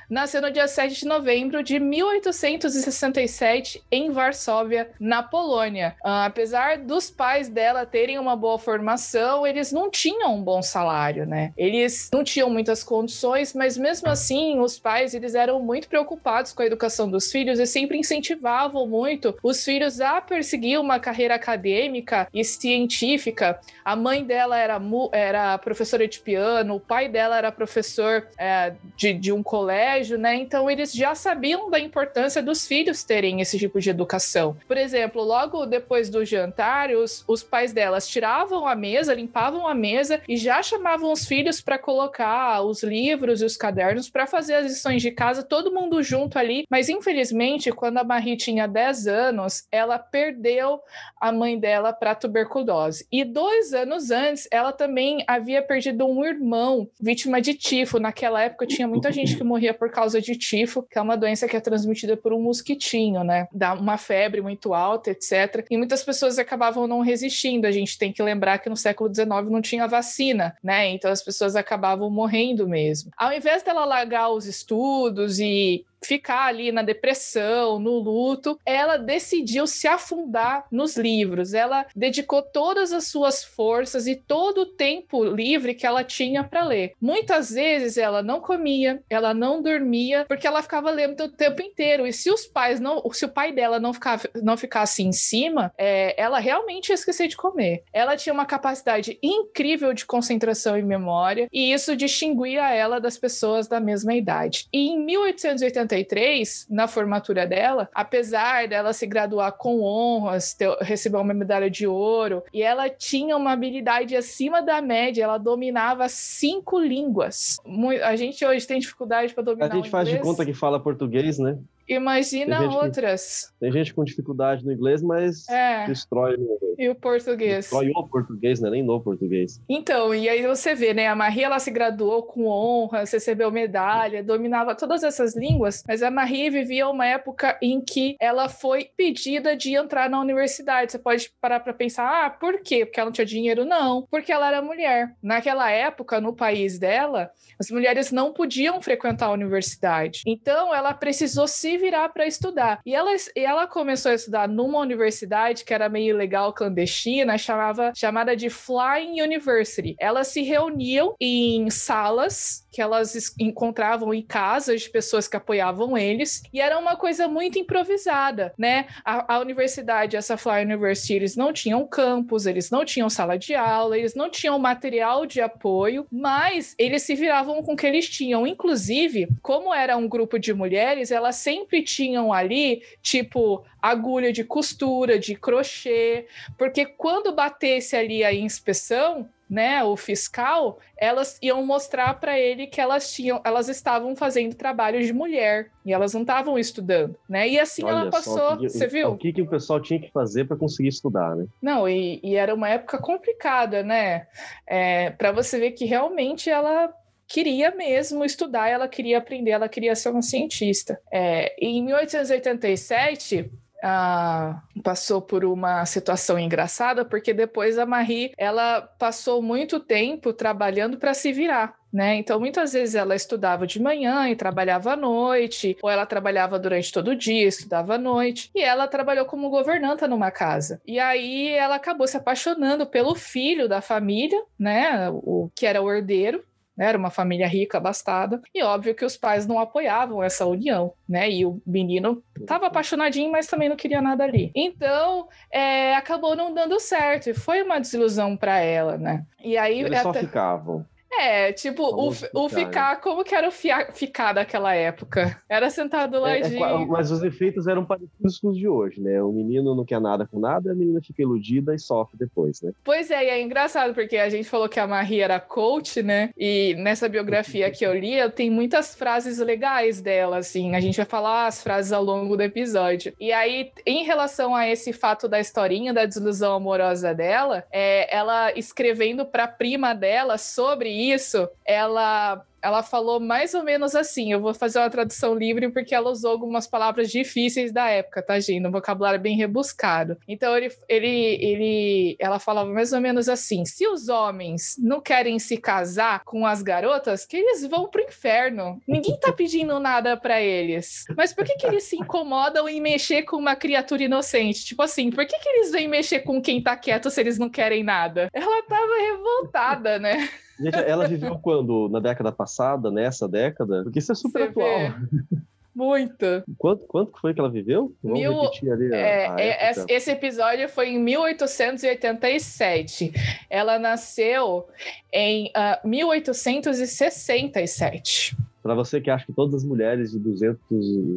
nasceu 0.10 0.42
no 0.42 0.52
dia 0.52 0.68
7 0.68 1.00
de 1.00 1.06
novembro 1.06 1.64
de 1.64 1.80
1867 1.80 3.84
em 3.92 4.12
Varsóvia, 4.12 4.90
na 5.00 5.22
Polônia. 5.22 5.96
Uh, 6.04 6.26
apesar 6.26 6.80
dos 6.80 7.12
pais 7.12 7.50
dela 7.50 7.86
terem 7.86 8.18
uma 8.18 8.36
boa 8.36 8.58
formação, 8.58 9.46
eles 9.46 9.72
não 9.72 9.92
tinham 9.92 10.36
um 10.36 10.44
bom 10.44 10.62
salário, 10.62 11.26
né? 11.26 11.54
Eles 11.56 12.10
não 12.12 12.24
tinham 12.24 12.50
muitas 12.50 12.84
condições, 12.84 13.54
mas 13.54 13.78
mesmo 13.78 14.10
assim, 14.10 14.60
os 14.60 14.80
pais 14.80 15.14
eles 15.14 15.36
eram 15.36 15.62
muito 15.62 15.88
preocupados 15.88 16.52
com 16.52 16.64
a 16.64 16.66
educação 16.66 17.10
dos 17.10 17.32
filhos 17.32 17.60
e 17.60 17.66
sempre 17.66 17.98
incentivavam 17.98 18.88
muito 18.88 19.38
os 19.44 19.64
filhos 19.64 20.02
a 20.02 20.20
perseguir 20.20 20.80
uma 20.80 21.00
carreira 21.00 21.36
acadêmica 21.36 22.28
e 22.34 22.44
científica. 22.44 23.60
A 23.86 23.96
mãe 23.96 24.24
dela 24.24 24.58
era, 24.58 24.82
era 25.12 25.58
professora 25.60 26.08
de 26.08 26.20
piano, 26.20 26.76
o 26.76 26.80
pai 26.80 27.08
dela 27.08 27.38
era 27.38 27.52
professor 27.52 27.83
professor 27.84 28.28
é, 28.38 28.74
de, 28.96 29.13
de 29.13 29.32
um 29.34 29.44
colégio, 29.44 30.18
né? 30.18 30.36
Então 30.36 30.72
eles 30.72 30.94
já 30.94 31.13
sabiam 31.13 31.70
da 31.70 31.78
importância 31.78 32.42
dos 32.42 32.66
filhos 32.66 33.04
terem 33.04 33.42
esse 33.42 33.60
tipo 33.60 33.80
de 33.82 33.90
educação. 33.90 34.56
Por 34.66 34.78
exemplo, 34.78 35.22
logo 35.22 35.66
depois 35.66 36.10
do 36.10 36.24
jantar, 36.24 36.90
os, 36.92 37.25
os 37.28 37.44
pais 37.44 37.74
delas 37.74 38.08
tiravam 38.08 38.66
a 38.66 38.74
mesa, 38.74 39.13
limpavam 39.13 39.68
a 39.68 39.75
mesa 39.75 40.22
e 40.28 40.38
já 40.38 40.63
chamavam 40.63 41.12
os 41.12 41.25
filhos 41.25 41.60
para 41.60 41.78
colocar 41.78 42.62
os 42.62 42.82
livros 42.84 43.42
e 43.42 43.46
os 43.46 43.58
cadernos 43.58 44.10
para 44.10 44.25
fazer 44.25 44.54
as 44.56 44.66
lições 44.66 45.02
de 45.02 45.12
casa, 45.12 45.44
todo 45.44 45.74
mundo 45.74 46.02
junto 46.02 46.40
ali. 46.40 46.66
Mas 46.70 46.88
infelizmente, 46.88 47.72
quando 47.72 47.98
a 47.98 48.04
Marie 48.04 48.38
tinha 48.38 48.66
10 48.66 49.08
anos, 49.08 49.68
ela 49.70 50.00
perdeu 50.00 50.80
a 51.20 51.32
mãe 51.34 51.60
dela 51.60 51.92
para 51.92 52.16
tuberculose. 52.16 53.06
E 53.12 53.25
dois 53.25 53.74
anos 53.74 54.10
antes, 54.10 54.48
ela 54.50 54.72
também 54.72 55.24
havia 55.28 55.62
perdido 55.62 56.06
um 56.06 56.24
irmão 56.24 56.88
vítima 57.00 57.42
de 57.42 57.54
tifo. 57.74 58.00
Naquela 58.00 58.42
época 58.42 58.68
tinha 58.68 58.88
muita 58.88 59.12
gente 59.12 59.36
que 59.36 59.44
morria 59.44 59.74
por 59.74 59.89
causa 59.89 60.22
de 60.22 60.36
tifo, 60.36 60.84
que 60.84 60.98
é 60.98 61.01
uma 61.01 61.18
doença 61.18 61.48
que 61.48 61.58
é 61.58 61.60
transmitida 61.60 62.15
por 62.15 62.32
um 62.34 62.42
mosquitinho, 62.42 63.24
né? 63.24 63.48
Dá 63.51 63.74
uma 63.74 63.98
febre 63.98 64.42
muito 64.42 64.74
alta, 64.74 65.10
etc. 65.12 65.65
E 65.70 65.77
muitas 65.77 66.03
pessoas 66.03 66.38
acabavam 66.38 66.88
não 66.88 67.01
resistindo. 67.01 67.65
A 67.65 67.72
gente 67.72 67.98
tem 67.98 68.12
que 68.13 68.22
lembrar 68.22 68.60
que 68.60 68.70
no 68.70 68.77
século 68.77 69.13
XIX 69.13 69.27
não 69.50 69.62
tinha 69.62 69.88
vacina, 69.88 70.56
né? 70.63 70.89
Então 70.89 71.12
as 71.12 71.24
pessoas 71.24 71.56
acabavam 71.56 72.10
morrendo 72.10 72.68
mesmo. 72.68 73.12
Ao 73.18 73.34
invés 73.34 73.63
dela 73.63 73.86
largar 73.86 74.30
os 74.30 74.46
estudos 74.46 75.39
e 75.39 75.86
ficar 76.06 76.46
ali 76.46 76.72
na 76.72 76.82
depressão, 76.82 77.80
no 77.80 78.00
luto, 78.00 78.60
ela 78.66 78.98
decidiu 78.98 79.68
se 79.68 79.88
afundar 79.88 80.66
nos 80.72 80.98
livros. 80.98 81.54
Ela 81.54 81.86
dedicou 81.96 82.42
todas 82.42 82.92
as 82.94 83.08
suas 83.08 83.44
forças 83.44 84.08
e 84.08 84.16
todo 84.16 84.62
o 84.62 84.66
tempo 84.66 85.24
livre 85.24 85.74
que 85.74 85.86
ela 85.86 86.04
tinha 86.04 86.44
para 86.44 86.64
ler. 86.64 86.94
Muitas 87.02 87.52
vezes 87.52 87.98
ela 87.98 88.22
não 88.22 88.40
comia, 88.40 89.02
ela 89.10 89.34
não 89.34 89.62
dormia, 89.62 90.26
porque 90.28 90.48
ela 90.48 90.62
ficava 90.62 90.90
lendo 90.92 91.24
o 91.24 91.30
tempo 91.30 91.62
inteiro. 91.62 92.06
E 92.08 92.14
se 92.14 92.30
os 92.30 92.46
pais 92.46 92.80
não, 92.80 93.02
se 93.12 93.26
o 93.26 93.30
pai 93.30 93.52
dela 93.52 93.80
não, 93.80 93.94
ficava, 93.94 94.24
não 94.42 94.58
ficasse 94.58 95.04
em 95.04 95.12
cima, 95.12 95.72
é, 95.78 96.20
ela 96.22 96.40
realmente 96.40 96.90
ia 96.90 96.96
esquecer 96.96 97.28
de 97.28 97.38
comer. 97.38 97.84
Ela 97.92 98.16
tinha 98.16 98.34
uma 98.34 98.46
capacidade 98.46 99.18
incrível 99.22 99.94
de 99.94 100.06
concentração 100.06 100.78
e 100.78 100.84
memória, 100.84 101.48
e 101.52 101.74
isso 101.74 101.96
distinguia 101.96 102.74
ela 102.74 103.00
das 103.00 103.18
pessoas 103.18 103.68
da 103.68 103.80
mesma 103.80 104.14
idade. 104.14 104.68
E 104.72 104.90
em 104.90 105.00
1880 105.00 105.93
1993, 105.94 106.68
na 106.70 106.88
formatura 106.88 107.46
dela, 107.46 107.90
apesar 107.94 108.68
dela 108.68 108.94
se 108.94 109.06
graduar 109.06 109.54
com 109.54 109.82
honras, 109.82 110.54
ter, 110.54 110.70
receber 110.82 111.18
uma 111.18 111.34
medalha 111.34 111.70
de 111.70 111.88
ouro, 111.88 112.44
e 112.54 112.62
ela 112.62 112.90
tinha 112.90 113.38
uma 113.38 113.52
habilidade 113.52 114.16
acima 114.16 114.62
da 114.62 114.82
média, 114.82 115.24
ela 115.24 115.38
dominava 115.38 116.08
cinco 116.10 116.80
línguas. 116.80 117.58
a 118.04 118.16
gente 118.16 118.44
hoje 118.46 118.68
tem 118.68 118.80
dificuldade 118.80 119.34
para 119.34 119.44
dominar 119.44 119.72
A 119.72 119.76
gente 119.76 119.90
faz 119.90 120.10
de 120.10 120.20
conta 120.20 120.46
que 120.46 120.54
fala 120.54 120.80
português, 120.80 121.38
né? 121.38 121.58
Imagina 121.88 122.60
tem 122.60 122.68
outras. 122.68 123.54
tem 123.60 123.72
gente 123.72 123.94
com 123.94 124.04
dificuldade 124.04 124.66
no 124.66 124.72
inglês, 124.72 125.02
mas 125.02 125.48
é. 125.50 125.86
destrói 125.86 126.38
no, 126.38 126.58
E 126.78 126.90
o 126.90 126.96
português. 126.96 127.66
Destrói 127.66 127.92
o 127.96 128.08
português, 128.08 128.60
né? 128.62 128.69
Nem 128.69 128.84
no 128.84 129.02
português. 129.02 129.62
Então, 129.67 130.13
e 130.15 130.30
aí 130.30 130.46
você 130.46 130.74
vê, 130.74 130.93
né? 130.93 131.08
A 131.08 131.15
Marie, 131.15 131.43
ela 131.43 131.60
se 131.60 131.72
graduou 131.72 132.24
com 132.24 132.46
honra, 132.46 133.00
recebeu 133.00 133.52
medalha, 133.52 134.24
dominava 134.24 134.76
todas 134.76 135.04
essas 135.04 135.36
línguas, 135.36 135.84
mas 135.88 136.02
a 136.02 136.10
Marie 136.10 136.50
vivia 136.50 136.88
uma 136.88 137.06
época 137.06 137.58
em 137.62 137.82
que 137.82 138.15
ela 138.19 138.48
foi 138.48 138.89
pedida 138.96 139.56
de 139.56 139.76
entrar 139.76 140.10
na 140.10 140.19
universidade. 140.19 140.91
Você 140.91 141.00
pode 141.00 141.32
parar 141.41 141.60
para 141.60 141.74
pensar, 141.74 142.26
ah, 142.26 142.30
por 142.30 142.62
quê? 142.62 142.86
Porque 142.86 143.00
ela 143.00 143.08
não 143.08 143.13
tinha 143.13 143.26
dinheiro? 143.26 143.65
Não, 143.65 144.08
porque 144.10 144.32
ela 144.32 144.48
era 144.48 144.62
mulher. 144.62 145.15
Naquela 145.22 145.69
época, 145.69 146.22
no 146.22 146.34
país 146.34 146.80
dela, 146.80 147.30
as 147.60 147.69
mulheres 147.69 148.12
não 148.12 148.34
podiam 148.34 148.82
frequentar 148.82 149.28
a 149.28 149.32
universidade. 149.32 150.22
Então, 150.26 150.74
ela 150.74 150.93
precisou 150.93 151.48
se 151.48 151.73
virar 151.78 152.10
para 152.10 152.26
estudar. 152.26 152.80
E 152.86 152.94
ela, 152.94 153.12
ela 153.36 153.68
começou 153.68 154.12
a 154.12 154.16
estudar 154.16 154.48
numa 154.48 154.80
universidade 154.80 155.64
que 155.64 155.74
era 155.74 155.90
meio 155.90 156.16
legal, 156.16 156.54
clandestina, 156.54 157.38
chamava, 157.38 157.92
chamada 157.96 158.36
de 158.36 158.50
Flying 158.50 159.22
University. 159.22 159.96
Elas 160.00 160.28
se 160.28 160.42
reuniam 160.42 161.16
em 161.20 161.70
salas 161.70 162.62
que 162.74 162.82
elas 162.82 163.36
encontravam 163.40 164.12
em 164.12 164.24
casas 164.24 164.82
de 164.82 164.90
pessoas 164.90 165.28
que 165.28 165.38
apoiavam 165.38 165.96
eles, 165.96 166.42
e 166.52 166.60
era 166.60 166.80
uma 166.80 166.96
coisa 166.96 167.28
muito 167.28 167.60
improvisada, 167.60 168.52
né? 168.58 168.88
A, 169.06 169.36
a 169.36 169.40
universidade, 169.40 170.18
essa 170.18 170.36
Fly 170.36 170.64
University, 170.64 171.14
eles 171.14 171.36
não 171.36 171.54
tinham 171.54 171.86
campus, 171.86 172.48
eles 172.48 172.72
não 172.72 172.84
tinham 172.84 173.12
sala 173.12 173.38
de 173.38 173.54
aula, 173.54 173.96
eles 173.96 174.16
não 174.16 174.28
tinham 174.28 174.58
material 174.58 175.24
de 175.28 175.40
apoio, 175.40 176.08
mas 176.12 176.74
eles 176.80 177.04
se 177.04 177.14
viravam 177.14 177.62
com 177.62 177.74
o 177.74 177.78
que 177.78 177.86
eles 177.86 178.10
tinham. 178.10 178.48
Inclusive, 178.48 179.28
como 179.44 179.72
era 179.72 179.96
um 179.96 180.08
grupo 180.08 180.40
de 180.40 180.52
mulheres, 180.52 181.12
elas 181.12 181.36
sempre 181.36 181.84
tinham 181.84 182.34
ali, 182.34 182.82
tipo, 183.04 183.64
agulha 183.80 184.34
de 184.34 184.44
costura, 184.44 185.20
de 185.20 185.36
crochê, 185.36 186.26
porque 186.58 186.88
quando 186.88 187.36
batesse 187.36 187.96
ali 187.96 188.24
a 188.24 188.34
inspeção, 188.34 189.30
né, 189.54 189.84
o 189.84 189.96
fiscal, 189.96 190.80
elas 190.98 191.38
iam 191.39 191.63
mostrar 191.63 192.20
para 192.20 192.39
ele 192.39 192.66
que 192.66 192.82
elas 192.82 193.13
tinham, 193.13 193.39
elas 193.46 193.70
estavam 193.70 194.16
fazendo 194.16 194.56
trabalho 194.56 195.00
de 195.06 195.13
mulher 195.13 195.70
e 195.86 195.94
elas 195.94 196.12
não 196.12 196.22
estavam 196.22 196.58
estudando, 196.58 197.16
né? 197.30 197.48
E 197.48 197.60
assim 197.60 197.84
Olha 197.84 197.92
ela 197.92 198.10
passou, 198.10 198.58
que, 198.58 198.68
você 198.68 198.88
viu? 198.88 199.10
O 199.10 199.18
que, 199.18 199.32
que 199.32 199.44
o 199.44 199.48
pessoal 199.48 199.80
tinha 199.80 200.00
que 200.00 200.10
fazer 200.10 200.46
para 200.46 200.58
conseguir 200.58 200.89
estudar, 200.89 201.36
né? 201.36 201.46
Não, 201.62 201.88
e, 201.88 202.20
e, 202.24 202.36
era 202.36 202.56
uma 202.56 202.68
época 202.68 202.98
complicada, 202.98 203.84
né? 203.84 204.26
É, 204.66 205.12
para 205.12 205.32
você 205.32 205.60
ver 205.60 205.74
que 205.74 205.86
realmente 205.86 206.50
ela 206.50 206.92
queria 207.28 207.70
mesmo 207.76 208.26
estudar, 208.26 208.70
ela 208.70 208.88
queria 208.88 209.20
aprender, 209.20 209.52
ela 209.52 209.70
queria 209.70 209.94
ser 209.96 210.10
uma 210.10 210.24
cientista. 210.24 211.00
É, 211.12 211.54
em 211.63 211.84
1887 211.84 213.52
ah, 213.84 214.62
passou 214.82 215.22
por 215.22 215.43
uma 215.43 215.86
situação 215.86 216.39
engraçada, 216.39 217.04
porque 217.04 217.34
depois 217.34 217.78
a 217.78 217.86
Marie 217.86 218.32
ela 218.38 218.82
passou 218.82 219.41
muito 219.41 219.80
tempo 219.80 220.32
trabalhando 220.32 220.98
para 220.98 221.13
se 221.13 221.34
virar. 221.34 221.76
Né? 221.91 222.15
Então, 222.15 222.39
muitas 222.39 222.74
vezes 222.74 222.96
ela 222.96 223.15
estudava 223.15 223.67
de 223.67 223.80
manhã 223.80 224.28
e 224.28 224.36
trabalhava 224.36 224.93
à 224.93 224.96
noite, 224.96 225.78
ou 225.80 225.91
ela 225.91 226.08
trabalhava 226.08 226.58
durante 226.58 226.91
todo 226.91 227.12
o 227.12 227.15
dia, 227.15 227.48
estudava 227.48 227.93
à 227.93 227.98
noite, 228.00 228.50
e 228.56 228.63
ela 228.63 228.88
trabalhou 228.88 229.28
como 229.28 229.52
governanta 229.52 230.08
numa 230.08 230.32
casa. 230.32 230.82
E 230.88 231.00
aí 231.00 231.50
ela 231.50 231.76
acabou 231.76 232.08
se 232.08 232.17
apaixonando 232.17 232.88
pelo 232.88 233.13
filho 233.13 233.69
da 233.69 233.80
família, 233.80 234.41
né? 234.58 235.08
O 235.12 235.52
que 235.54 235.67
era 235.67 235.84
o 235.84 235.93
herdeiro, 235.93 236.43
né? 236.76 236.88
Era 236.88 236.98
uma 236.98 237.10
família 237.10 237.48
rica, 237.48 237.78
abastada. 237.78 238.42
E 238.54 238.64
óbvio 238.64 238.96
que 238.96 239.06
os 239.06 239.18
pais 239.18 239.48
não 239.48 239.60
apoiavam 239.60 240.24
essa 240.24 240.46
união, 240.46 240.94
né? 241.08 241.30
E 241.30 241.46
o 241.46 241.62
menino 241.66 242.24
estava 242.40 242.68
apaixonadinho, 242.68 243.32
mas 243.32 243.48
também 243.48 243.70
não 243.70 243.76
queria 243.76 244.02
nada 244.02 244.24
ali. 244.24 244.52
Então, 244.56 245.28
é, 245.52 245.96
acabou 245.96 246.36
não 246.36 246.54
dando 246.54 246.80
certo. 246.80 247.30
E 247.30 247.34
foi 247.34 247.62
uma 247.62 247.80
desilusão 247.80 248.36
para 248.36 248.60
ela, 248.60 248.98
né? 248.98 249.26
E 249.44 249.58
aí. 249.58 249.80
Eles 249.80 250.00
até... 250.00 250.04
só 250.04 250.14
ficavam. 250.14 250.86
É, 251.19 251.54
tipo, 251.54 251.84
o, 251.84 252.12
ficar, 252.12 252.39
o 252.39 252.49
ficar, 252.49 252.95
né? 252.95 253.02
como 253.02 253.23
que 253.23 253.36
era 253.36 253.47
o 253.47 253.52
ficar 253.52 254.34
daquela 254.34 254.73
época? 254.73 255.41
Era 255.47 255.69
sentado 255.69 256.19
lá 256.19 256.32
é, 256.32 256.41
de... 256.41 256.56
É, 256.56 256.86
mas 256.86 257.12
os 257.12 257.23
efeitos 257.23 257.67
eram 257.67 257.86
parecidos 257.86 258.39
com 258.39 258.49
os 258.49 258.58
de 258.58 258.67
hoje, 258.67 258.99
né? 259.02 259.21
O 259.21 259.32
menino 259.32 259.76
não 259.76 259.86
quer 259.86 259.99
nada 259.99 260.26
com 260.26 260.39
nada, 260.39 260.71
a 260.71 260.76
menina 260.76 261.02
fica 261.02 261.21
iludida 261.21 261.73
e 261.73 261.80
sofre 261.80 262.17
depois, 262.17 262.62
né? 262.62 262.71
Pois 262.84 263.12
é, 263.12 263.26
e 263.26 263.30
é 263.30 263.41
engraçado, 263.41 263.93
porque 263.93 264.17
a 264.17 264.30
gente 264.30 264.49
falou 264.49 264.67
que 264.69 264.80
a 264.80 264.88
Marie 264.88 265.21
era 265.21 265.39
coach, 265.39 266.02
né? 266.02 266.32
E 266.38 266.76
nessa 266.78 267.08
biografia 267.08 267.69
que 267.71 267.86
eu 267.86 267.93
li, 267.93 268.17
tem 268.32 268.49
muitas 268.49 268.95
frases 268.95 269.39
legais 269.39 270.02
dela, 270.02 270.38
assim. 270.38 270.76
A 270.76 270.80
gente 270.80 270.97
vai 270.97 271.06
falar 271.06 271.47
as 271.47 271.62
frases 271.62 271.91
ao 271.91 272.04
longo 272.04 272.36
do 272.36 272.43
episódio. 272.43 273.13
E 273.19 273.32
aí, 273.32 273.71
em 273.86 274.04
relação 274.04 274.56
a 274.56 274.67
esse 274.67 274.93
fato 274.93 275.28
da 275.28 275.39
historinha 275.39 275.93
da 275.93 276.06
desilusão 276.06 276.56
amorosa 276.56 277.13
dela, 277.13 277.65
é, 277.71 278.15
ela 278.15 278.52
escrevendo 278.58 279.26
pra 279.26 279.47
prima 279.47 279.93
dela 279.93 280.38
sobre 280.38 280.89
isso, 281.12 281.50
ela 281.66 282.46
ela 282.63 282.82
falou 282.82 283.19
mais 283.19 283.54
ou 283.54 283.63
menos 283.63 283.93
assim. 283.93 284.32
Eu 284.32 284.39
vou 284.39 284.54
fazer 284.54 284.80
uma 284.80 284.89
tradução 284.89 285.36
livre 285.36 285.69
porque 285.69 285.93
ela 285.93 286.10
usou 286.10 286.32
algumas 286.32 286.65
palavras 286.65 287.12
difíceis 287.12 287.73
da 287.73 287.89
época, 287.89 288.21
tá, 288.21 288.39
gente? 288.39 288.65
Um 288.65 288.71
vocabulário 288.71 289.19
bem 289.19 289.36
rebuscado. 289.36 290.17
Então 290.28 290.56
ele, 290.56 290.71
ele, 290.88 291.38
ele, 291.41 292.15
ela 292.19 292.39
falava 292.39 292.69
mais 292.69 292.93
ou 292.93 293.02
menos 293.02 293.28
assim: 293.28 293.65
se 293.65 293.86
os 293.86 294.08
homens 294.08 294.78
não 294.80 295.02
querem 295.02 295.38
se 295.39 295.58
casar 295.58 296.23
com 296.23 296.47
as 296.47 296.62
garotas, 296.62 297.26
que 297.26 297.36
eles 297.36 297.65
vão 297.67 297.88
pro 297.88 298.02
inferno. 298.02 298.82
Ninguém 298.88 299.19
tá 299.19 299.32
pedindo 299.34 299.78
nada 299.80 300.15
para 300.15 300.41
eles. 300.41 301.04
Mas 301.17 301.34
por 301.34 301.43
que, 301.43 301.56
que 301.56 301.67
eles 301.67 301.84
se 301.84 301.97
incomodam 301.97 302.69
em 302.69 302.80
mexer 302.80 303.23
com 303.23 303.36
uma 303.36 303.56
criatura 303.56 304.04
inocente? 304.04 304.63
Tipo 304.63 304.84
assim, 304.84 305.12
por 305.12 305.26
que, 305.26 305.38
que 305.38 305.49
eles 305.49 305.71
vêm 305.71 305.88
mexer 305.88 306.21
com 306.21 306.41
quem 306.41 306.62
tá 306.62 306.78
quieto 306.78 307.10
se 307.10 307.19
eles 307.19 307.38
não 307.38 307.49
querem 307.49 307.84
nada? 307.84 308.30
Ela 308.34 308.63
tava 308.63 308.93
revoltada, 309.12 309.99
né? 309.99 310.30
Gente, 310.60 310.78
ela 310.78 311.08
viveu 311.08 311.38
quando? 311.39 311.89
Na 311.89 311.99
década 311.99 312.32
passada, 312.32 312.53
nessa 312.92 313.28
década? 313.28 313.84
Porque 313.84 314.00
isso 314.00 314.12
é 314.12 314.16
super 314.16 314.44
Você 314.44 314.50
atual. 314.50 314.80
Vê. 314.80 315.38
Muita. 315.76 316.44
Quanto, 316.58 316.86
quanto 316.86 317.12
foi 317.20 317.34
que 317.34 317.39
ela 317.39 317.50
viveu? 317.50 317.96
Vamos 318.04 318.20
Mil, 318.20 318.42
repetir 318.42 318.72
ali. 318.72 318.94
A, 318.94 318.98
é, 318.98 319.28
a 319.28 319.36
é, 319.39 319.72
esse 319.89 320.12
episódio 320.12 320.70
foi 320.70 320.89
em 320.89 321.00
1887. 321.00 323.12
Ela 323.50 323.80
nasceu 323.80 324.68
em 325.12 325.48
uh, 325.48 325.52
ah, 325.56 325.82
1867. 325.84 328.38
Para 328.62 328.76
você 328.76 329.02
que 329.02 329.10
acha 329.10 329.26
que 329.26 329.34
todas 329.34 329.56
as 329.56 329.63
mulheres 329.63 330.12
de 330.12 330.20
200 330.20 330.62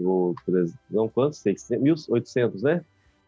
ou 0.04 0.34
300, 0.46 0.74
não 0.90 1.06
quantos? 1.06 1.44
1800, 1.44 2.62
né? 2.62 2.82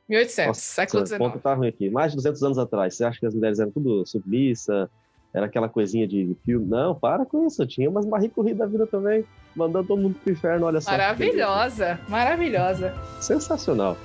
1800, 0.09 0.49
Nossa, 0.49 0.61
século 0.61 1.07
XIX. 1.07 1.19
ponto 1.19 1.39
tá 1.39 1.55
ruim 1.55 1.69
aqui. 1.69 1.91
Mais 1.91 2.13
de 2.13 2.17
200 2.17 2.43
anos 2.43 2.59
atrás, 2.59 2.95
você 2.95 3.05
acha 3.05 3.21
que 3.21 3.27
as 3.27 3.35
mulheres 3.35 3.59
eram 3.59 3.71
tudo 3.71 4.07
submissa, 4.07 4.91
era 5.33 5.47
aquela 5.47 5.69
coisinha 5.69 6.07
de 6.07 6.37
filme. 6.45 6.67
Não, 6.67 6.95
para 6.95 7.25
com 7.25 7.47
isso. 7.47 7.67
Tinha 7.67 7.89
umas 7.89 8.07
Marie 8.07 8.29
Curie 8.29 8.55
da 8.55 8.67
vida 8.67 8.87
também, 8.87 9.25
mandando 9.55 9.89
todo 9.89 10.01
mundo 10.01 10.17
pro 10.23 10.33
inferno, 10.33 10.67
olha 10.67 10.81
só. 10.81 10.91
Maravilhosa, 10.91 12.01
maravilhosa. 12.09 12.95
Sensacional. 13.21 13.97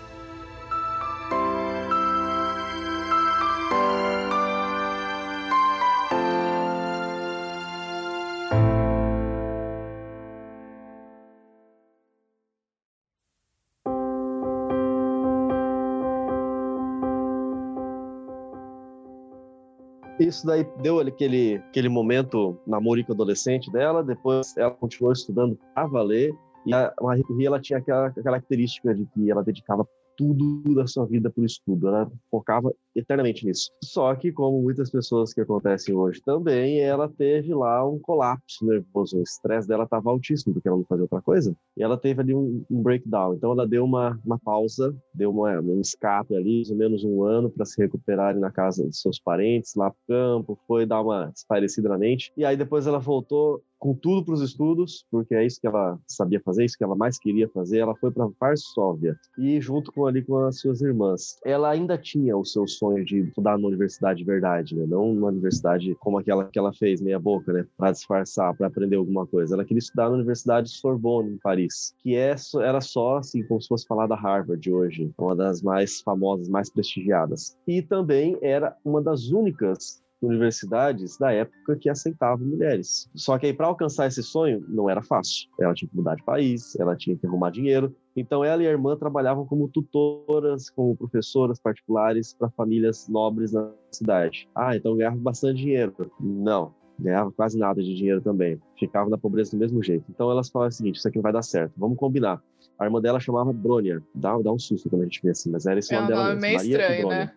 Isso 20.34 20.48
daí 20.48 20.68
deu 20.82 21.00
aquele, 21.00 21.58
aquele 21.70 21.88
momento 21.88 22.60
namorico 22.66 23.14
adolescente 23.14 23.72
dela, 23.72 24.04
depois 24.04 24.58
ela 24.58 24.72
continuou 24.72 25.14
estudando 25.14 25.60
a 25.76 25.86
valer, 25.86 26.34
e 26.66 26.74
a 26.74 26.92
Marie 27.00 27.24
Curie 27.24 27.46
ela 27.46 27.62
tinha 27.62 27.78
aquela 27.78 28.10
característica 28.10 28.96
de 28.96 29.06
que 29.06 29.30
ela 29.30 29.44
dedicava 29.44 29.88
tudo 30.18 30.74
da 30.76 30.88
sua 30.88 31.06
vida 31.06 31.30
para 31.30 31.42
o 31.42 31.46
estudo. 31.46 31.88
Ela 31.88 32.12
focava 32.30 32.74
eternamente 32.96 33.46
nisso. 33.46 33.72
Só 33.84 34.14
que, 34.16 34.32
como 34.32 34.62
muitas 34.62 34.90
pessoas 34.90 35.34
que 35.34 35.42
acontecem 35.42 35.96
hoje 35.96 36.22
também, 36.22 36.80
ela 36.80 37.10
teve 37.10 37.54
lá 37.54 37.88
um 37.88 38.00
colapso 38.00 38.66
nervoso. 38.66 39.18
O 39.18 39.24
estresse 39.24 39.68
dela 39.68 39.84
estava 39.84 40.10
altíssimo, 40.10 40.54
porque 40.54 40.68
ela 40.68 40.78
não 40.78 40.86
fazia 40.86 41.04
outra 41.04 41.22
coisa. 41.22 41.56
E 41.76 41.84
ela 41.84 41.98
teve 41.98 42.22
ali 42.22 42.36
um, 42.36 42.64
um 42.70 42.82
breakdown. 42.82 43.34
Então, 43.36 43.52
ela 43.52 43.68
deu 43.68 43.84
uma, 43.84 44.20
uma 44.26 44.40
pausa, 44.40 44.96
deu 45.14 45.32
uma, 45.32 45.60
um 45.60 45.82
escape 45.82 46.36
ali, 46.36 46.58
mais 46.58 46.70
ou 46.70 46.78
menos 46.78 47.04
um 47.04 47.24
ano, 47.24 47.50
para 47.50 47.66
se 47.66 47.82
recuperar 47.82 48.38
na 48.38 48.52
casa 48.52 48.86
dos 48.86 49.02
seus 49.02 49.20
parentes, 49.20 49.76
lá 49.76 49.90
pro 49.90 50.00
campo, 50.08 50.60
foi 50.68 50.86
dar 50.86 51.02
uma 51.02 51.32
espairecida 51.36 51.90
na 51.90 51.98
mente. 51.98 52.32
E 52.38 52.46
aí, 52.46 52.56
depois 52.56 52.88
ela 52.88 53.00
voltou 53.00 53.62
com 53.84 53.94
tudo 53.94 54.24
para 54.24 54.36
os 54.36 54.42
estudos, 54.42 55.06
porque 55.12 55.36
é 55.36 55.46
isso 55.46 55.60
que 55.60 55.68
ela 55.68 56.00
sabia 56.08 56.40
fazer, 56.40 56.64
isso 56.64 56.78
que 56.78 56.86
ela 56.86 56.96
mais 56.96 57.20
queria 57.20 57.50
fazer. 57.50 57.80
Ela 57.80 57.94
foi 57.98 58.12
para 58.12 58.30
Varsóvia 58.40 59.20
e 59.38 59.60
junto 59.60 59.92
com 59.92 60.08
ali 60.08 60.24
com 60.24 60.38
as 60.38 60.62
suas 60.62 60.82
irmãs. 60.82 61.38
Ela 61.44 61.70
ainda 61.70 61.98
tinha 61.98 62.38
o 62.38 62.46
seu 62.46 62.66
sonho 62.66 63.04
de 63.04 63.20
estudar 63.20 63.58
numa 63.58 63.68
universidade 63.68 64.20
de 64.20 64.24
verdade, 64.24 64.74
né? 64.74 64.86
Não 64.88 65.14
numa 65.14 65.28
universidade 65.28 65.94
como 66.00 66.18
aquela 66.18 66.46
que 66.46 66.58
ela 66.58 66.72
fez 66.72 67.02
meia 67.02 67.20
boca, 67.20 67.52
né? 67.52 67.66
Para 67.76 67.92
disfarçar, 67.92 68.56
para 68.56 68.68
aprender 68.68 68.96
alguma 68.96 69.28
coisa. 69.28 69.54
Ela 69.54 69.66
queria 69.66 69.80
estudar 69.80 70.08
na 70.10 70.16
Universidade 70.16 70.70
Sorbonne 70.70 71.34
em 71.34 71.38
Paris, 71.40 71.94
que 72.00 72.16
é 72.16 72.36
era 72.62 72.80
só 72.80 73.18
assim 73.18 73.46
como 73.46 73.62
se 73.62 73.68
fosse 73.68 73.86
falar 73.86 74.08
da 74.08 74.16
Harvard 74.16 74.72
hoje, 74.72 75.12
uma 75.18 75.36
das 75.36 75.62
mais 75.62 76.00
famosas, 76.00 76.48
mais 76.48 76.70
prestigiadas. 76.70 77.58
E 77.68 77.82
também 77.82 78.38
era 78.42 78.78
uma 78.86 79.02
das 79.02 79.28
únicas 79.28 80.02
universidades 80.28 81.18
da 81.18 81.32
época 81.32 81.76
que 81.76 81.90
aceitavam 81.90 82.46
mulheres. 82.46 83.10
Só 83.16 83.38
que 83.38 83.48
aí, 83.48 83.54
para 83.54 83.68
alcançar 83.68 84.08
esse 84.08 84.24
sonho, 84.24 84.64
não 84.68 84.90
era 84.90 85.02
fácil. 85.02 85.50
Ela 85.60 85.74
tinha 85.74 85.90
que 85.90 85.96
mudar 85.96 86.16
de 86.16 86.24
país, 86.24 86.76
ela 86.80 86.96
tinha 86.96 87.16
que 87.16 87.26
arrumar 87.26 87.52
dinheiro. 87.52 87.96
Então, 88.16 88.44
ela 88.44 88.62
e 88.62 88.68
a 88.68 88.72
irmã 88.72 88.96
trabalhavam 88.96 89.46
como 89.46 89.68
tutoras, 89.68 90.70
como 90.70 90.96
professoras 90.96 91.60
particulares 91.60 92.34
para 92.34 92.50
famílias 92.52 93.08
nobres 93.08 93.52
na 93.52 93.72
cidade. 93.92 94.48
Ah, 94.56 94.76
então 94.76 94.96
ganhava 94.96 95.18
bastante 95.18 95.58
dinheiro. 95.58 95.94
Não, 96.20 96.74
ganhava 97.00 97.32
quase 97.32 97.58
nada 97.58 97.82
de 97.82 97.94
dinheiro 97.96 98.22
também. 98.22 98.60
Ficava 98.80 99.10
na 99.10 99.18
pobreza 99.18 99.52
do 99.52 99.58
mesmo 99.58 99.82
jeito. 99.84 100.06
Então, 100.10 100.30
elas 100.30 100.50
falaram 100.50 100.70
o 100.70 100.74
seguinte: 100.74 100.98
isso 100.98 101.08
aqui 101.08 101.18
não 101.18 101.24
vai 101.24 101.34
dar 101.34 101.44
certo, 101.44 101.74
vamos 101.78 101.98
combinar. 101.98 102.42
A 102.80 102.86
irmã 102.86 103.02
dela 103.02 103.20
chamava 103.20 103.52
Bronia. 103.54 104.02
Dá, 104.14 104.38
dá 104.40 104.52
um 104.52 104.60
susto 104.60 104.90
quando 104.90 105.02
a 105.02 105.06
gente 105.06 105.22
vê 105.24 105.30
assim, 105.30 105.52
mas 105.52 105.66
era 105.66 105.80
esse 105.80 105.94
é 105.94 105.98
nome 105.98 106.08
dela. 106.10 106.32
É 106.32 106.36
meio 106.36 106.56
Maria 106.56 106.78
estranho, 106.78 107.08
né? 107.08 107.34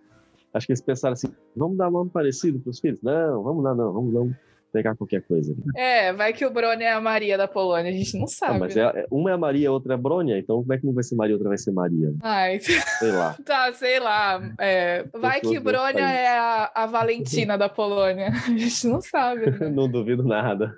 Acho 0.57 0.67
que 0.67 0.73
eles 0.73 0.81
pensaram 0.81 1.13
assim: 1.13 1.29
vamos 1.55 1.77
dar 1.77 1.91
nome 1.91 2.11
parecido 2.11 2.59
para 2.59 2.71
os 2.71 2.81
filhos? 2.81 3.01
Não, 3.03 3.43
vamos 3.43 3.63
lá, 3.63 3.75
não, 3.75 3.93
vamos 3.93 4.15
não 4.15 4.35
pegar 4.73 4.95
qualquer 4.95 5.23
coisa. 5.23 5.55
É, 5.75 6.13
vai 6.13 6.33
que 6.33 6.45
o 6.45 6.51
Brony 6.51 6.85
é 6.85 6.93
a 6.93 7.01
Maria 7.01 7.39
da 7.39 7.49
Polônia, 7.49 7.91
a 7.91 7.95
gente 7.95 8.19
não 8.19 8.27
sabe. 8.27 8.55
Não, 8.55 8.61
mas 8.61 8.75
né? 8.75 8.83
é, 8.83 9.07
uma 9.11 9.31
é 9.31 9.35
a 9.35 9.39
Maria, 9.39 9.69
a 9.69 9.73
outra 9.73 9.95
é 9.95 9.97
a 9.97 9.99
Brônia, 9.99 10.39
então 10.39 10.61
como 10.61 10.73
é 10.73 10.79
que 10.79 10.87
um 10.87 10.93
vai 10.93 11.03
ser 11.03 11.15
Maria 11.15 11.33
e 11.33 11.35
outra 11.35 11.49
vai 11.49 11.59
ser 11.59 11.73
Maria? 11.73 12.15
Ai, 12.23 12.61
sei 12.99 13.13
lá. 13.13 13.37
tá, 13.45 13.73
sei 13.73 14.01
lá. 14.01 14.55
É, 14.59 15.07
vai 15.15 15.41
que 15.41 15.59
Brônia 15.59 16.05
é 16.05 16.29
a, 16.29 16.73
a 16.75 16.87
Valentina 16.87 17.57
da 17.57 17.69
Polônia, 17.69 18.29
a 18.47 18.51
gente 18.51 18.87
não 18.87 19.01
sabe. 19.01 19.51
Né? 19.51 19.69
não 19.73 19.89
duvido 19.89 20.23
nada. 20.23 20.75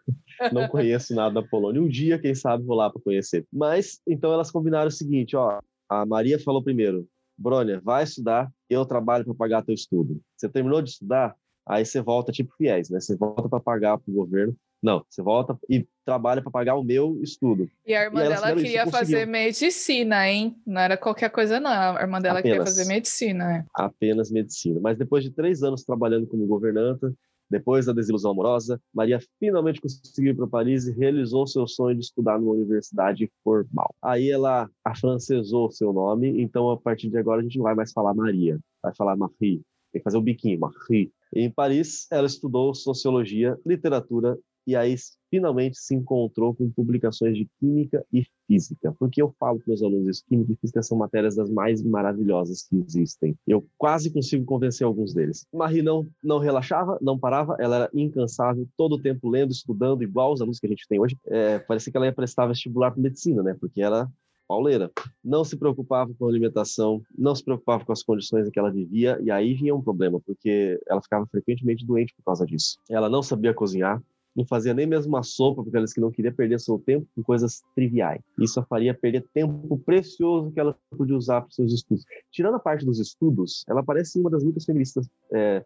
Não 0.52 0.68
conheço 0.68 1.14
nada 1.14 1.40
da 1.40 1.48
Polônia. 1.48 1.82
Um 1.82 1.88
dia, 1.88 2.18
quem 2.18 2.34
sabe, 2.34 2.64
vou 2.64 2.76
lá 2.76 2.90
para 2.90 3.02
conhecer. 3.02 3.44
Mas, 3.52 4.00
então 4.06 4.32
elas 4.32 4.50
combinaram 4.50 4.88
o 4.88 4.92
seguinte, 4.92 5.34
ó. 5.36 5.58
A 5.90 6.04
Maria 6.04 6.38
falou 6.38 6.62
primeiro, 6.62 7.06
Brônia, 7.38 7.80
vai 7.82 8.02
estudar, 8.02 8.50
eu 8.68 8.84
trabalho 8.84 9.24
para 9.24 9.34
pagar 9.34 9.62
teu 9.62 9.74
estudo. 9.74 10.20
Você 10.36 10.48
terminou 10.48 10.82
de 10.82 10.90
estudar, 10.90 11.36
aí 11.64 11.84
você 11.84 12.00
volta 12.00 12.32
tipo 12.32 12.52
fiéis, 12.56 12.90
né? 12.90 13.00
Você 13.00 13.16
volta 13.16 13.48
para 13.48 13.60
pagar 13.60 13.98
para 13.98 14.10
o 14.10 14.14
governo. 14.14 14.56
Não, 14.82 15.04
você 15.08 15.20
volta 15.20 15.58
e 15.68 15.86
trabalha 16.04 16.40
para 16.40 16.52
pagar 16.52 16.76
o 16.76 16.84
meu 16.84 17.20
estudo. 17.22 17.68
E 17.84 17.94
a 17.94 18.04
irmã 18.04 18.24
e 18.24 18.28
dela 18.28 18.54
queria 18.54 18.82
isso, 18.82 18.92
fazer 18.92 19.26
medicina, 19.26 20.28
hein? 20.28 20.56
Não 20.64 20.80
era 20.80 20.96
qualquer 20.96 21.30
coisa, 21.30 21.58
não. 21.58 21.70
A 21.70 22.00
irmã 22.00 22.20
dela 22.20 22.38
Apenas. 22.38 22.58
queria 22.58 22.64
fazer 22.64 22.84
medicina. 22.84 23.44
Né? 23.44 23.66
Apenas 23.74 24.30
medicina. 24.30 24.78
Mas 24.80 24.96
depois 24.96 25.24
de 25.24 25.30
três 25.30 25.64
anos 25.64 25.84
trabalhando 25.84 26.28
como 26.28 26.46
governanta, 26.46 27.12
depois 27.50 27.86
da 27.86 27.92
desilusão 27.92 28.30
amorosa, 28.30 28.80
Maria 28.92 29.20
finalmente 29.38 29.80
conseguiu 29.80 30.32
ir 30.32 30.36
para 30.36 30.46
Paris 30.46 30.86
e 30.86 30.92
realizou 30.92 31.46
seu 31.46 31.66
sonho 31.66 31.96
de 31.96 32.04
estudar 32.04 32.38
numa 32.38 32.52
universidade 32.52 33.30
formal. 33.42 33.94
Aí 34.02 34.30
ela 34.30 34.70
afrancesou 34.84 35.70
seu 35.70 35.92
nome, 35.92 36.40
então 36.40 36.70
a 36.70 36.76
partir 36.76 37.08
de 37.08 37.18
agora 37.18 37.40
a 37.40 37.42
gente 37.42 37.56
não 37.56 37.64
vai 37.64 37.74
mais 37.74 37.92
falar 37.92 38.14
Maria, 38.14 38.58
vai 38.82 38.94
falar 38.94 39.16
Marie. 39.16 39.62
Tem 39.92 40.00
que 40.00 40.04
fazer 40.04 40.18
o 40.18 40.22
biquinho, 40.22 40.60
Marie. 40.60 41.10
Em 41.34 41.50
Paris, 41.50 42.06
ela 42.10 42.26
estudou 42.26 42.74
sociologia, 42.74 43.58
literatura 43.64 44.38
e 44.66 44.76
aí 44.76 44.94
finalmente 45.30 45.78
se 45.78 45.94
encontrou 45.94 46.54
com 46.54 46.70
publicações 46.70 47.36
de 47.36 47.48
química 47.58 48.04
e 48.12 48.24
física. 48.46 48.94
Porque 48.98 49.20
eu 49.20 49.34
falo 49.38 49.60
para 49.60 49.74
os 49.74 49.82
alunos 49.82 50.08
isso, 50.08 50.24
química 50.26 50.52
e 50.52 50.56
física 50.56 50.82
são 50.82 50.98
matérias 50.98 51.36
das 51.36 51.50
mais 51.50 51.82
maravilhosas 51.82 52.62
que 52.62 52.76
existem. 52.76 53.36
Eu 53.46 53.66
quase 53.76 54.10
consigo 54.10 54.44
convencer 54.44 54.86
alguns 54.86 55.12
deles. 55.12 55.46
Marie 55.52 55.82
não, 55.82 56.06
não 56.22 56.38
relaxava, 56.38 56.98
não 57.00 57.18
parava, 57.18 57.56
ela 57.58 57.76
era 57.76 57.90
incansável, 57.94 58.66
todo 58.76 58.94
o 58.94 59.02
tempo 59.02 59.28
lendo, 59.28 59.52
estudando, 59.52 60.02
igual 60.02 60.32
os 60.32 60.40
alunos 60.40 60.58
que 60.58 60.66
a 60.66 60.70
gente 60.70 60.86
tem 60.88 61.00
hoje. 61.00 61.16
É, 61.26 61.58
parecia 61.58 61.90
que 61.90 61.96
ela 61.96 62.06
ia 62.06 62.12
prestar 62.12 62.46
vestibular 62.46 62.90
para 62.90 63.02
medicina, 63.02 63.42
né? 63.42 63.56
Porque 63.58 63.80
ela 63.80 64.10
pauleira. 64.48 64.90
Não 65.22 65.44
se 65.44 65.56
preocupava 65.56 66.12
com 66.18 66.24
a 66.24 66.28
alimentação, 66.28 67.02
não 67.16 67.34
se 67.34 67.44
preocupava 67.44 67.84
com 67.84 67.92
as 67.92 68.02
condições 68.02 68.48
em 68.48 68.50
que 68.50 68.58
ela 68.58 68.72
vivia, 68.72 69.20
e 69.22 69.30
aí 69.30 69.52
vinha 69.52 69.74
um 69.74 69.82
problema, 69.82 70.18
porque 70.24 70.80
ela 70.88 71.02
ficava 71.02 71.26
frequentemente 71.26 71.84
doente 71.84 72.14
por 72.16 72.24
causa 72.24 72.46
disso. 72.46 72.78
Ela 72.88 73.10
não 73.10 73.22
sabia 73.22 73.52
cozinhar, 73.52 74.02
não 74.38 74.46
fazia 74.46 74.72
nem 74.72 74.86
mesmo 74.86 75.08
uma 75.08 75.24
sopa, 75.24 75.64
porque 75.64 75.76
ela 75.76 75.84
disse 75.84 75.96
que 75.96 76.00
não 76.00 76.12
queria 76.12 76.30
perder 76.30 76.60
seu 76.60 76.78
tempo 76.78 77.04
com 77.12 77.24
coisas 77.24 77.64
triviais. 77.74 78.22
Isso 78.38 78.60
a 78.60 78.62
faria 78.64 78.94
perder 78.94 79.26
tempo 79.34 79.76
precioso 79.78 80.52
que 80.52 80.60
ela 80.60 80.78
podia 80.96 81.16
usar 81.16 81.40
para 81.40 81.50
seus 81.50 81.72
estudos. 81.72 82.04
Tirando 82.30 82.54
a 82.54 82.60
parte 82.60 82.86
dos 82.86 83.00
estudos, 83.00 83.64
ela 83.68 83.82
parece 83.82 84.16
uma 84.20 84.30
das 84.30 84.44
muitas 84.44 84.64
feministas 84.64 85.10
é, 85.32 85.64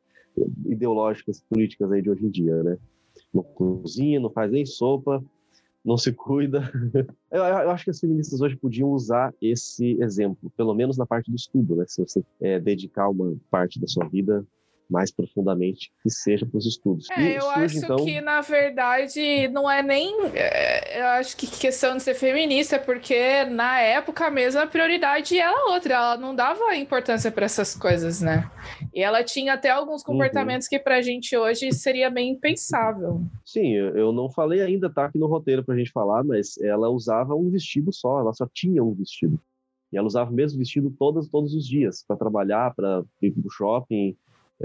ideológicas, 0.65 1.45
políticas 1.51 1.93
aí 1.93 2.01
de 2.01 2.09
hoje 2.09 2.25
em 2.25 2.31
dia, 2.31 2.63
né? 2.63 2.79
Não 3.33 3.43
cozinha, 3.43 4.19
não 4.19 4.31
faz 4.31 4.51
nem 4.51 4.65
sopa, 4.65 5.23
não 5.85 5.99
se 5.99 6.11
cuida. 6.11 6.63
Eu, 7.31 7.43
eu, 7.43 7.71
acho 7.71 7.85
que 7.85 7.91
as 7.91 7.99
feministas 7.99 8.43
hoje 8.43 8.57
podiam 8.57 8.91
usar 8.91 9.35
esse 9.41 9.99
exemplo, 10.03 10.51
pelo 10.55 10.75
menos 10.75 10.99
na 10.99 11.07
parte 11.07 11.31
do 11.31 11.37
estudo, 11.37 11.77
né? 11.77 11.85
Se 11.89 12.03
você 12.03 12.23
é, 12.41 12.61
dedicar 12.61 13.09
uma 13.09 13.35
parte 13.51 13.81
da 13.81 13.87
sua 13.87 14.07
vida 14.07 14.47
mais 14.93 15.11
profundamente 15.11 15.91
que 16.03 16.11
seja 16.11 16.45
para 16.47 16.59
os 16.59 16.67
estudos. 16.67 17.11
É, 17.11 17.21
e 17.21 17.35
eu 17.37 17.43
surge, 17.43 17.65
acho 17.65 17.79
então... 17.79 17.97
que, 17.97 18.21
na 18.21 18.41
verdade, 18.43 19.49
não 19.49 19.69
é 19.69 19.83
nem. 19.83 20.15
É, 20.35 21.01
eu 21.01 21.07
acho 21.07 21.37
que 21.37 21.47
questão 21.47 21.97
de 21.97 22.03
ser 22.03 22.15
feminista, 22.15 22.79
porque 22.79 23.45
na 23.45 23.81
época 23.81 24.31
mesmo 24.31 24.61
a 24.61 24.67
prioridade 24.67 25.39
era 25.39 25.73
outra, 25.73 25.95
ela 25.95 26.17
não 26.17 26.35
dava 26.35 26.77
importância 26.77 27.33
para 27.33 27.47
essas 27.47 27.75
coisas, 27.75 28.21
né? 28.21 28.51
E 28.95 29.03
ela 29.03 29.25
tinha 29.25 29.55
até 29.55 29.71
alguns 29.71 30.03
uhum. 30.03 30.13
comportamentos 30.13 30.67
uhum. 30.67 30.77
que 30.77 30.85
para 30.85 30.97
a 30.97 31.03
gente 31.03 31.37
hoje 31.37 31.73
seria 31.73 32.11
bem 32.11 32.33
impensável. 32.33 33.23
Sim, 33.45 33.73
eu 33.73 34.13
não 34.13 34.31
falei 34.31 34.61
ainda, 34.61 34.93
tá 34.93 35.07
aqui 35.07 35.19
no 35.19 35.27
roteiro 35.27 35.65
para 35.65 35.75
a 35.75 35.79
gente 35.79 35.91
falar, 35.91 36.23
mas 36.23 36.59
ela 36.59 36.89
usava 36.91 37.35
um 37.35 37.51
vestido 37.51 37.93
só, 37.93 38.21
ela 38.21 38.33
só 38.33 38.47
tinha 38.53 38.85
um 38.85 38.93
vestido. 38.93 39.41
E 39.93 39.99
ela 39.99 40.07
usava 40.07 40.31
o 40.31 40.35
mesmo 40.35 40.59
vestido 40.59 40.91
todos, 40.99 41.29
todos 41.29 41.55
os 41.55 41.67
dias, 41.67 42.03
para 42.07 42.17
trabalhar, 42.17 42.75
para 42.75 43.05
ir 43.21 43.31
para 43.31 43.47
o 43.47 43.51
shopping, 43.51 44.17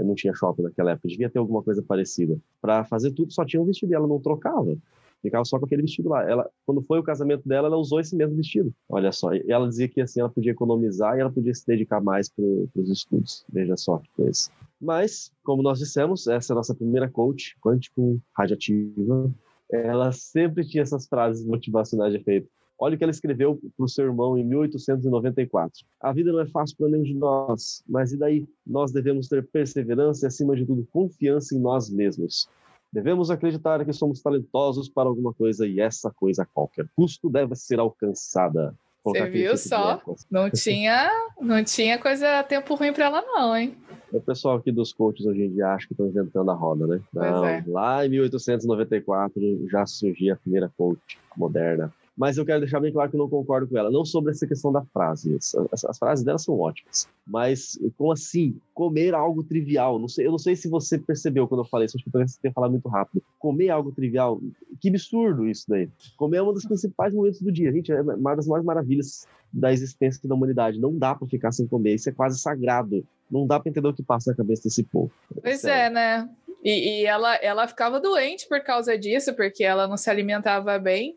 não 0.04 0.14
tinha 0.14 0.34
shopping 0.34 0.62
naquela 0.62 0.92
época, 0.92 1.08
devia 1.08 1.30
ter 1.30 1.38
alguma 1.38 1.62
coisa 1.62 1.82
parecida. 1.82 2.38
Para 2.60 2.84
fazer 2.84 3.12
tudo, 3.12 3.32
só 3.32 3.44
tinha 3.44 3.60
um 3.60 3.64
vestido 3.64 3.92
e 3.92 3.94
ela 3.94 4.06
não 4.06 4.20
trocava. 4.20 4.76
Ficava 5.20 5.44
só 5.44 5.58
com 5.58 5.66
aquele 5.66 5.82
vestido 5.82 6.08
lá. 6.08 6.28
Ela, 6.28 6.48
quando 6.64 6.80
foi 6.82 6.98
o 6.98 7.02
casamento 7.02 7.48
dela, 7.48 7.66
ela 7.66 7.76
usou 7.76 7.98
esse 7.98 8.14
mesmo 8.14 8.36
vestido. 8.36 8.72
Olha 8.88 9.10
só. 9.10 9.30
Ela 9.34 9.68
dizia 9.68 9.88
que 9.88 10.00
assim 10.00 10.20
ela 10.20 10.28
podia 10.28 10.52
economizar 10.52 11.16
e 11.16 11.20
ela 11.20 11.30
podia 11.30 11.54
se 11.54 11.66
dedicar 11.66 12.00
mais 12.00 12.28
para 12.28 12.44
os 12.44 12.90
estudos. 12.90 13.44
Veja 13.52 13.76
só 13.76 13.98
que 13.98 14.08
coisa. 14.16 14.48
Mas, 14.80 15.32
como 15.42 15.62
nós 15.62 15.80
dissemos, 15.80 16.28
essa 16.28 16.52
é 16.52 16.54
a 16.54 16.56
nossa 16.56 16.74
primeira 16.74 17.08
coach 17.08 17.56
quântico 17.60 18.20
radiativa. 18.32 19.30
Ela 19.70 20.12
sempre 20.12 20.64
tinha 20.64 20.82
essas 20.82 21.06
frases 21.08 21.44
motivacionais 21.44 22.12
de 22.12 22.20
efeito. 22.20 22.48
Olha 22.80 22.94
o 22.94 22.98
que 22.98 23.02
ela 23.02 23.10
escreveu 23.10 23.58
para 23.76 23.84
o 23.84 23.88
seu 23.88 24.04
irmão 24.04 24.38
em 24.38 24.44
1894. 24.44 25.84
A 26.00 26.12
vida 26.12 26.30
não 26.30 26.40
é 26.40 26.46
fácil 26.46 26.76
para 26.76 26.88
nenhum 26.88 27.02
de 27.02 27.14
nós, 27.14 27.82
mas 27.88 28.12
e 28.12 28.16
daí? 28.16 28.46
Nós 28.64 28.92
devemos 28.92 29.26
ter 29.26 29.44
perseverança 29.44 30.24
e, 30.24 30.28
acima 30.28 30.54
de 30.54 30.64
tudo, 30.64 30.86
confiança 30.92 31.56
em 31.56 31.58
nós 31.58 31.90
mesmos. 31.90 32.48
Devemos 32.92 33.30
acreditar 33.30 33.84
que 33.84 33.92
somos 33.92 34.22
talentosos 34.22 34.88
para 34.88 35.08
alguma 35.08 35.34
coisa 35.34 35.66
e 35.66 35.80
essa 35.80 36.10
coisa 36.10 36.44
a 36.44 36.46
qualquer 36.46 36.86
custo 36.94 37.28
deve 37.28 37.56
ser 37.56 37.80
alcançada. 37.80 38.74
Você 39.04 39.28
viu 39.28 39.56
só? 39.56 40.00
Não 40.30 40.48
tinha, 40.50 41.10
não 41.40 41.64
tinha 41.64 41.98
coisa 41.98 42.42
tempo 42.44 42.74
ruim 42.74 42.92
para 42.92 43.06
ela 43.06 43.22
não, 43.22 43.56
hein? 43.56 43.76
O 44.12 44.20
pessoal 44.20 44.56
aqui 44.56 44.70
dos 44.70 44.92
coaches 44.92 45.26
hoje 45.26 45.44
em 45.44 45.52
dia 45.52 45.68
acha 45.68 45.86
que 45.86 45.92
estão 45.92 46.06
inventando 46.06 46.50
a 46.50 46.54
roda, 46.54 46.86
né? 46.86 47.00
Não, 47.12 47.44
é. 47.44 47.64
Lá 47.66 48.06
em 48.06 48.10
1894 48.10 49.68
já 49.68 49.84
surgia 49.84 50.34
a 50.34 50.36
primeira 50.36 50.70
coach 50.76 51.18
moderna 51.36 51.92
mas 52.18 52.36
eu 52.36 52.44
quero 52.44 52.58
deixar 52.58 52.80
bem 52.80 52.92
claro 52.92 53.08
que 53.08 53.14
eu 53.14 53.20
não 53.20 53.28
concordo 53.28 53.68
com 53.68 53.78
ela. 53.78 53.92
Não 53.92 54.04
sobre 54.04 54.32
essa 54.32 54.44
questão 54.44 54.72
da 54.72 54.84
frase. 54.86 55.36
As, 55.36 55.84
as 55.84 55.98
frases 55.98 56.24
dela 56.24 56.36
são 56.36 56.58
ótimas. 56.58 57.08
Mas, 57.24 57.78
como 57.96 58.10
assim? 58.10 58.56
Comer 58.74 59.14
algo 59.14 59.44
trivial. 59.44 60.00
Não 60.00 60.08
sei, 60.08 60.26
eu 60.26 60.32
não 60.32 60.38
sei 60.38 60.56
se 60.56 60.68
você 60.68 60.98
percebeu 60.98 61.46
quando 61.46 61.60
eu 61.60 61.68
falei 61.68 61.86
isso. 61.86 61.96
Acho 61.96 62.04
que 62.04 62.10
tem 62.10 62.50
que 62.50 62.52
falar 62.52 62.68
muito 62.68 62.88
rápido. 62.88 63.22
Comer 63.38 63.70
algo 63.70 63.92
trivial. 63.92 64.40
Que 64.80 64.88
absurdo 64.88 65.46
isso 65.46 65.64
daí. 65.68 65.88
Comer 66.16 66.38
é 66.38 66.42
um 66.42 66.52
dos 66.52 66.64
principais 66.64 67.14
momentos 67.14 67.40
do 67.40 67.52
dia. 67.52 67.70
Gente, 67.70 67.92
é 67.92 68.02
uma 68.02 68.34
das 68.34 68.48
maiores 68.48 68.66
maravilhas 68.66 69.24
da 69.52 69.72
existência 69.72 70.28
da 70.28 70.34
humanidade. 70.34 70.80
Não 70.80 70.98
dá 70.98 71.14
para 71.14 71.28
ficar 71.28 71.52
sem 71.52 71.68
comer. 71.68 71.94
Isso 71.94 72.08
é 72.08 72.12
quase 72.12 72.40
sagrado. 72.40 73.06
Não 73.30 73.46
dá 73.46 73.60
para 73.60 73.70
entender 73.70 73.86
o 73.86 73.94
que 73.94 74.02
passa 74.02 74.32
na 74.32 74.36
cabeça 74.36 74.64
desse 74.64 74.82
povo. 74.82 75.12
Pois 75.40 75.60
Sério. 75.60 75.86
é, 75.86 75.90
né? 75.90 76.28
E, 76.64 77.02
e, 77.02 77.06
ela, 77.06 77.36
ela 77.36 77.68
ficava 77.68 78.00
doente 78.00 78.48
por 78.48 78.60
causa 78.60 78.98
disso, 78.98 79.32
porque 79.34 79.62
ela 79.62 79.86
não 79.86 79.96
se 79.96 80.10
alimentava 80.10 80.76
bem. 80.80 81.14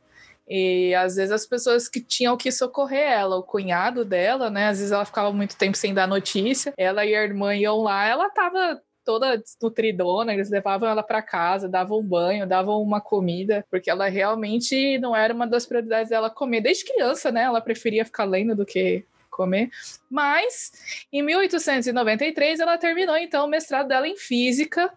E 0.53 0.93
às 0.93 1.15
vezes 1.15 1.31
as 1.31 1.45
pessoas 1.45 1.87
que 1.87 2.01
tinham 2.01 2.35
que 2.35 2.51
socorrer 2.51 3.09
ela, 3.09 3.37
o 3.37 3.43
cunhado 3.43 4.03
dela, 4.03 4.49
né? 4.49 4.67
Às 4.67 4.79
vezes 4.79 4.91
ela 4.91 5.05
ficava 5.05 5.31
muito 5.31 5.55
tempo 5.55 5.77
sem 5.77 5.93
dar 5.93 6.09
notícia. 6.09 6.73
Ela 6.75 7.05
e 7.05 7.15
a 7.15 7.23
irmã 7.23 7.55
iam 7.55 7.77
lá, 7.77 8.05
ela 8.05 8.29
tava 8.29 8.81
toda 9.05 9.37
desnutridona, 9.37 10.33
eles 10.33 10.49
levavam 10.49 10.89
ela 10.89 11.01
para 11.01 11.21
casa, 11.21 11.69
davam 11.69 11.99
um 11.99 12.03
banho, 12.03 12.45
davam 12.45 12.81
uma 12.81 12.99
comida, 12.99 13.65
porque 13.71 13.89
ela 13.89 14.09
realmente 14.09 14.97
não 14.97 15.15
era 15.15 15.33
uma 15.33 15.47
das 15.47 15.65
prioridades 15.65 16.09
dela 16.09 16.29
comer. 16.29 16.59
Desde 16.59 16.83
criança, 16.83 17.31
né? 17.31 17.43
Ela 17.43 17.61
preferia 17.61 18.03
ficar 18.03 18.25
lendo 18.25 18.53
do 18.53 18.65
que 18.65 19.05
comer. 19.29 19.69
Mas 20.09 20.73
em 21.13 21.21
1893 21.21 22.59
ela 22.59 22.77
terminou 22.77 23.15
então 23.15 23.45
o 23.45 23.49
mestrado 23.49 23.87
dela 23.87 24.05
em 24.05 24.17
física 24.17 24.91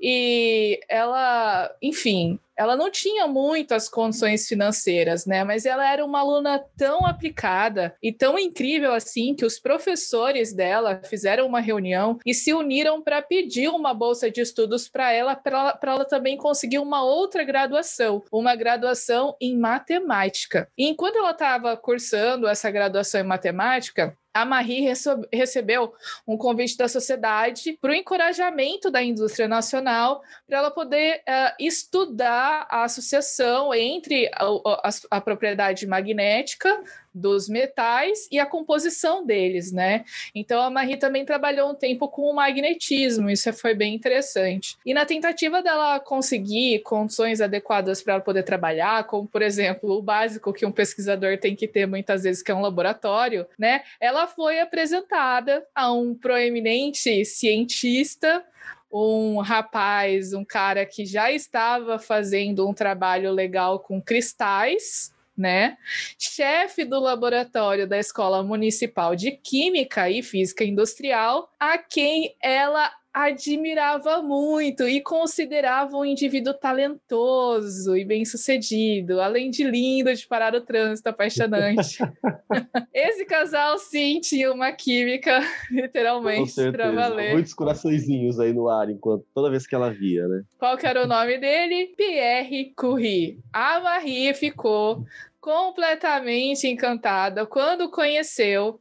e 0.00 0.80
ela, 0.88 1.72
enfim, 1.80 2.40
ela 2.56 2.76
não 2.76 2.90
tinha 2.90 3.26
muitas 3.26 3.88
condições 3.88 4.46
financeiras, 4.46 5.26
né? 5.26 5.44
Mas 5.44 5.66
ela 5.66 5.90
era 5.90 6.04
uma 6.04 6.20
aluna 6.20 6.64
tão 6.76 7.06
aplicada 7.06 7.94
e 8.02 8.12
tão 8.12 8.38
incrível 8.38 8.92
assim 8.92 9.34
que 9.34 9.44
os 9.44 9.58
professores 9.58 10.54
dela 10.54 11.00
fizeram 11.04 11.46
uma 11.46 11.60
reunião 11.60 12.18
e 12.24 12.32
se 12.32 12.54
uniram 12.54 13.02
para 13.02 13.22
pedir 13.22 13.68
uma 13.68 13.92
bolsa 13.92 14.30
de 14.30 14.40
estudos 14.40 14.88
para 14.88 15.12
ela, 15.12 15.34
para 15.34 15.78
ela 15.82 16.04
também 16.04 16.36
conseguir 16.36 16.78
uma 16.78 17.02
outra 17.02 17.44
graduação, 17.44 18.24
uma 18.32 18.54
graduação 18.54 19.36
em 19.40 19.56
matemática. 19.56 20.68
E 20.76 20.86
enquanto 20.88 21.16
ela 21.16 21.32
estava 21.32 21.76
cursando 21.76 22.46
essa 22.46 22.70
graduação 22.70 23.20
em 23.20 23.24
matemática, 23.24 24.16
a 24.36 24.44
Marie 24.44 24.92
recebeu 25.32 25.94
um 26.26 26.36
convite 26.36 26.76
da 26.76 26.88
sociedade 26.88 27.78
para 27.80 27.90
o 27.90 27.94
encorajamento 27.94 28.90
da 28.90 29.02
indústria 29.02 29.48
nacional 29.48 30.22
para 30.46 30.58
ela 30.58 30.70
poder 30.70 31.22
uh, 31.28 31.54
estudar 31.58 32.66
a 32.70 32.84
associação 32.84 33.74
entre 33.74 34.30
a, 34.34 34.44
a, 34.44 34.90
a 35.12 35.20
propriedade 35.20 35.86
magnética 35.86 36.82
dos 37.16 37.48
metais 37.48 38.28
e 38.30 38.38
a 38.38 38.44
composição 38.44 39.24
deles, 39.24 39.72
né? 39.72 40.04
Então 40.34 40.60
a 40.60 40.68
Marie 40.68 40.98
também 40.98 41.24
trabalhou 41.24 41.70
um 41.70 41.74
tempo 41.74 42.08
com 42.08 42.22
o 42.22 42.34
magnetismo, 42.34 43.30
isso 43.30 43.50
foi 43.54 43.74
bem 43.74 43.94
interessante. 43.94 44.76
E 44.84 44.92
na 44.92 45.06
tentativa 45.06 45.62
dela 45.62 45.98
conseguir 45.98 46.80
condições 46.80 47.40
adequadas 47.40 48.02
para 48.02 48.14
ela 48.14 48.22
poder 48.22 48.42
trabalhar, 48.42 49.04
como 49.04 49.26
por 49.26 49.40
exemplo, 49.40 49.90
o 49.90 50.02
básico 50.02 50.52
que 50.52 50.66
um 50.66 50.72
pesquisador 50.72 51.38
tem 51.38 51.56
que 51.56 51.66
ter 51.66 51.86
muitas 51.86 52.24
vezes, 52.24 52.42
que 52.42 52.50
é 52.50 52.54
um 52.54 52.60
laboratório, 52.60 53.46
né? 53.58 53.82
Ela 53.98 54.26
foi 54.26 54.60
apresentada 54.60 55.66
a 55.74 55.90
um 55.90 56.14
proeminente 56.14 57.24
cientista 57.24 58.44
um 58.92 59.38
rapaz, 59.38 60.32
um 60.32 60.44
cara 60.44 60.86
que 60.86 61.04
já 61.04 61.30
estava 61.30 61.98
fazendo 61.98 62.68
um 62.68 62.72
trabalho 62.72 63.32
legal 63.32 63.80
com 63.80 64.00
cristais, 64.00 65.12
né? 65.36 65.76
Chefe 66.18 66.84
do 66.84 66.98
laboratório 67.00 67.86
da 67.86 67.98
Escola 67.98 68.42
Municipal 68.42 69.14
de 69.14 69.32
Química 69.32 70.08
e 70.10 70.22
Física 70.22 70.64
Industrial, 70.64 71.50
a 71.58 71.78
quem 71.78 72.36
ela 72.40 72.92
admirava 73.16 74.20
muito 74.20 74.86
e 74.86 75.00
considerava 75.00 75.96
um 75.96 76.04
indivíduo 76.04 76.52
talentoso 76.52 77.96
e 77.96 78.04
bem-sucedido, 78.04 79.22
além 79.22 79.48
de 79.48 79.64
lindo, 79.64 80.14
de 80.14 80.26
parar 80.26 80.54
o 80.54 80.60
trânsito, 80.60 81.08
apaixonante. 81.08 81.96
Esse 82.92 83.24
casal, 83.24 83.78
sim, 83.78 84.20
tinha 84.20 84.52
uma 84.52 84.70
química, 84.70 85.40
literalmente, 85.72 86.70
para 86.70 86.92
valer. 86.92 87.32
Muitos 87.32 87.54
coraçõezinhos 87.54 88.38
aí 88.38 88.52
no 88.52 88.68
ar, 88.68 88.90
enquanto 88.90 89.24
toda 89.34 89.50
vez 89.50 89.66
que 89.66 89.74
ela 89.74 89.90
via, 89.90 90.28
né? 90.28 90.42
Qual 90.58 90.76
que 90.76 90.86
era 90.86 91.02
o 91.02 91.06
nome 91.06 91.38
dele? 91.38 91.94
Pierre 91.96 92.74
Curie. 92.76 93.40
A 93.50 93.80
Marie 93.80 94.34
ficou 94.34 95.06
completamente 95.40 96.68
encantada 96.68 97.46
quando 97.46 97.90
conheceu 97.90 98.78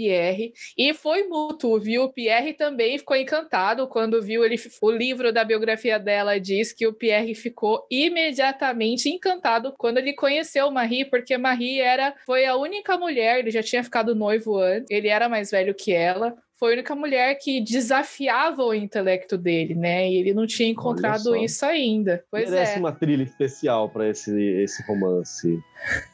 Pierre 0.00 0.54
e 0.78 0.94
foi 0.94 1.24
mútuo, 1.24 1.78
viu? 1.78 2.04
O 2.04 2.12
Pierre 2.12 2.54
também 2.54 2.96
ficou 2.96 3.14
encantado 3.14 3.86
quando 3.86 4.22
viu 4.22 4.42
ele, 4.42 4.56
o 4.80 4.90
livro 4.90 5.30
da 5.30 5.44
biografia 5.44 5.98
dela 5.98 6.40
diz 6.40 6.72
que 6.72 6.86
o 6.86 6.94
Pierre 6.94 7.34
ficou 7.34 7.86
imediatamente 7.90 9.10
encantado 9.10 9.74
quando 9.76 9.98
ele 9.98 10.14
conheceu 10.14 10.70
Marie, 10.70 11.04
porque 11.04 11.36
Marie 11.36 11.80
era 11.80 12.14
foi 12.24 12.46
a 12.46 12.56
única 12.56 12.96
mulher, 12.96 13.40
ele 13.40 13.50
já 13.50 13.62
tinha 13.62 13.84
ficado 13.84 14.14
noivo 14.14 14.56
antes, 14.56 14.90
ele 14.90 15.08
era 15.08 15.28
mais 15.28 15.50
velho 15.50 15.74
que 15.74 15.92
ela, 15.92 16.34
foi 16.58 16.70
a 16.70 16.74
única 16.74 16.94
mulher 16.94 17.34
que 17.36 17.60
desafiava 17.60 18.62
o 18.62 18.74
intelecto 18.74 19.36
dele, 19.36 19.74
né? 19.74 20.10
E 20.10 20.16
ele 20.16 20.32
não 20.32 20.46
tinha 20.46 20.68
encontrado 20.68 21.36
isso 21.36 21.64
ainda. 21.64 22.24
Pois 22.30 22.50
Merece 22.50 22.76
é. 22.76 22.78
uma 22.78 22.92
trilha 22.92 23.22
especial 23.22 23.88
para 23.88 24.08
esse, 24.08 24.30
esse 24.62 24.82
romance, 24.84 25.58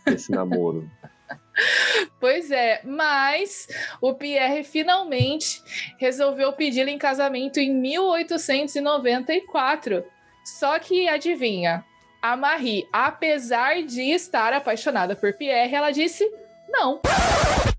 esse 0.07 0.31
namoro. 0.31 0.89
Pois 2.21 2.51
é, 2.51 2.83
mas 2.85 3.67
o 4.01 4.15
Pierre 4.15 4.65
finalmente 4.65 5.63
resolveu 5.99 6.53
pedi-la 6.53 6.91
em 6.91 6.99
casamento 6.99 7.59
em 7.59 7.73
1894. 7.73 10.05
Só 10.45 10.79
que 10.79 11.09
adivinha, 11.09 11.83
a 12.21 12.37
Marie, 12.37 12.87
apesar 12.93 13.83
de 13.83 14.11
estar 14.11 14.53
apaixonada 14.53 15.17
por 15.17 15.33
Pierre, 15.33 15.75
ela 15.75 15.91
disse 15.91 16.31
não. 16.69 17.01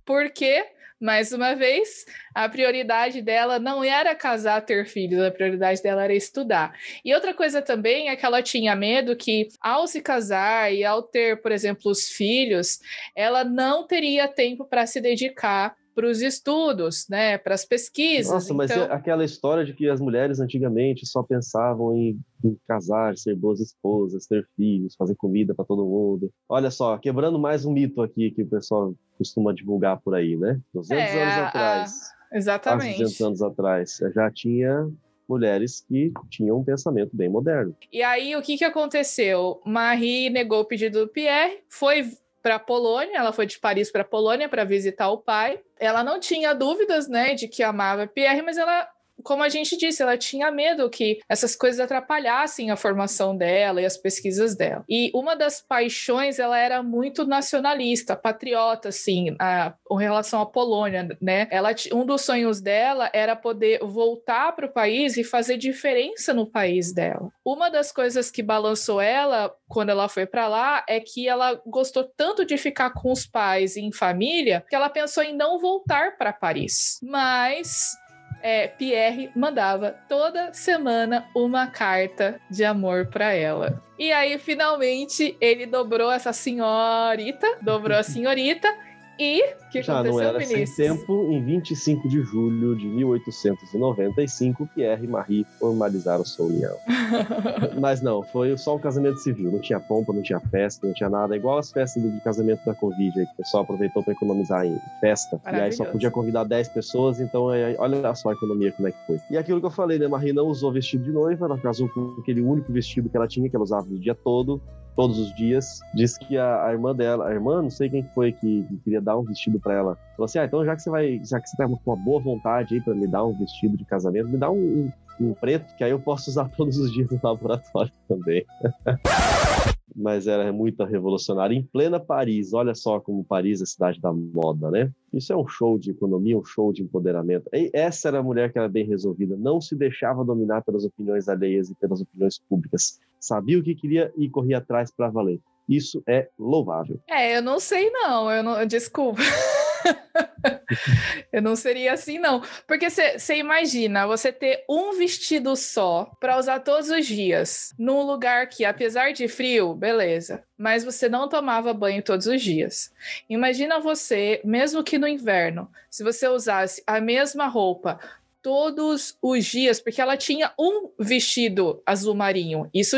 Por 0.06 0.30
quê? 0.30 0.66
Mais 1.00 1.32
uma 1.32 1.54
vez, 1.54 2.06
a 2.34 2.50
prioridade 2.50 3.22
dela 3.22 3.60
não 3.60 3.84
era 3.84 4.16
casar, 4.16 4.62
ter 4.62 4.88
filhos, 4.88 5.22
a 5.22 5.30
prioridade 5.30 5.82
dela 5.84 6.04
era 6.04 6.14
estudar. 6.16 6.74
E 7.06 7.14
outra 7.14 7.36
coisa 7.36 7.62
também 7.62 8.10
é 8.10 8.16
que 8.16 8.26
ela 8.26 8.42
tinha 8.42 8.76
medo 8.76 9.16
que, 9.16 9.48
ao 9.62 9.86
se 9.86 10.02
casar 10.02 10.74
e 10.74 10.84
ao 10.84 11.04
ter, 11.04 11.40
por 11.42 11.52
exemplo, 11.52 11.92
os 11.92 12.10
filhos, 12.10 12.80
ela 13.16 13.44
não 13.44 13.86
teria 13.86 14.28
tempo 14.28 14.66
para 14.66 14.88
se 14.88 15.00
dedicar 15.00 15.76
para 15.98 16.08
os 16.08 16.22
estudos, 16.22 17.08
né, 17.10 17.40
para 17.40 17.56
as 17.56 17.66
pesquisas. 17.66 18.32
Nossa, 18.32 18.54
mas 18.54 18.70
então... 18.70 18.84
aquela 18.92 19.26
história 19.26 19.66
de 19.66 19.74
que 19.74 19.90
as 19.90 20.00
mulheres 20.00 20.40
antigamente 20.40 21.08
só 21.08 21.24
pensavam 21.24 21.98
em, 21.98 22.20
em 22.46 22.56
casar, 22.68 23.18
ser 23.18 23.36
boas 23.36 23.60
esposas, 23.60 24.28
ter 24.28 24.48
filhos, 24.56 24.94
fazer 24.96 25.16
comida 25.16 25.56
para 25.56 25.66
todo 25.66 25.84
mundo. 25.84 26.32
Olha 26.48 26.70
só, 26.70 27.00
quebrando 27.00 27.40
mais 27.40 27.66
um 27.66 27.72
mito 27.72 28.04
aqui 28.04 28.30
que 28.30 28.44
o 28.44 28.48
pessoal 28.48 28.94
costuma 29.18 29.52
divulgar 29.52 30.00
por 30.00 30.14
aí, 30.14 30.38
né? 30.38 30.62
200 30.72 31.04
é, 31.04 31.24
anos 31.24 31.34
a, 31.34 31.48
atrás. 31.48 32.12
exatamente. 32.32 33.00
200 33.00 33.22
anos 33.22 33.42
atrás 33.42 33.98
já 34.14 34.30
tinha 34.30 34.88
mulheres 35.28 35.84
que 35.90 36.14
tinham 36.30 36.60
um 36.60 36.64
pensamento 36.64 37.18
bem 37.18 37.28
moderno. 37.28 37.76
E 37.92 38.04
aí, 38.04 38.36
o 38.36 38.42
que, 38.44 38.56
que 38.56 38.64
aconteceu? 38.64 39.60
Marie 39.66 40.30
negou 40.30 40.60
o 40.60 40.66
pedido 40.66 41.00
do 41.00 41.08
Pierre, 41.08 41.64
foi 41.68 42.04
para 42.48 42.56
a 42.56 42.60
Polônia, 42.60 43.18
ela 43.18 43.34
foi 43.34 43.46
de 43.46 43.60
Paris 43.60 43.92
para 43.92 44.04
a 44.04 44.06
Polônia 44.06 44.48
para 44.48 44.64
visitar 44.64 45.10
o 45.10 45.18
pai. 45.18 45.60
Ela 45.78 46.02
não 46.02 46.18
tinha 46.18 46.54
dúvidas, 46.54 47.10
né, 47.10 47.34
de 47.34 47.46
que 47.46 47.62
amava 47.62 48.08
Pierre, 48.08 48.42
mas 48.42 48.58
ela 48.58 48.88
como 49.24 49.44
a 49.44 49.50
gente 49.50 49.78
disse, 49.78 50.02
ela 50.02 50.18
tinha 50.18 50.52
medo 50.52 50.90
que 50.90 51.20
essas 51.28 51.56
coisas 51.56 51.80
atrapalhassem 51.80 52.72
a 52.72 52.76
formação 52.76 53.36
dela 53.36 53.82
e 53.82 53.86
as 53.86 53.98
pesquisas 53.98 54.56
dela. 54.56 54.84
E 54.88 55.12
uma 55.14 55.36
das 55.36 55.62
paixões, 55.62 56.40
ela 56.40 56.58
era 56.58 56.84
muito 56.84 57.26
nacionalista, 57.26 58.16
patriota, 58.16 58.90
assim, 58.90 59.36
a, 59.40 59.74
em 59.92 60.00
relação 60.00 60.42
à 60.42 60.46
Polônia, 60.46 61.18
né? 61.22 61.48
Ela, 61.52 61.70
um 61.94 62.06
dos 62.06 62.22
sonhos 62.22 62.62
dela 62.62 63.10
era 63.14 63.36
poder 63.36 63.80
voltar 63.80 64.54
para 64.56 64.66
o 64.66 64.72
país 64.72 65.18
e 65.18 65.24
fazer 65.24 65.58
diferença 65.58 66.34
no 66.34 66.50
país 66.50 66.94
dela. 66.94 67.30
Uma 67.46 67.70
das 67.70 67.92
coisas 67.92 68.32
que 68.32 68.44
balançou 68.44 69.02
ela 69.02 69.54
quando 69.68 69.90
ela 69.90 70.08
foi 70.08 70.26
para 70.26 70.48
lá 70.48 70.86
é 70.88 71.00
que 71.00 71.28
ela 71.28 71.62
gostou 71.66 72.04
tanto 72.04 72.46
de 72.46 72.58
ficar 72.58 72.92
com 72.92 73.12
os 73.12 73.26
pais 73.26 73.76
e 73.76 73.82
em 73.82 73.92
família 73.92 74.64
que 74.70 74.76
ela 74.76 74.90
pensou 74.90 75.24
em 75.24 75.36
não 75.36 75.60
voltar 75.60 76.18
para 76.18 76.34
Paris. 76.34 77.00
Mas 77.02 77.96
é, 78.42 78.68
Pierre 78.68 79.32
mandava 79.36 79.96
toda 80.08 80.54
semana 80.54 81.28
uma 81.36 81.68
carta 81.68 82.40
de 82.50 82.64
amor 82.64 83.08
para 83.08 83.34
ela. 83.34 83.84
E 83.98 84.12
aí, 84.12 84.38
finalmente, 84.38 85.36
ele 85.42 85.66
dobrou 85.66 86.12
essa 86.12 86.32
senhorita, 86.32 87.58
dobrou 87.62 87.98
a 87.98 88.04
senhorita 88.04 88.74
e 89.20 89.56
que 89.72 89.82
Já 89.82 90.04
não 90.04 90.20
era 90.20 90.38
Vinícius? 90.38 90.70
sem 90.72 90.98
tempo, 90.98 91.32
em 91.32 91.44
25 91.44 92.08
de 92.08 92.22
julho 92.22 92.76
de 92.76 92.86
1895, 92.88 94.68
Pierre 94.74 95.06
e 95.06 95.08
Marie 95.08 95.46
formalizaram 95.60 96.24
sua 96.24 96.46
união. 96.46 96.76
Mas 97.80 98.02
não, 98.02 98.24
foi 98.24 98.58
só 98.58 98.76
um 98.76 98.80
casamento 98.80 99.18
civil, 99.18 99.52
não 99.52 99.60
tinha 99.60 99.80
pompa, 99.80 100.14
não 100.14 100.22
tinha 100.22 100.40
festa, 100.40 100.86
não 100.86 100.94
tinha 100.94 101.10
nada, 101.10 101.36
igual 101.36 101.58
as 101.58 101.72
festas 101.72 102.02
de 102.02 102.22
casamento 102.22 102.64
da 102.66 102.74
Covid, 102.76 103.14
que 103.14 103.22
o 103.22 103.38
pessoal 103.38 103.64
aproveitou 103.64 104.04
para 104.04 104.14
economizar 104.14 104.66
em 104.66 104.78
festa, 105.02 105.40
e 105.46 105.56
aí 105.56 105.72
só 105.72 105.86
podia 105.86 106.12
convidar 106.12 106.44
10 106.44 106.70
pessoas, 106.70 107.20
então 107.20 107.50
aí, 107.50 107.76
olha 107.78 108.14
só 108.16 108.30
a 108.30 108.34
economia 108.34 108.72
como 108.72 108.88
é 108.88 108.92
que 108.92 109.08
foi. 109.08 109.20
E 109.30 109.38
aquilo 109.38 109.60
que 109.60 109.66
eu 109.66 109.72
falei, 109.72 110.00
né, 110.00 110.08
Marie 110.08 110.34
não 110.34 110.48
usou 110.48 110.72
vestido 110.72 111.04
de 111.04 111.12
noiva, 111.12 111.46
ela 111.46 111.58
casou 111.58 111.90
com 111.90 112.16
aquele 112.20 112.42
único 112.42 112.72
vestido 112.72 113.10
que 113.10 113.18
ela 113.18 113.28
tinha, 113.28 113.50
que 113.50 113.56
ela 113.56 113.64
usava 113.64 113.88
o 113.88 114.00
dia 114.00 114.16
todo, 114.16 114.62
todos 114.98 115.20
os 115.20 115.34
dias. 115.34 115.80
Diz 115.94 116.18
que 116.18 116.38
a, 116.38 116.66
a, 116.66 116.74
irmã 116.74 116.94
dela, 116.94 117.28
a 117.28 117.32
irmã, 117.32 117.62
não 117.62 117.70
sei 117.70 117.88
quem 117.88 118.04
foi 118.16 118.32
que, 118.32 118.64
que 118.64 118.78
queria 118.78 119.00
dar 119.00 119.16
um 119.16 119.24
vestido 119.24 119.60
para 119.60 119.76
ela. 119.76 119.98
Falou 120.18 120.26
assim: 120.26 120.40
ah, 120.40 120.46
então 120.46 120.66
já 120.66 120.76
que 120.76 120.82
você 120.82 120.90
vai, 120.90 121.22
já 121.24 121.40
que 121.40 121.48
você 121.48 121.56
tá 121.56 121.66
com 121.68 121.80
uma 121.86 121.96
boa 121.96 122.20
vontade 122.20 122.74
aí 122.74 122.82
para 122.82 122.96
me 122.96 123.08
dar 123.08 123.24
um 123.24 123.38
vestido 123.38 123.78
de 123.78 123.86
casamento, 123.86 124.28
me 124.28 124.38
dá 124.38 124.50
um, 124.50 124.92
um, 125.20 125.28
um 125.28 125.34
preto, 125.36 125.74
que 125.76 125.84
aí 125.84 125.92
eu 125.92 126.00
posso 126.00 126.32
usar 126.32 126.50
todos 126.58 126.78
os 126.78 126.92
dias 126.92 127.10
no 127.12 127.20
laboratório 127.22 127.92
também. 128.10 128.44
mas 129.98 130.28
era 130.28 130.54
muito 130.54 130.84
revolucionária. 130.84 131.56
Em 131.56 131.64
plena 131.64 132.00
Paris, 132.00 132.54
olha 132.54 132.76
só 132.76 133.00
como 133.00 133.24
Paris 133.24 133.62
é 133.62 133.64
a 133.64 133.68
cidade 133.68 134.00
da 134.00 134.14
moda, 134.14 134.70
né? 134.70 134.92
Isso 135.12 135.34
é 135.34 135.36
um 135.36 135.48
show 135.48 135.80
de 135.80 135.90
economia, 135.90 136.38
um 136.38 136.44
show 136.44 136.72
de 136.72 136.84
empoderamento. 136.84 137.50
E 137.52 137.72
essa 137.74 138.10
era 138.10 138.20
a 138.20 138.24
mulher 138.24 138.52
que 138.52 138.60
era 138.60 138.70
bem 138.70 138.86
resolvida, 138.86 139.36
não 139.36 139.60
se 139.60 139.76
deixava 139.76 140.24
dominar 140.24 140.62
pelas 140.62 140.86
opiniões 140.86 141.28
alheias 141.28 141.72
e 141.72 141.76
pelas 141.76 142.00
opiniões 142.00 142.40
públicas. 142.48 143.00
Sabia 143.20 143.58
o 143.58 143.64
que 143.64 143.74
queria 143.74 144.14
e 144.16 144.30
corria 144.30 144.60
atrás 144.60 144.92
para 144.92 145.10
valer. 145.10 145.40
Isso 145.68 146.02
é 146.08 146.30
louvável. 146.38 147.00
É, 147.10 147.36
eu 147.38 147.42
não 147.42 147.60
sei 147.60 147.90
não, 147.90 148.32
eu 148.32 148.44
não, 148.44 148.66
desculpa. 148.66 149.22
eu 151.32 151.42
não 151.42 151.56
seria 151.56 151.94
assim, 151.94 152.18
não. 152.20 152.42
Porque 152.68 152.90
você 152.90 153.36
imagina 153.36 154.08
você 154.08 154.32
ter 154.32 154.64
um 154.70 154.94
vestido 154.94 155.56
só 155.56 156.12
para 156.20 156.38
usar 156.38 156.60
todos 156.60 156.90
os 156.90 157.06
dias, 157.06 157.74
num 157.78 158.02
lugar 158.02 158.48
que, 158.48 158.66
apesar 158.66 159.14
de 159.14 159.28
frio, 159.28 159.74
beleza, 159.74 160.44
mas 160.58 160.84
você 160.84 161.08
não 161.08 161.30
tomava 161.30 161.74
banho 161.74 162.02
todos 162.02 162.28
os 162.28 162.42
dias. 162.42 162.92
Imagina 163.30 163.80
você, 163.80 164.42
mesmo 164.44 164.84
que 164.84 164.98
no 164.98 165.08
inverno, 165.08 165.70
se 165.90 166.04
você 166.04 166.28
usasse 166.28 166.84
a 166.86 167.00
mesma 167.00 167.48
roupa 167.48 168.00
todos 168.42 169.18
os 169.22 169.46
dias, 169.46 169.80
porque 169.80 170.00
ela 170.00 170.16
tinha 170.16 170.54
um 170.58 170.90
vestido 170.98 171.82
azul 171.86 172.16
marinho. 172.16 172.70
Isso 172.74 172.98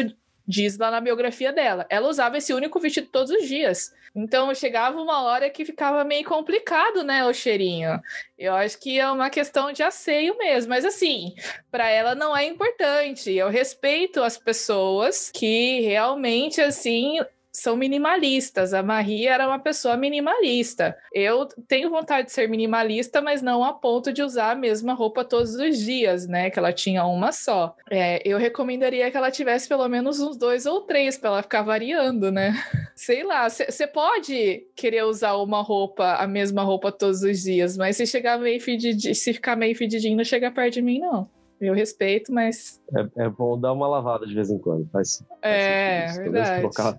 diz 0.50 0.80
lá 0.80 0.90
na 0.90 1.00
biografia 1.00 1.54
dela. 1.54 1.86
Ela 1.92 2.10
usava 2.10 2.40
esse 2.40 2.52
único 2.52 2.80
vestido 2.80 3.08
todos 3.12 3.30
os 3.30 3.48
dias. 3.48 3.94
Então 4.16 4.54
chegava 4.56 5.00
uma 5.00 5.22
hora 5.22 5.48
que 5.48 5.64
ficava 5.64 6.04
meio 6.04 6.26
complicado, 6.26 7.04
né, 7.04 7.24
o 7.24 7.32
cheirinho. 7.32 8.02
Eu 8.36 8.56
acho 8.56 8.80
que 8.80 9.00
é 9.00 9.10
uma 9.12 9.30
questão 9.30 9.72
de 9.72 9.84
asseio 9.84 10.36
mesmo, 10.40 10.70
mas 10.70 10.84
assim, 10.84 11.36
para 11.70 11.88
ela 11.88 12.16
não 12.16 12.36
é 12.36 12.48
importante. 12.48 13.32
Eu 13.32 13.50
respeito 13.50 14.24
as 14.24 14.40
pessoas 14.40 15.30
que 15.32 15.82
realmente 15.82 16.60
assim 16.60 17.20
são 17.52 17.76
minimalistas. 17.76 18.74
A 18.74 18.84
Marie 18.84 19.28
era 19.28 19.48
uma 19.48 19.60
pessoa 19.60 19.98
minimalista. 19.98 20.96
Eu 21.14 21.48
tenho 21.68 21.90
vontade 21.90 22.28
de 22.28 22.34
ser 22.34 22.48
minimalista, 22.48 23.22
mas 23.22 23.42
não 23.42 23.64
a 23.64 23.74
ponto 23.74 24.14
de 24.14 24.22
usar 24.22 24.52
a 24.52 24.56
mesma 24.56 24.94
roupa 24.94 25.26
todos 25.26 25.56
os 25.56 25.80
dias, 25.80 26.28
né? 26.28 26.50
Que 26.50 26.60
ela 26.60 26.72
tinha 26.72 27.06
uma 27.06 27.32
só. 27.32 27.76
É, 27.90 28.22
eu 28.28 28.38
recomendaria 28.38 29.10
que 29.10 29.18
ela 29.18 29.32
tivesse 29.32 29.68
pelo 29.68 29.88
menos 29.88 30.20
uns 30.20 30.38
dois 30.38 30.66
ou 30.66 30.82
três 30.82 31.18
para 31.18 31.30
ela 31.30 31.44
ficar 31.44 31.64
variando, 31.64 32.32
né? 32.32 32.54
Sei 32.96 33.24
lá, 33.24 33.50
você 33.50 33.88
pode 33.88 34.68
querer 34.76 35.04
usar 35.06 35.36
uma 35.36 35.62
roupa, 35.62 36.16
a 36.16 36.28
mesma 36.28 36.64
roupa 36.64 36.92
todos 36.92 37.24
os 37.24 37.42
dias, 37.42 37.78
mas 37.78 37.98
se 37.98 38.06
chegar 38.06 38.38
meio 38.38 38.60
fedidinho, 38.62 39.16
se 39.16 39.34
ficar 39.34 39.56
meio 39.56 39.76
fedidinho, 39.76 40.18
não 40.18 40.24
chega 40.24 40.52
perto 40.52 40.76
de 40.76 40.82
mim, 40.82 41.00
não. 41.00 41.30
Eu 41.60 41.74
respeito, 41.74 42.32
mas. 42.34 42.82
É, 42.96 43.26
é 43.26 43.30
bom 43.30 43.60
dar 43.60 43.74
uma 43.74 43.88
lavada 43.88 44.26
de 44.26 44.34
vez 44.34 44.50
em 44.50 44.58
quando. 44.58 44.88
Faz, 44.90 45.22
faz 45.42 46.18
é, 46.18 46.24
verdade. 46.24 46.62
Colocar 46.62 46.98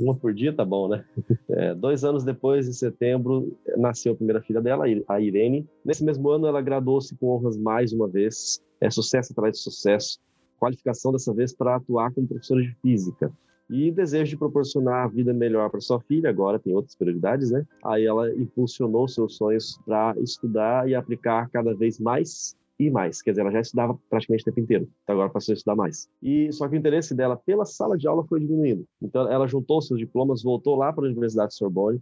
uma 0.00 0.14
por 0.16 0.32
dia 0.32 0.52
tá 0.52 0.64
bom, 0.64 0.88
né? 0.88 1.04
É, 1.50 1.74
dois 1.74 2.04
anos 2.04 2.22
depois, 2.24 2.68
em 2.68 2.72
setembro, 2.72 3.56
nasceu 3.76 4.12
a 4.12 4.16
primeira 4.16 4.40
filha 4.40 4.60
dela, 4.60 4.84
a 5.08 5.20
Irene. 5.20 5.66
Nesse 5.84 6.04
mesmo 6.04 6.30
ano, 6.30 6.46
ela 6.46 6.62
graduou-se 6.62 7.14
com 7.16 7.28
honras 7.28 7.56
mais 7.56 7.92
uma 7.92 8.08
vez. 8.08 8.62
É 8.80 8.88
sucesso 8.88 9.32
atrás 9.32 9.54
de 9.54 9.58
sucesso. 9.58 10.18
Qualificação 10.58 11.12
dessa 11.12 11.34
vez 11.34 11.52
para 11.52 11.76
atuar 11.76 12.12
como 12.12 12.28
professora 12.28 12.62
de 12.62 12.74
física 12.80 13.32
e 13.70 13.90
desejo 13.90 14.30
de 14.30 14.36
proporcionar 14.36 15.04
a 15.04 15.08
vida 15.08 15.32
melhor 15.32 15.70
para 15.70 15.80
sua 15.80 16.00
filha, 16.00 16.28
agora 16.28 16.58
tem 16.58 16.74
outras 16.74 16.96
prioridades, 16.96 17.50
né? 17.52 17.64
Aí 17.84 18.04
ela 18.04 18.28
impulsionou 18.34 19.06
seus 19.06 19.36
sonhos 19.36 19.78
para 19.86 20.14
estudar 20.20 20.88
e 20.88 20.94
aplicar 20.94 21.48
cada 21.50 21.72
vez 21.72 22.00
mais 22.00 22.56
e 22.80 22.90
mais. 22.90 23.20
Quer 23.20 23.32
dizer, 23.32 23.42
ela 23.42 23.52
já 23.52 23.60
estudava 23.60 23.98
praticamente 24.08 24.42
o 24.42 24.44
tempo 24.46 24.60
inteiro, 24.60 24.88
então 25.02 25.14
agora 25.14 25.28
passou 25.28 25.52
a 25.52 25.54
estudar 25.54 25.76
mais. 25.76 26.08
E 26.22 26.50
só 26.50 26.66
que 26.66 26.74
o 26.74 26.78
interesse 26.78 27.14
dela 27.14 27.36
pela 27.36 27.66
sala 27.66 27.98
de 27.98 28.08
aula 28.08 28.24
foi 28.24 28.40
diminuindo. 28.40 28.86
Então 29.02 29.30
ela 29.30 29.46
juntou 29.46 29.82
seus 29.82 30.00
diplomas, 30.00 30.42
voltou 30.42 30.76
lá 30.76 30.90
para 30.90 31.04
a 31.04 31.08
Universidade 31.08 31.50
de 31.50 31.56
Sorbonne, 31.56 32.00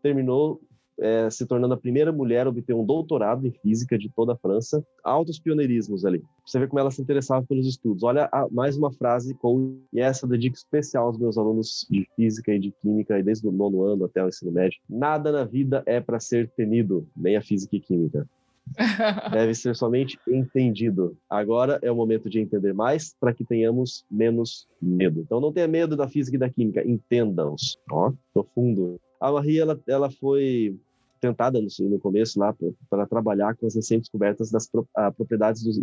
terminou 0.00 0.60
é, 1.00 1.30
se 1.30 1.46
tornando 1.46 1.74
a 1.74 1.78
primeira 1.78 2.12
mulher 2.12 2.46
a 2.46 2.50
obter 2.50 2.74
um 2.74 2.84
doutorado 2.84 3.46
em 3.46 3.50
física 3.50 3.98
de 3.98 4.08
toda 4.14 4.34
a 4.34 4.36
França. 4.36 4.84
Altos 5.02 5.40
pioneirismos 5.40 6.04
ali. 6.04 6.22
Você 6.46 6.58
vê 6.58 6.68
como 6.68 6.78
ela 6.78 6.90
se 6.90 7.02
interessava 7.02 7.44
pelos 7.46 7.66
estudos. 7.66 8.02
Olha 8.04 8.28
a, 8.30 8.46
mais 8.50 8.76
uma 8.76 8.92
frase 8.92 9.34
com 9.34 9.80
e 9.92 10.00
essa 10.00 10.28
dedico 10.28 10.56
especial 10.56 11.06
aos 11.06 11.18
meus 11.18 11.38
alunos 11.38 11.86
de 11.90 12.06
física 12.14 12.54
e 12.54 12.58
de 12.58 12.70
química, 12.70 13.20
desde 13.22 13.48
o 13.48 13.52
nono 13.52 13.82
ano 13.82 14.04
até 14.04 14.22
o 14.22 14.28
ensino 14.28 14.52
médio. 14.52 14.78
Nada 14.88 15.32
na 15.32 15.44
vida 15.44 15.82
é 15.86 16.00
para 16.00 16.20
ser 16.20 16.50
temido, 16.50 17.08
nem 17.16 17.36
a 17.36 17.42
física 17.42 17.74
e 17.74 17.80
química. 17.80 18.28
deve 19.32 19.54
ser 19.54 19.74
somente 19.74 20.18
entendido. 20.28 21.16
Agora 21.28 21.78
é 21.82 21.90
o 21.90 21.96
momento 21.96 22.28
de 22.28 22.40
entender 22.40 22.72
mais 22.72 23.14
para 23.18 23.34
que 23.34 23.44
tenhamos 23.44 24.04
menos 24.10 24.68
medo. 24.80 25.20
Então 25.20 25.40
não 25.40 25.52
tenha 25.52 25.68
medo 25.68 25.96
da 25.96 26.08
física 26.08 26.36
e 26.36 26.40
da 26.40 26.50
química, 26.50 26.86
entenda-os. 26.86 27.78
Ó, 27.90 28.12
profundo. 28.32 29.00
A 29.20 29.30
Marie, 29.32 29.58
ela, 29.58 29.78
ela 29.86 30.10
foi 30.10 30.78
tentada 31.20 31.60
no, 31.60 31.68
no 31.88 31.98
começo 31.98 32.38
lá 32.38 32.54
para 32.88 33.06
trabalhar 33.06 33.54
com 33.54 33.66
as 33.66 33.74
recém-descobertas 33.74 34.50
das 34.50 34.66
pro, 34.66 34.88
a, 34.94 35.10
propriedades 35.10 35.62
dos... 35.62 35.78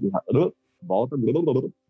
Volta, 0.81 1.15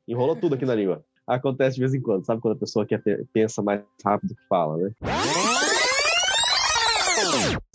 enrolou 0.08 0.36
tudo 0.36 0.56
aqui 0.56 0.66
na 0.66 0.74
língua 0.74 1.04
Acontece 1.28 1.76
de 1.76 1.82
vez 1.82 1.94
em 1.94 2.00
quando, 2.00 2.26
sabe? 2.26 2.42
Quando 2.42 2.56
a 2.56 2.60
pessoa 2.60 2.86
quer, 2.86 3.02
pensa 3.34 3.62
mais 3.62 3.82
rápido 4.04 4.34
que 4.34 4.48
fala, 4.48 4.78
né? 4.78 4.92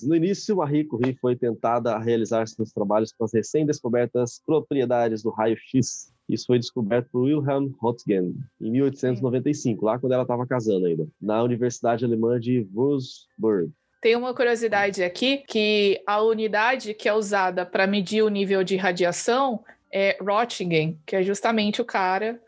No 0.02 0.14
início, 0.14 0.56
Marie 0.56 0.84
Curie 0.84 1.16
foi 1.20 1.36
tentada 1.36 1.94
a 1.94 1.98
realizar 1.98 2.46
seus 2.46 2.72
trabalhos 2.72 3.12
com 3.12 3.24
as 3.24 3.32
recém-descobertas 3.32 4.40
propriedades 4.44 5.22
do 5.22 5.30
raio-x. 5.30 6.12
Isso 6.28 6.46
foi 6.46 6.58
descoberto 6.58 7.08
por 7.10 7.22
Wilhelm 7.22 7.70
Röntgen 7.80 8.34
em 8.60 8.70
1895, 8.70 9.84
lá 9.84 9.98
quando 9.98 10.12
ela 10.12 10.22
estava 10.22 10.46
casando 10.46 10.86
ainda, 10.86 11.06
na 11.20 11.42
Universidade 11.42 12.04
Alemã 12.04 12.38
de 12.38 12.66
Würzburg. 12.72 13.72
Tem 14.00 14.16
uma 14.16 14.34
curiosidade 14.34 15.02
aqui 15.02 15.38
que 15.38 16.02
a 16.06 16.20
unidade 16.22 16.94
que 16.94 17.08
é 17.08 17.14
usada 17.14 17.64
para 17.64 17.86
medir 17.86 18.22
o 18.22 18.28
nível 18.28 18.64
de 18.64 18.76
radiação 18.76 19.62
é 19.92 20.16
Röntgen, 20.20 20.98
que 21.06 21.16
é 21.16 21.22
justamente 21.22 21.80
o 21.80 21.84
cara 21.84 22.40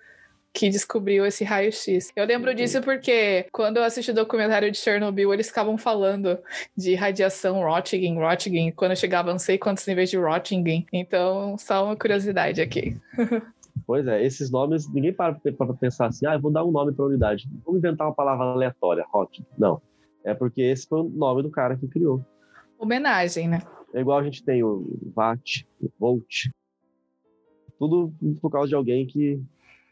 que 0.54 0.70
descobriu 0.70 1.26
esse 1.26 1.42
raio-x. 1.42 2.12
Eu 2.14 2.24
lembro 2.24 2.54
disso 2.54 2.80
porque 2.80 3.46
quando 3.50 3.78
eu 3.78 3.82
assisti 3.82 4.12
o 4.12 4.14
documentário 4.14 4.70
de 4.70 4.78
Chernobyl, 4.78 5.34
eles 5.34 5.48
ficavam 5.48 5.76
falando 5.76 6.38
de 6.76 6.94
radiação 6.94 7.60
Röntgen, 7.60 8.16
Röntgen, 8.16 8.70
quando 8.70 8.94
chegava 8.96 9.32
não 9.32 9.38
sei 9.38 9.58
quantos 9.58 9.84
níveis 9.84 10.08
de 10.08 10.16
Röntgen. 10.16 10.86
Então, 10.92 11.58
só 11.58 11.84
uma 11.84 11.96
curiosidade 11.96 12.62
aqui. 12.62 12.96
Pois 13.86 14.06
é, 14.06 14.24
esses 14.24 14.52
nomes, 14.52 14.88
ninguém 14.88 15.12
para 15.12 15.34
para 15.34 15.74
pensar 15.74 16.06
assim, 16.06 16.24
ah, 16.26 16.34
eu 16.34 16.40
vou 16.40 16.50
dar 16.50 16.64
um 16.64 16.70
nome 16.70 16.92
para 16.92 17.04
a 17.04 17.08
unidade. 17.08 17.50
Vamos 17.66 17.80
inventar 17.80 18.06
uma 18.06 18.14
palavra 18.14 18.46
aleatória, 18.46 19.04
Röntgen. 19.12 19.44
Não. 19.58 19.82
É 20.22 20.32
porque 20.32 20.62
esse 20.62 20.86
foi 20.86 21.00
o 21.00 21.08
nome 21.08 21.42
do 21.42 21.50
cara 21.50 21.76
que 21.76 21.88
criou. 21.88 22.24
Homenagem, 22.78 23.48
né? 23.48 23.60
É 23.92 24.00
igual 24.00 24.20
a 24.20 24.22
gente 24.22 24.44
tem 24.44 24.62
o 24.62 24.86
Watt, 25.14 25.66
o 25.82 25.90
Volt. 25.98 26.48
Tudo 27.78 28.14
por 28.40 28.50
causa 28.50 28.68
de 28.68 28.76
alguém 28.76 29.06
que 29.06 29.42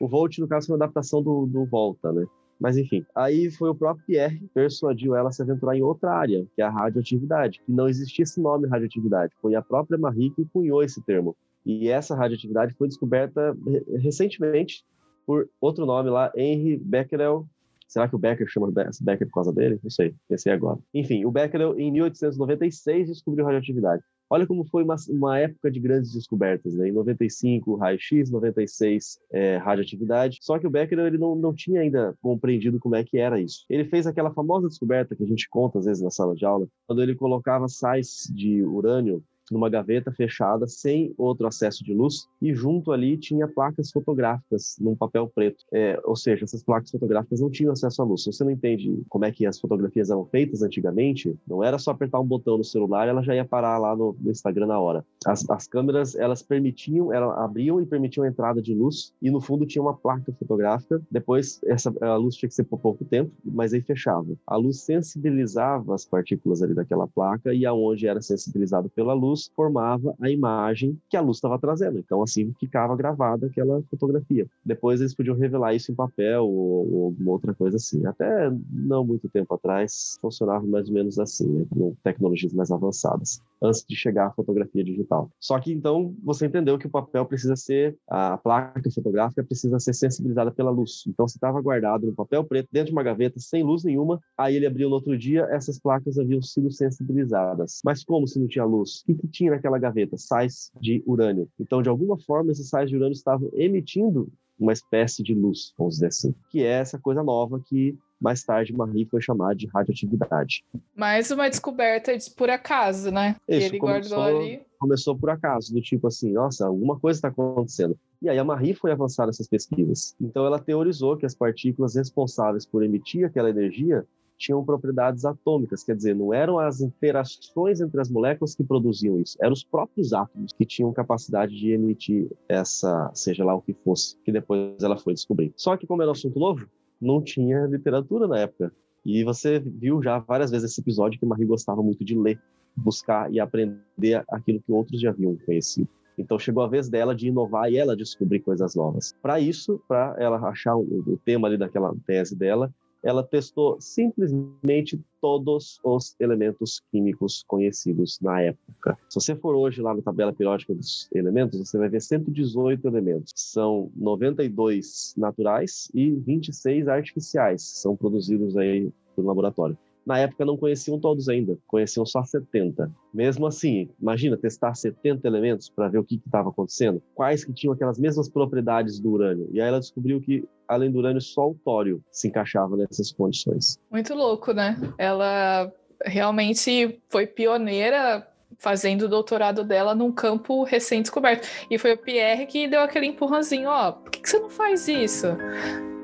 o 0.03 0.09
Volt, 0.09 0.37
no 0.39 0.49
caso, 0.49 0.67
foi 0.67 0.75
uma 0.75 0.85
adaptação 0.85 1.23
do, 1.23 1.47
do 1.47 1.65
Volta, 1.65 2.13
né? 2.13 2.27
Mas 2.59 2.77
enfim, 2.77 3.07
aí 3.15 3.53
foi 3.53 3.71
o 3.71 3.75
próprio 3.75 4.05
Pierre 4.05 4.39
que 4.41 4.49
persuadiu 4.49 5.15
ela 5.15 5.29
a 5.29 5.33
se 5.33 5.41
aventurar 5.43 5.77
em 5.77 5.83
outra 5.83 6.13
área, 6.13 6.45
que 6.57 6.61
é 6.61 6.65
a 6.65 6.71
radioatividade, 6.71 7.61
que 7.65 7.71
não 7.71 7.89
existia 7.89 8.25
esse 8.25 8.41
nome 8.41 8.67
radioatividade, 8.67 9.33
foi 9.41 9.55
a 9.55 9.63
própria 9.63 9.97
Marie 9.97 10.31
que 10.31 10.45
cunhou 10.47 10.83
esse 10.83 11.01
termo. 11.05 11.37
E 11.65 11.89
essa 11.89 12.17
radioatividade 12.17 12.75
foi 12.75 12.89
descoberta 12.89 13.57
recentemente 14.01 14.85
por 15.25 15.49
outro 15.61 15.87
nome 15.87 16.11
lá, 16.11 16.33
Henry 16.37 16.77
Becquerel. 16.79 17.47
Será 17.87 18.09
que 18.09 18.17
o 18.17 18.19
Becker 18.19 18.49
chama 18.49 18.73
Becker 18.73 19.29
por 19.29 19.35
causa 19.35 19.53
dele? 19.53 19.79
Não 19.83 19.91
sei, 19.91 20.15
pensei 20.29 20.53
agora. 20.53 20.81
Enfim, 20.93 21.25
o 21.25 21.31
Becquerel, 21.31 21.79
em 21.79 21.93
1896, 21.93 23.09
descobriu 23.09 23.45
radioatividade. 23.45 24.03
Olha 24.33 24.47
como 24.47 24.65
foi 24.65 24.83
uma, 24.83 24.97
uma 25.11 25.39
época 25.39 25.71
de 25.71 25.79
grandes 25.79 26.15
descobertas, 26.15 26.73
né? 26.75 26.89
Em 26.89 26.93
95, 26.93 27.77
raio-x, 27.77 28.31
96, 28.31 29.19
é, 29.31 29.59
radioatividade. 29.59 30.39
Só 30.41 30.59
que 30.59 30.67
o 30.67 30.71
Becquerel 30.71 31.07
ele 31.07 31.19
não, 31.19 31.35
não 31.35 31.53
tinha 31.53 31.83
ainda 31.83 32.17
compreendido 32.23 32.81
como 32.81 32.97
é 32.97 33.05
que 33.05 33.19
era 33.19 33.39
isso. 33.39 33.67
Ele 33.69 33.85
fez 33.85 34.07
aquela 34.07 34.33
famosa 34.33 34.69
descoberta 34.69 35.15
que 35.15 35.23
a 35.23 35.27
gente 35.27 35.47
conta 35.51 35.79
às 35.79 35.85
vezes 35.85 36.03
na 36.03 36.11
sala 36.11 36.35
de 36.35 36.47
aula, 36.47 36.67
quando 36.87 37.03
ele 37.03 37.15
colocava 37.15 37.69
sais 37.69 38.27
de 38.35 38.63
urânio 38.63 39.23
numa 39.53 39.69
gaveta 39.69 40.11
fechada, 40.11 40.67
sem 40.67 41.15
outro 41.17 41.47
acesso 41.47 41.85
de 41.85 41.93
luz, 41.93 42.29
e 42.41 42.55
junto 42.55 42.93
ali 42.93 43.17
tinha 43.17 43.47
placas 43.47 43.91
fotográficas 43.91 44.77
num 44.81 44.97
papel 44.97 45.31
preto. 45.33 45.65
É, 45.73 46.01
ou 46.05 46.17
seja, 46.17 46.45
essas 46.45 46.63
placas 46.63 46.91
fotográficas 46.91 47.41
não 47.41 47.51
tinham 47.51 47.73
acesso 47.73 48.03
à 48.03 48.05
luz. 48.05 48.23
Se 48.23 48.33
você 48.33 48.43
não 48.43 48.51
entende 48.51 49.03
como 49.09 49.25
é 49.25 49.33
que 49.33 49.47
as 49.47 49.61
fotografias 49.61 50.11
eram 50.11 50.25
feitas 50.25 50.63
antigamente, 50.63 51.37
não 51.47 51.63
era 51.63 51.79
só 51.79 51.91
apertar 51.91 52.21
um 52.21 52.27
botão 52.27 52.57
no 52.59 52.65
celular, 52.65 53.09
ela 53.09 53.23
já 53.23 53.35
ia 53.35 53.45
parar 53.45 53.79
lá 53.79 53.95
no, 53.95 54.17
no 54.19 54.31
Instagram 54.31 54.67
na 54.67 54.81
hora. 54.81 55.05
As, 55.27 55.49
as 55.51 55.67
câmeras, 55.67 56.15
elas 56.15 56.43
permitiam, 56.43 57.13
elas 57.13 57.39
abriam 57.39 57.81
e 57.81 57.87
permitiam 57.87 58.25
a 58.25 58.29
entrada 58.29 58.63
de 58.63 58.75
luz, 58.75 59.13
e 59.21 59.31
no 59.31 59.41
fundo 59.41 59.67
tinha 59.67 59.83
uma 59.83 59.95
placa 59.95 60.33
fotográfica. 60.33 61.01
Depois, 61.11 61.61
essa, 61.65 61.93
a 62.01 62.17
luz 62.17 62.35
tinha 62.37 62.49
que 62.49 62.55
ser 62.55 62.65
por 62.65 62.79
pouco 62.81 63.05
tempo, 63.05 63.31
mas 63.45 63.75
aí 63.75 63.81
fechava. 63.81 64.27
A 64.47 64.57
luz 64.57 64.81
sensibilizava 64.81 65.95
as 65.95 66.05
partículas 66.05 66.63
ali 66.63 66.75
daquela 66.75 67.07
placa, 67.07 67.53
e 67.53 67.67
aonde 67.67 68.07
era 68.07 68.21
sensibilizado 68.21 68.89
pela 68.89 69.13
luz, 69.13 69.42
luz 69.43 69.51
formava 69.55 70.15
a 70.21 70.31
imagem 70.31 70.99
que 71.09 71.17
a 71.17 71.21
luz 71.21 71.39
estava 71.39 71.59
trazendo. 71.59 71.99
Então, 71.99 72.23
assim 72.23 72.53
ficava 72.61 72.97
gravada 72.97 73.47
aquela 73.47 73.83
fotografia. 73.91 74.47
Depois 74.65 75.01
eles 75.01 75.15
podiam 75.15 75.37
revelar 75.37 75.75
isso 75.75 75.91
em 75.91 75.95
papel 75.95 76.45
ou, 76.45 76.93
ou 76.93 77.05
alguma 77.07 77.33
outra 77.33 77.55
coisa 77.55 77.77
assim. 77.77 78.05
Até 78.07 78.51
não 78.71 79.05
muito 79.05 79.29
tempo 79.29 79.55
atrás, 79.55 80.19
funcionava 80.21 80.65
mais 80.67 80.89
ou 80.89 80.95
menos 80.95 81.19
assim, 81.19 81.49
né? 81.49 81.67
com 81.71 81.95
tecnologias 82.03 82.53
mais 82.53 82.71
avançadas, 82.71 83.41
antes 83.63 83.85
de 83.89 83.97
chegar 83.97 84.27
à 84.27 84.33
fotografia 84.33 84.83
digital. 84.83 85.31
Só 85.41 85.59
que 85.59 85.73
então 85.73 86.15
você 86.23 86.47
entendeu 86.47 86.79
que 86.79 86.87
o 86.87 86.91
papel 86.91 87.25
precisa 87.25 87.57
ser, 87.57 87.97
a 88.09 88.37
placa 88.37 88.91
fotográfica 88.91 89.45
precisa 89.45 89.79
ser 89.79 89.95
sensibilizada 89.95 90.51
pela 90.51 90.71
luz. 90.71 91.05
Então, 91.07 91.27
se 91.29 91.37
estava 91.37 91.61
guardado 91.61 92.07
no 92.07 92.15
papel 92.15 92.45
preto, 92.45 92.69
dentro 92.73 92.89
de 92.89 92.93
uma 92.93 93.03
gaveta, 93.03 93.39
sem 93.39 93.63
luz 93.63 93.85
nenhuma, 93.85 94.21
aí 94.37 94.57
ele 94.57 94.67
abriu 94.67 94.89
no 94.89 94.97
outro 94.97 95.17
dia, 95.17 95.47
essas 95.51 95.79
placas 95.79 96.19
haviam 96.19 96.43
sido 96.43 96.71
sensibilizadas. 96.71 97.81
Mas 97.85 98.05
como 98.05 98.27
se 98.27 98.39
não 98.39 98.47
tinha 98.47 98.65
luz? 98.65 99.01
O 99.01 99.07
que, 99.07 99.15
que 99.15 99.29
tinha 99.29 99.51
naquela 99.51 99.79
gaveta? 99.79 100.17
Sais 100.17 100.71
de 100.81 101.03
urânio. 101.07 101.49
Então, 101.59 101.83
de 101.83 101.89
alguma 101.89 102.19
forma, 102.19 102.53
esses 102.53 102.69
sais 102.69 102.91
de 102.91 102.97
urânio 102.97 103.13
estavam 103.13 103.51
emitindo 103.55 104.29
uma 104.59 104.73
espécie 104.73 105.23
de 105.23 105.35
luz, 105.35 105.73
vamos 105.77 105.95
dizer 105.95 106.07
assim, 106.07 106.35
que 106.51 106.63
é 106.63 106.69
essa 106.69 106.99
coisa 106.99 107.23
nova 107.23 107.61
que 107.61 107.99
mais 108.23 108.43
tarde 108.43 108.73
Marie 108.73 109.07
foi 109.07 109.21
chamada 109.21 109.55
de 109.55 109.67
radioatividade. 109.67 110.65
Mais 110.95 111.31
uma 111.31 111.51
descoberta 111.51 112.17
de 112.17 112.31
por 112.31 112.49
acaso, 112.49 113.11
né? 113.11 113.37
Isso, 113.49 113.67
ele 113.67 113.79
começou, 113.79 114.17
guardou 114.19 114.41
ali. 114.41 114.63
Começou 114.79 115.17
por 115.17 115.31
acaso, 115.31 115.73
do 115.75 115.81
tipo 115.81 116.07
assim, 116.07 116.33
nossa, 116.33 116.67
alguma 116.67 116.99
coisa 116.99 117.19
está 117.19 117.29
acontecendo. 117.29 117.97
E 118.21 118.29
aí 118.29 118.39
a 118.39 118.45
Marie 118.45 118.75
foi 118.75 118.93
avançar 118.93 119.27
nessas 119.27 119.49
pesquisas. 119.49 120.15
Então 120.21 120.47
ela 120.47 120.59
teorizou 120.59 121.17
que 121.17 121.27
as 121.27 121.35
partículas 121.35 121.97
responsáveis 121.97 122.65
por 122.65 122.83
emitir 122.83 123.27
aquela 123.27 123.51
energia 123.51 124.07
tinham 124.39 124.65
propriedades 124.65 125.25
atômicas, 125.25 125.85
quer 125.85 125.95
dizer, 125.95 126.17
não 126.17 126.35
eram 126.35 126.59
as 126.59 126.81
interações 126.81 127.81
entre 127.81 128.01
as 128.01 128.11
moléculas 128.11 128.57
que 128.57 128.65
produziam 128.65 129.21
isso, 129.21 129.37
eram 129.41 129.53
os 129.53 129.63
próprios 129.63 130.13
átomos 130.13 130.53
que 130.53 130.65
tinham 130.65 130.93
capacidade 130.93 131.57
de 131.57 131.71
emitir 131.71 132.29
essa, 132.49 133.09
seja 133.15 133.45
lá 133.45 133.55
o 133.55 133.63
que 133.63 133.73
fosse, 133.73 134.17
que 134.25 134.33
depois 134.33 134.83
ela 134.83 134.99
foi 134.99 135.15
descobrir. 135.15 135.53
Só 135.57 135.77
que 135.77 135.87
como 135.87 136.03
era 136.03 136.11
um 136.11 136.13
assunto 136.13 136.41
novo, 136.41 136.67
não 137.03 137.21
tinha 137.21 137.67
literatura 137.67 138.27
na 138.27 138.39
época. 138.39 138.73
E 139.05 139.25
você 139.25 139.59
viu 139.59 140.03
já 140.03 140.19
várias 140.21 140.51
vezes 140.51 140.71
esse 140.71 140.81
episódio 140.81 141.19
que 141.19 141.27
Marie 141.27 141.45
gostava 141.45 141.83
muito 141.83 142.05
de 142.05 142.17
ler, 142.17 142.41
buscar 142.77 143.33
e 143.33 143.41
aprender 143.41 144.23
aquilo 144.31 144.61
que 144.61 144.73
outros 144.73 145.01
já 145.01 145.11
haviam 145.11 145.37
conhecido. 145.45 145.89
Então 146.17 146.39
chegou 146.39 146.63
a 146.63 146.69
vez 146.69 146.89
dela 146.89 147.15
de 147.15 147.29
inovar 147.29 147.71
e 147.71 147.77
ela 147.77 147.97
descobrir 147.97 148.41
coisas 148.41 148.75
novas. 148.75 149.15
Para 149.21 149.41
isso, 149.41 149.81
para 149.89 150.15
ela 150.19 150.37
achar 150.49 150.77
o, 150.77 150.83
o, 150.83 151.19
tema 151.25 151.49
ali 151.49 151.57
daquela 151.57 151.93
tese 152.07 152.37
dela, 152.37 152.73
ela 153.03 153.23
testou 153.23 153.81
simplesmente 153.81 155.01
todos 155.21 155.81
os 155.85 156.15
elementos 156.21 156.81
químicos 156.91 157.45
conhecidos 157.47 158.19
na 158.21 158.41
época. 158.41 158.99
Se 159.09 159.21
você 159.21 159.37
for 159.37 159.55
hoje 159.55 159.81
lá 159.81 159.95
na 159.95 160.03
tabela 160.03 160.33
periódica 160.33 160.75
dos 160.75 161.09
elementos, 161.13 161.59
você 161.59 161.79
vai 161.79 161.89
ver 161.89 162.01
118 162.01 162.87
elementos. 162.87 163.33
São 163.35 163.91
92 163.97 165.15
naturais 165.17 165.91
e 165.95 166.11
26 166.11 166.89
artificiais, 166.89 167.63
são 167.63 167.97
produzidos 167.97 168.57
aí 168.57 168.91
pelo 169.15 169.29
laboratório. 169.29 169.77
Na 170.05 170.19
época 170.19 170.45
não 170.45 170.57
conheciam 170.57 170.99
todos 170.99 171.29
ainda, 171.29 171.57
conheciam 171.67 172.05
só 172.05 172.23
70. 172.25 172.91
Mesmo 173.15 173.47
assim, 173.47 173.89
imagina 174.01 174.37
testar 174.37 174.75
70 174.75 175.27
elementos 175.27 175.69
para 175.69 175.89
ver 175.89 175.99
o 175.99 176.05
que 176.05 176.21
estava 176.25 176.51
acontecendo, 176.51 177.03
quais 177.15 177.45
que 177.45 177.53
tinham 177.53 177.73
aquelas 177.73 177.99
mesmas 177.99 178.29
propriedades 178.29 178.99
do 178.99 179.11
urânio. 179.11 179.49
E 179.53 179.61
aí 179.61 179.69
ela 179.69 179.81
descobriu 179.81 180.21
que 180.21 180.45
além 180.67 180.91
do 180.91 180.99
urânio 180.99 181.21
só 181.21 181.49
o 181.49 181.55
tório 181.55 182.03
se 182.11 182.29
encaixava 182.29 182.77
nessas 182.77 183.13
condições. 183.13 183.79
Muito 183.91 184.15
louco, 184.15 184.53
né? 184.53 184.77
Ela 184.99 185.73
realmente 186.05 187.01
foi 187.09 187.27
pioneira 187.27 188.27
fazendo 188.59 189.03
o 189.03 189.09
doutorado 189.09 189.65
dela 189.65 189.95
num 189.95 190.13
campo 190.13 190.65
recém-descoberto. 190.65 191.47
E 191.71 191.79
foi 191.79 191.93
o 191.95 191.99
Pierre 191.99 192.47
que 192.47 192.69
deu 192.69 192.81
aquele 192.81 193.07
empurrãozinho, 193.07 193.69
ó, 193.69 193.93
por 193.93 194.11
que, 194.11 194.21
que 194.21 194.29
você 194.29 194.39
não 194.39 194.51
faz 194.51 194.89
isso? 194.89 195.27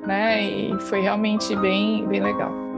Né? 0.05 0.43
E 0.43 0.79
foi 0.81 1.01
realmente 1.01 1.55
bem, 1.57 2.07
bem 2.07 2.21
legal. 2.21 2.68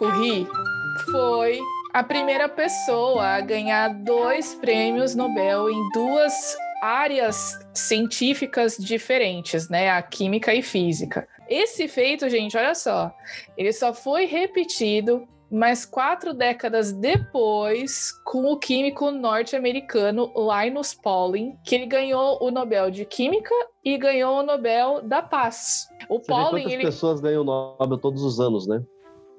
Curie 0.00 0.46
foi 1.10 1.60
a 1.92 2.02
primeira 2.02 2.48
pessoa 2.48 3.22
a 3.22 3.40
ganhar 3.42 3.92
dois 4.02 4.54
prêmios 4.54 5.14
Nobel 5.14 5.68
em 5.68 5.90
duas 5.90 6.56
áreas 6.80 7.58
científicas 7.74 8.78
diferentes, 8.78 9.68
né? 9.68 9.90
A 9.90 10.00
química 10.00 10.54
e 10.54 10.62
física. 10.62 11.28
Esse 11.46 11.86
feito, 11.86 12.30
gente, 12.30 12.56
olha 12.56 12.74
só, 12.74 13.14
ele 13.58 13.74
só 13.74 13.92
foi 13.92 14.24
repetido 14.24 15.28
mas 15.52 15.84
quatro 15.84 16.32
décadas 16.32 16.92
depois, 16.92 18.12
com 18.24 18.52
o 18.52 18.56
químico 18.56 19.10
norte-americano 19.10 20.32
Linus 20.36 20.94
Pauling, 20.94 21.56
que 21.64 21.74
ele 21.74 21.86
ganhou 21.86 22.38
o 22.40 22.52
Nobel 22.52 22.88
de 22.88 23.04
Química 23.04 23.52
e 23.84 23.98
ganhou 23.98 24.38
o 24.38 24.42
Nobel 24.44 25.02
da 25.02 25.20
Paz. 25.20 25.88
O 26.08 26.20
Você 26.20 26.26
Pauling, 26.26 26.66
vê 26.66 26.74
ele... 26.74 26.84
pessoas 26.84 27.20
ganham 27.20 27.42
o 27.42 27.44
Nobel 27.44 27.98
todos 27.98 28.22
os 28.22 28.38
anos, 28.38 28.68
né? 28.68 28.80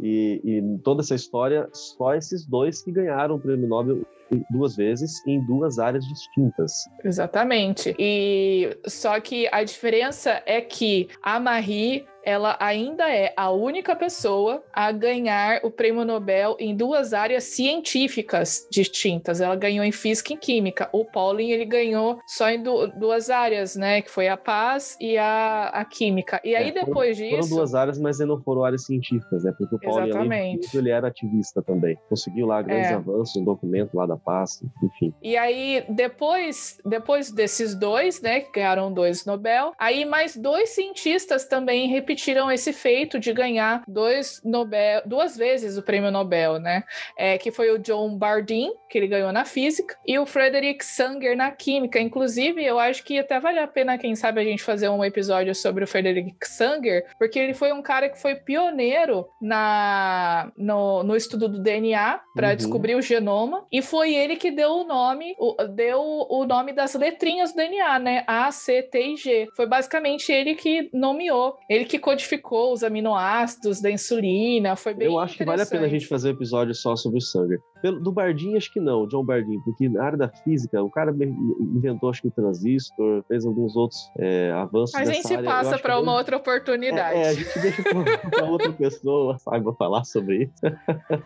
E, 0.01 0.41
e 0.43 0.79
toda 0.79 1.01
essa 1.01 1.13
história, 1.13 1.69
só 1.71 2.15
esses 2.15 2.45
dois 2.45 2.81
que 2.81 2.91
ganharam 2.91 3.35
o 3.35 3.39
prêmio 3.39 3.67
Nobel 3.67 4.01
duas 4.49 4.75
vezes 4.75 5.25
em 5.27 5.45
duas 5.45 5.77
áreas 5.77 6.05
distintas. 6.07 6.71
Exatamente. 7.03 7.95
E 7.99 8.77
só 8.87 9.19
que 9.19 9.47
a 9.51 9.63
diferença 9.63 10.41
é 10.45 10.61
que 10.61 11.09
a 11.21 11.39
Marie 11.39 12.05
ela 12.23 12.55
ainda 12.59 13.09
é 13.09 13.33
a 13.35 13.51
única 13.51 13.95
pessoa 13.95 14.63
a 14.73 14.91
ganhar 14.91 15.59
o 15.63 15.71
prêmio 15.71 16.05
Nobel 16.05 16.55
em 16.59 16.75
duas 16.75 17.13
áreas 17.13 17.43
científicas 17.45 18.67
distintas. 18.71 19.41
Ela 19.41 19.55
ganhou 19.55 19.83
em 19.83 19.91
física 19.91 20.33
e 20.33 20.37
química. 20.37 20.89
O 20.91 21.03
Pauling 21.05 21.51
ele 21.51 21.65
ganhou 21.65 22.19
só 22.27 22.49
em 22.49 22.61
du 22.61 22.87
duas 22.97 23.29
áreas, 23.29 23.75
né? 23.75 24.01
Que 24.01 24.09
foi 24.11 24.27
a 24.27 24.37
paz 24.37 24.97
e 24.99 25.17
a, 25.17 25.67
a 25.73 25.85
química. 25.85 26.39
E 26.43 26.55
aí 26.55 26.69
É, 26.69 26.71
depois 26.71 27.17
foram, 27.17 27.29
disso. 27.29 27.47
Foram 27.49 27.57
duas 27.57 27.75
áreas, 27.75 27.99
mas 27.99 28.19
não 28.19 28.41
foram 28.41 28.63
áreas 28.63 28.85
científicas, 28.85 29.43
né? 29.43 29.53
Porque 29.57 29.87
o 29.87 29.91
além 29.97 30.09
Exatamente. 30.09 30.59
disso, 30.61 30.77
ele 30.77 30.89
era 30.89 31.07
ativista 31.07 31.61
também. 31.61 31.97
Conseguiu 32.09 32.45
lá 32.47 32.61
grandes 32.61 32.91
É. 32.91 32.93
avanços, 32.93 33.35
um 33.35 33.43
documento 33.43 33.95
lá 33.95 34.05
da 34.05 34.17
paz, 34.17 34.61
enfim. 34.83 35.13
E 35.21 35.35
aí, 35.35 35.83
depois, 35.89 36.79
depois 36.85 37.31
desses 37.31 37.75
dois, 37.75 38.21
né, 38.21 38.41
que 38.41 38.51
ganharam 38.51 38.93
dois 38.93 39.25
Nobel, 39.25 39.73
aí 39.79 40.05
mais 40.05 40.35
dois 40.35 40.69
cientistas 40.69 41.45
também 41.45 41.87
repetiram 41.87 42.10
esse 42.51 42.73
feito 42.73 43.19
de 43.19 43.33
ganhar 43.33 43.83
dois 43.87 44.41
Nobel, 44.43 45.01
duas 45.05 45.37
vezes 45.37 45.77
o 45.77 45.83
prêmio 45.83 46.11
Nobel, 46.11 46.59
né? 46.59 46.83
É, 47.17 47.37
que 47.37 47.51
foi 47.51 47.71
o 47.71 47.79
John 47.79 48.17
Bardeen, 48.17 48.73
que 48.89 48.97
ele 48.97 49.07
ganhou 49.07 49.31
na 49.31 49.45
física, 49.45 49.95
e 50.05 50.17
o 50.19 50.25
Frederick 50.25 50.83
Sanger 50.83 51.35
na 51.35 51.51
química. 51.51 51.99
Inclusive, 51.99 52.63
eu 52.63 52.79
acho 52.79 53.03
que 53.03 53.19
até 53.19 53.39
vale 53.39 53.59
a 53.59 53.67
pena, 53.67 53.97
quem 53.97 54.15
sabe, 54.15 54.41
a 54.41 54.43
gente 54.43 54.63
fazer 54.63 54.89
um 54.89 55.03
episódio 55.03 55.53
sobre 55.55 55.83
o 55.83 55.87
Frederick 55.87 56.35
Sanger, 56.43 57.05
porque 57.17 57.39
ele 57.39 57.53
foi 57.53 57.71
um 57.71 57.81
cara 57.81 58.09
que 58.09 58.19
foi 58.19 58.35
pioneiro 58.35 59.27
na, 59.41 60.51
no, 60.57 61.03
no 61.03 61.15
estudo 61.15 61.47
do 61.47 61.61
DNA 61.61 62.19
para 62.35 62.51
Uhum. 62.51 62.55
descobrir 62.55 62.95
o 62.95 63.01
genoma, 63.01 63.65
e 63.71 63.81
foi 63.81 64.13
ele 64.13 64.35
que 64.35 64.51
deu 64.51 64.71
o 64.71 64.83
nome, 64.83 65.35
o, 65.39 65.55
deu 65.67 66.01
o 66.01 66.45
nome 66.45 66.73
das 66.73 66.93
letrinhas 66.95 67.51
do 67.51 67.57
DNA, 67.57 67.99
né? 67.99 68.23
A, 68.27 68.51
C, 68.51 68.83
T 68.83 68.99
e 68.99 69.15
G. 69.15 69.47
Foi 69.55 69.65
basicamente 69.65 70.31
ele 70.31 70.55
que 70.55 70.89
nomeou, 70.93 71.57
ele 71.69 71.85
que 71.85 71.99
codificou 72.01 72.73
os 72.73 72.83
aminoácidos 72.83 73.79
da 73.81 73.89
insulina. 73.89 74.75
Foi 74.75 74.93
bem 74.93 75.07
Eu 75.07 75.17
acho 75.19 75.37
que 75.37 75.45
vale 75.45 75.61
a 75.61 75.65
pena 75.65 75.85
a 75.85 75.89
gente 75.89 76.07
fazer 76.07 76.29
um 76.29 76.31
episódio 76.33 76.73
só 76.75 76.95
sobre 76.97 77.19
o 77.19 77.21
Sanger. 77.21 77.59
Pelo- 77.81 78.01
Do 78.01 78.11
Bardeen, 78.11 78.57
acho 78.57 78.73
que 78.73 78.79
não, 78.79 79.07
John 79.07 79.23
Bardeen, 79.23 79.61
porque 79.63 79.87
na 79.87 80.03
área 80.03 80.17
da 80.17 80.27
física, 80.27 80.83
o 80.83 80.89
cara 80.89 81.13
inventou, 81.59 82.09
acho 82.09 82.21
que 82.21 82.27
o 82.27 82.31
transistor, 82.31 83.23
fez 83.27 83.45
alguns 83.45 83.75
outros 83.75 83.99
é, 84.19 84.51
avanços 84.51 84.95
A 84.95 85.05
gente 85.05 85.33
área. 85.33 85.49
Passa 85.49 85.79
para 85.79 85.99
uma 85.99 86.13
outra 86.13 86.35
oportunidade. 86.37 87.17
É, 87.17 87.23
é, 87.23 87.29
a 87.29 87.33
gente 87.33 87.59
deixa 87.59 87.83
para 88.29 88.45
outra 88.45 88.73
pessoa, 88.73 89.37
saiba 89.39 89.73
falar 89.73 90.03
sobre 90.03 90.43
isso. 90.43 90.77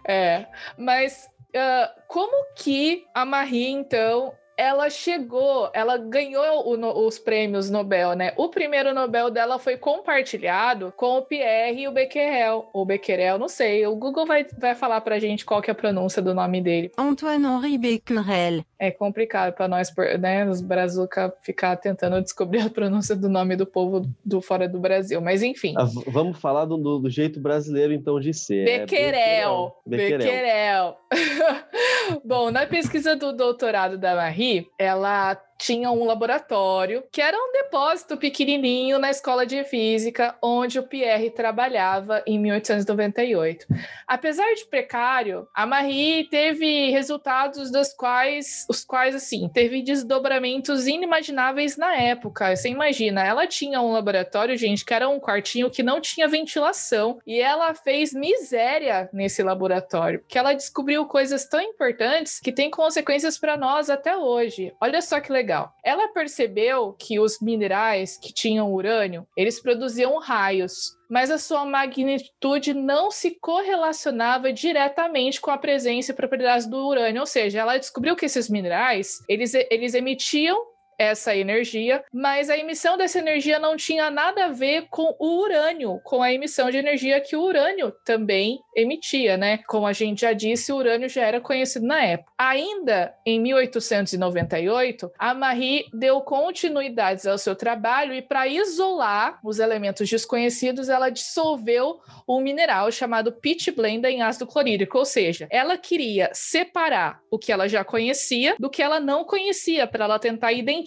É, 0.08 0.46
mas 0.78 1.28
ah, 1.56 1.90
como 2.08 2.54
que 2.56 3.06
a 3.14 3.26
Marie, 3.26 3.70
então, 3.70 4.34
ela 4.58 4.90
chegou, 4.90 5.70
ela 5.74 5.98
ganhou 5.98 6.68
o 6.70 6.78
no- 6.78 7.06
os 7.06 7.20
prêmios 7.20 7.70
Nobel, 7.70 8.14
né? 8.14 8.34
O 8.38 8.48
primeiro 8.50 8.94
Nobel 8.94 9.30
dela 9.30 9.60
foi 9.60 9.78
compartilhado 9.78 10.94
com 10.96 11.18
o 11.18 11.22
Pierre 11.24 11.82
e 11.82 11.88
o 11.88 11.92
Becquerel. 11.92 12.70
Ou 12.74 12.86
Becquerel, 12.86 13.38
não 13.38 13.48
sei. 13.50 13.86
O 13.86 13.96
Google 13.96 14.26
vai, 14.26 14.46
vai 14.58 14.74
falar 14.76 15.02
pra 15.02 15.20
gente 15.20 15.46
qual 15.46 15.62
que 15.62 15.70
é 15.70 15.74
a 15.74 15.76
pronúncia 15.76 16.22
do 16.22 16.34
nome 16.34 16.62
dele. 16.62 16.92
Antoine-Henri 16.98 17.78
Becquerel. 17.78 18.64
É 18.80 18.92
complicado 18.92 19.54
pra 19.54 19.68
nós, 19.68 19.92
né, 20.20 20.48
os 20.48 20.62
brazuca, 20.62 21.34
ficar 21.42 21.76
tentando 21.78 22.22
descobrir 22.22 22.62
a 22.62 22.70
pronúncia 22.70 23.16
do 23.16 23.28
nome 23.30 23.56
do 23.56 23.66
povo 23.66 24.02
do 24.24 24.42
fora 24.42 24.68
do 24.68 24.80
Brasil. 24.80 25.20
Mas 25.22 25.42
enfim. 25.44 25.74
Ah, 25.78 25.88
vamos 26.08 26.38
falar 26.40 26.66
do, 26.66 26.78
do- 26.78 27.10
jeito 27.10 27.40
brasileiro, 27.40 27.94
então, 27.94 28.20
de 28.20 28.34
ser. 28.34 28.68
é 28.68 28.80
Becquerel. 28.80 29.76
Becquerel. 29.86 30.18
Becquerel. 30.18 30.98
Bom, 32.24 32.52
na 32.52 32.66
pesquisa 32.66 33.16
do 33.16 33.32
doutorado 33.34 33.98
da 33.98 34.16
Marie, 34.16 34.45
ela 34.78 35.40
tinha 35.58 35.92
um 35.92 36.06
laboratório 36.06 37.04
que 37.12 37.22
era 37.22 37.38
um 37.38 37.52
depósito 37.52 38.18
pequenininho 38.18 39.00
na 39.00 39.10
escola 39.10 39.46
de 39.46 39.64
física 39.64 40.36
onde 40.42 40.80
o 40.80 40.84
Pierre 40.84 41.30
trabalhava 41.30 42.24
em 42.26 42.40
1898. 42.40 43.66
Apesar 44.08 44.54
de 44.54 44.66
precário, 44.66 45.48
a 45.54 45.66
Marie 45.66 46.28
teve 46.30 46.90
resultados 46.92 47.72
dos 47.72 47.94
quais, 47.94 48.66
os 48.70 48.84
quais 48.84 49.16
assim, 49.16 49.50
teve 49.50 49.82
desdobramentos 49.82 50.88
inimagináveis 50.88 51.78
na 51.78 51.96
época. 51.96 52.56
Você 52.56 52.70
imagina, 52.70 53.26
ela 53.26 53.48
tinha 53.48 53.82
um 53.82 53.92
laboratório, 53.92 54.58
gente, 54.58 54.86
que 54.86 54.94
era 54.94 55.10
um 55.10 55.20
quartinho 55.20 55.70
que 55.70 55.84
não 55.84 56.02
tinha 56.02 56.28
ventilação 56.28 57.20
e 57.26 57.40
ela 57.40 57.74
fez 57.74 58.14
miséria 58.14 59.10
nesse 59.12 59.42
laboratório, 59.42 60.24
que 60.28 60.38
ela 60.38 60.54
descobriu 60.54 61.06
coisas 61.06 61.46
tão 61.48 61.62
importantes 61.62 62.40
que 62.40 62.52
têm 62.52 62.70
consequências 62.70 63.38
para 63.38 63.58
nós 63.58 63.90
até 63.90 64.16
hoje. 64.18 64.74
Olha 64.82 65.02
só 65.02 65.20
que 65.20 65.32
legal. 65.32 65.45
Ela 65.84 66.08
percebeu 66.10 66.94
que 66.94 67.20
os 67.20 67.40
minerais 67.40 68.18
que 68.18 68.34
tinham 68.34 68.74
urânio, 68.74 69.28
eles 69.38 69.62
produziam 69.62 70.18
raios, 70.20 70.96
mas 71.10 71.30
a 71.30 71.38
sua 71.38 71.66
magnitude 71.66 72.74
não 72.74 73.12
se 73.12 73.38
correlacionava 73.40 74.52
diretamente 74.52 75.40
com 75.40 75.52
a 75.52 75.58
presença 75.58 76.12
e 76.12 76.16
propriedades 76.16 76.68
do 76.68 76.78
urânio, 76.78 77.22
ou 77.22 77.28
seja, 77.28 77.60
ela 77.60 77.78
descobriu 77.78 78.16
que 78.16 78.26
esses 78.26 78.50
minerais, 78.50 79.24
eles, 79.30 79.54
eles 79.54 79.94
emitiam 79.94 80.75
essa 80.98 81.36
energia, 81.36 82.04
mas 82.14 82.50
a 82.50 82.58
emissão 82.58 82.98
dessa 82.98 83.20
energia 83.20 83.60
não 83.60 83.76
tinha 83.76 84.10
nada 84.10 84.46
a 84.46 84.50
ver 84.50 84.88
com 84.90 85.16
o 85.20 85.42
urânio, 85.42 86.00
com 86.04 86.22
a 86.22 86.32
emissão 86.32 86.70
de 86.70 86.78
energia 86.78 87.20
que 87.22 87.36
o 87.36 87.42
urânio 87.42 87.94
também 88.06 88.60
emitia, 88.76 89.38
né? 89.38 89.60
Como 89.68 89.86
a 89.86 89.94
gente 89.94 90.22
já 90.22 90.34
disse, 90.34 90.72
o 90.72 90.78
urânio 90.78 91.10
já 91.10 91.24
era 91.24 91.42
conhecido 91.42 91.86
na 91.86 92.04
época. 92.04 92.32
Ainda 92.38 93.14
em 93.26 93.40
1898, 93.40 95.12
a 95.18 95.34
Marie 95.34 95.86
deu 95.94 96.22
continuidades 96.22 97.26
ao 97.26 97.38
seu 97.38 97.56
trabalho 97.56 98.14
e 98.14 98.22
para 98.22 98.48
isolar 98.48 99.40
os 99.44 99.60
elementos 99.60 100.10
desconhecidos, 100.10 100.90
ela 100.90 101.10
dissolveu 101.10 102.00
um 102.28 102.42
mineral 102.42 102.92
chamado 102.92 103.32
pitblenda 103.32 104.10
em 104.10 104.22
ácido 104.22 104.48
clorídrico, 104.48 104.98
ou 104.98 105.06
seja, 105.06 105.48
ela 105.50 105.78
queria 105.78 106.30
separar 106.34 107.20
o 107.30 107.38
que 107.38 107.52
ela 107.52 107.68
já 107.68 107.84
conhecia 107.84 108.56
do 108.60 108.70
que 108.70 108.82
ela 108.82 109.00
não 109.00 109.24
conhecia 109.24 109.88
para 109.88 110.06
ela 110.06 110.20
tentar 110.20 110.52
identificar 110.54 110.85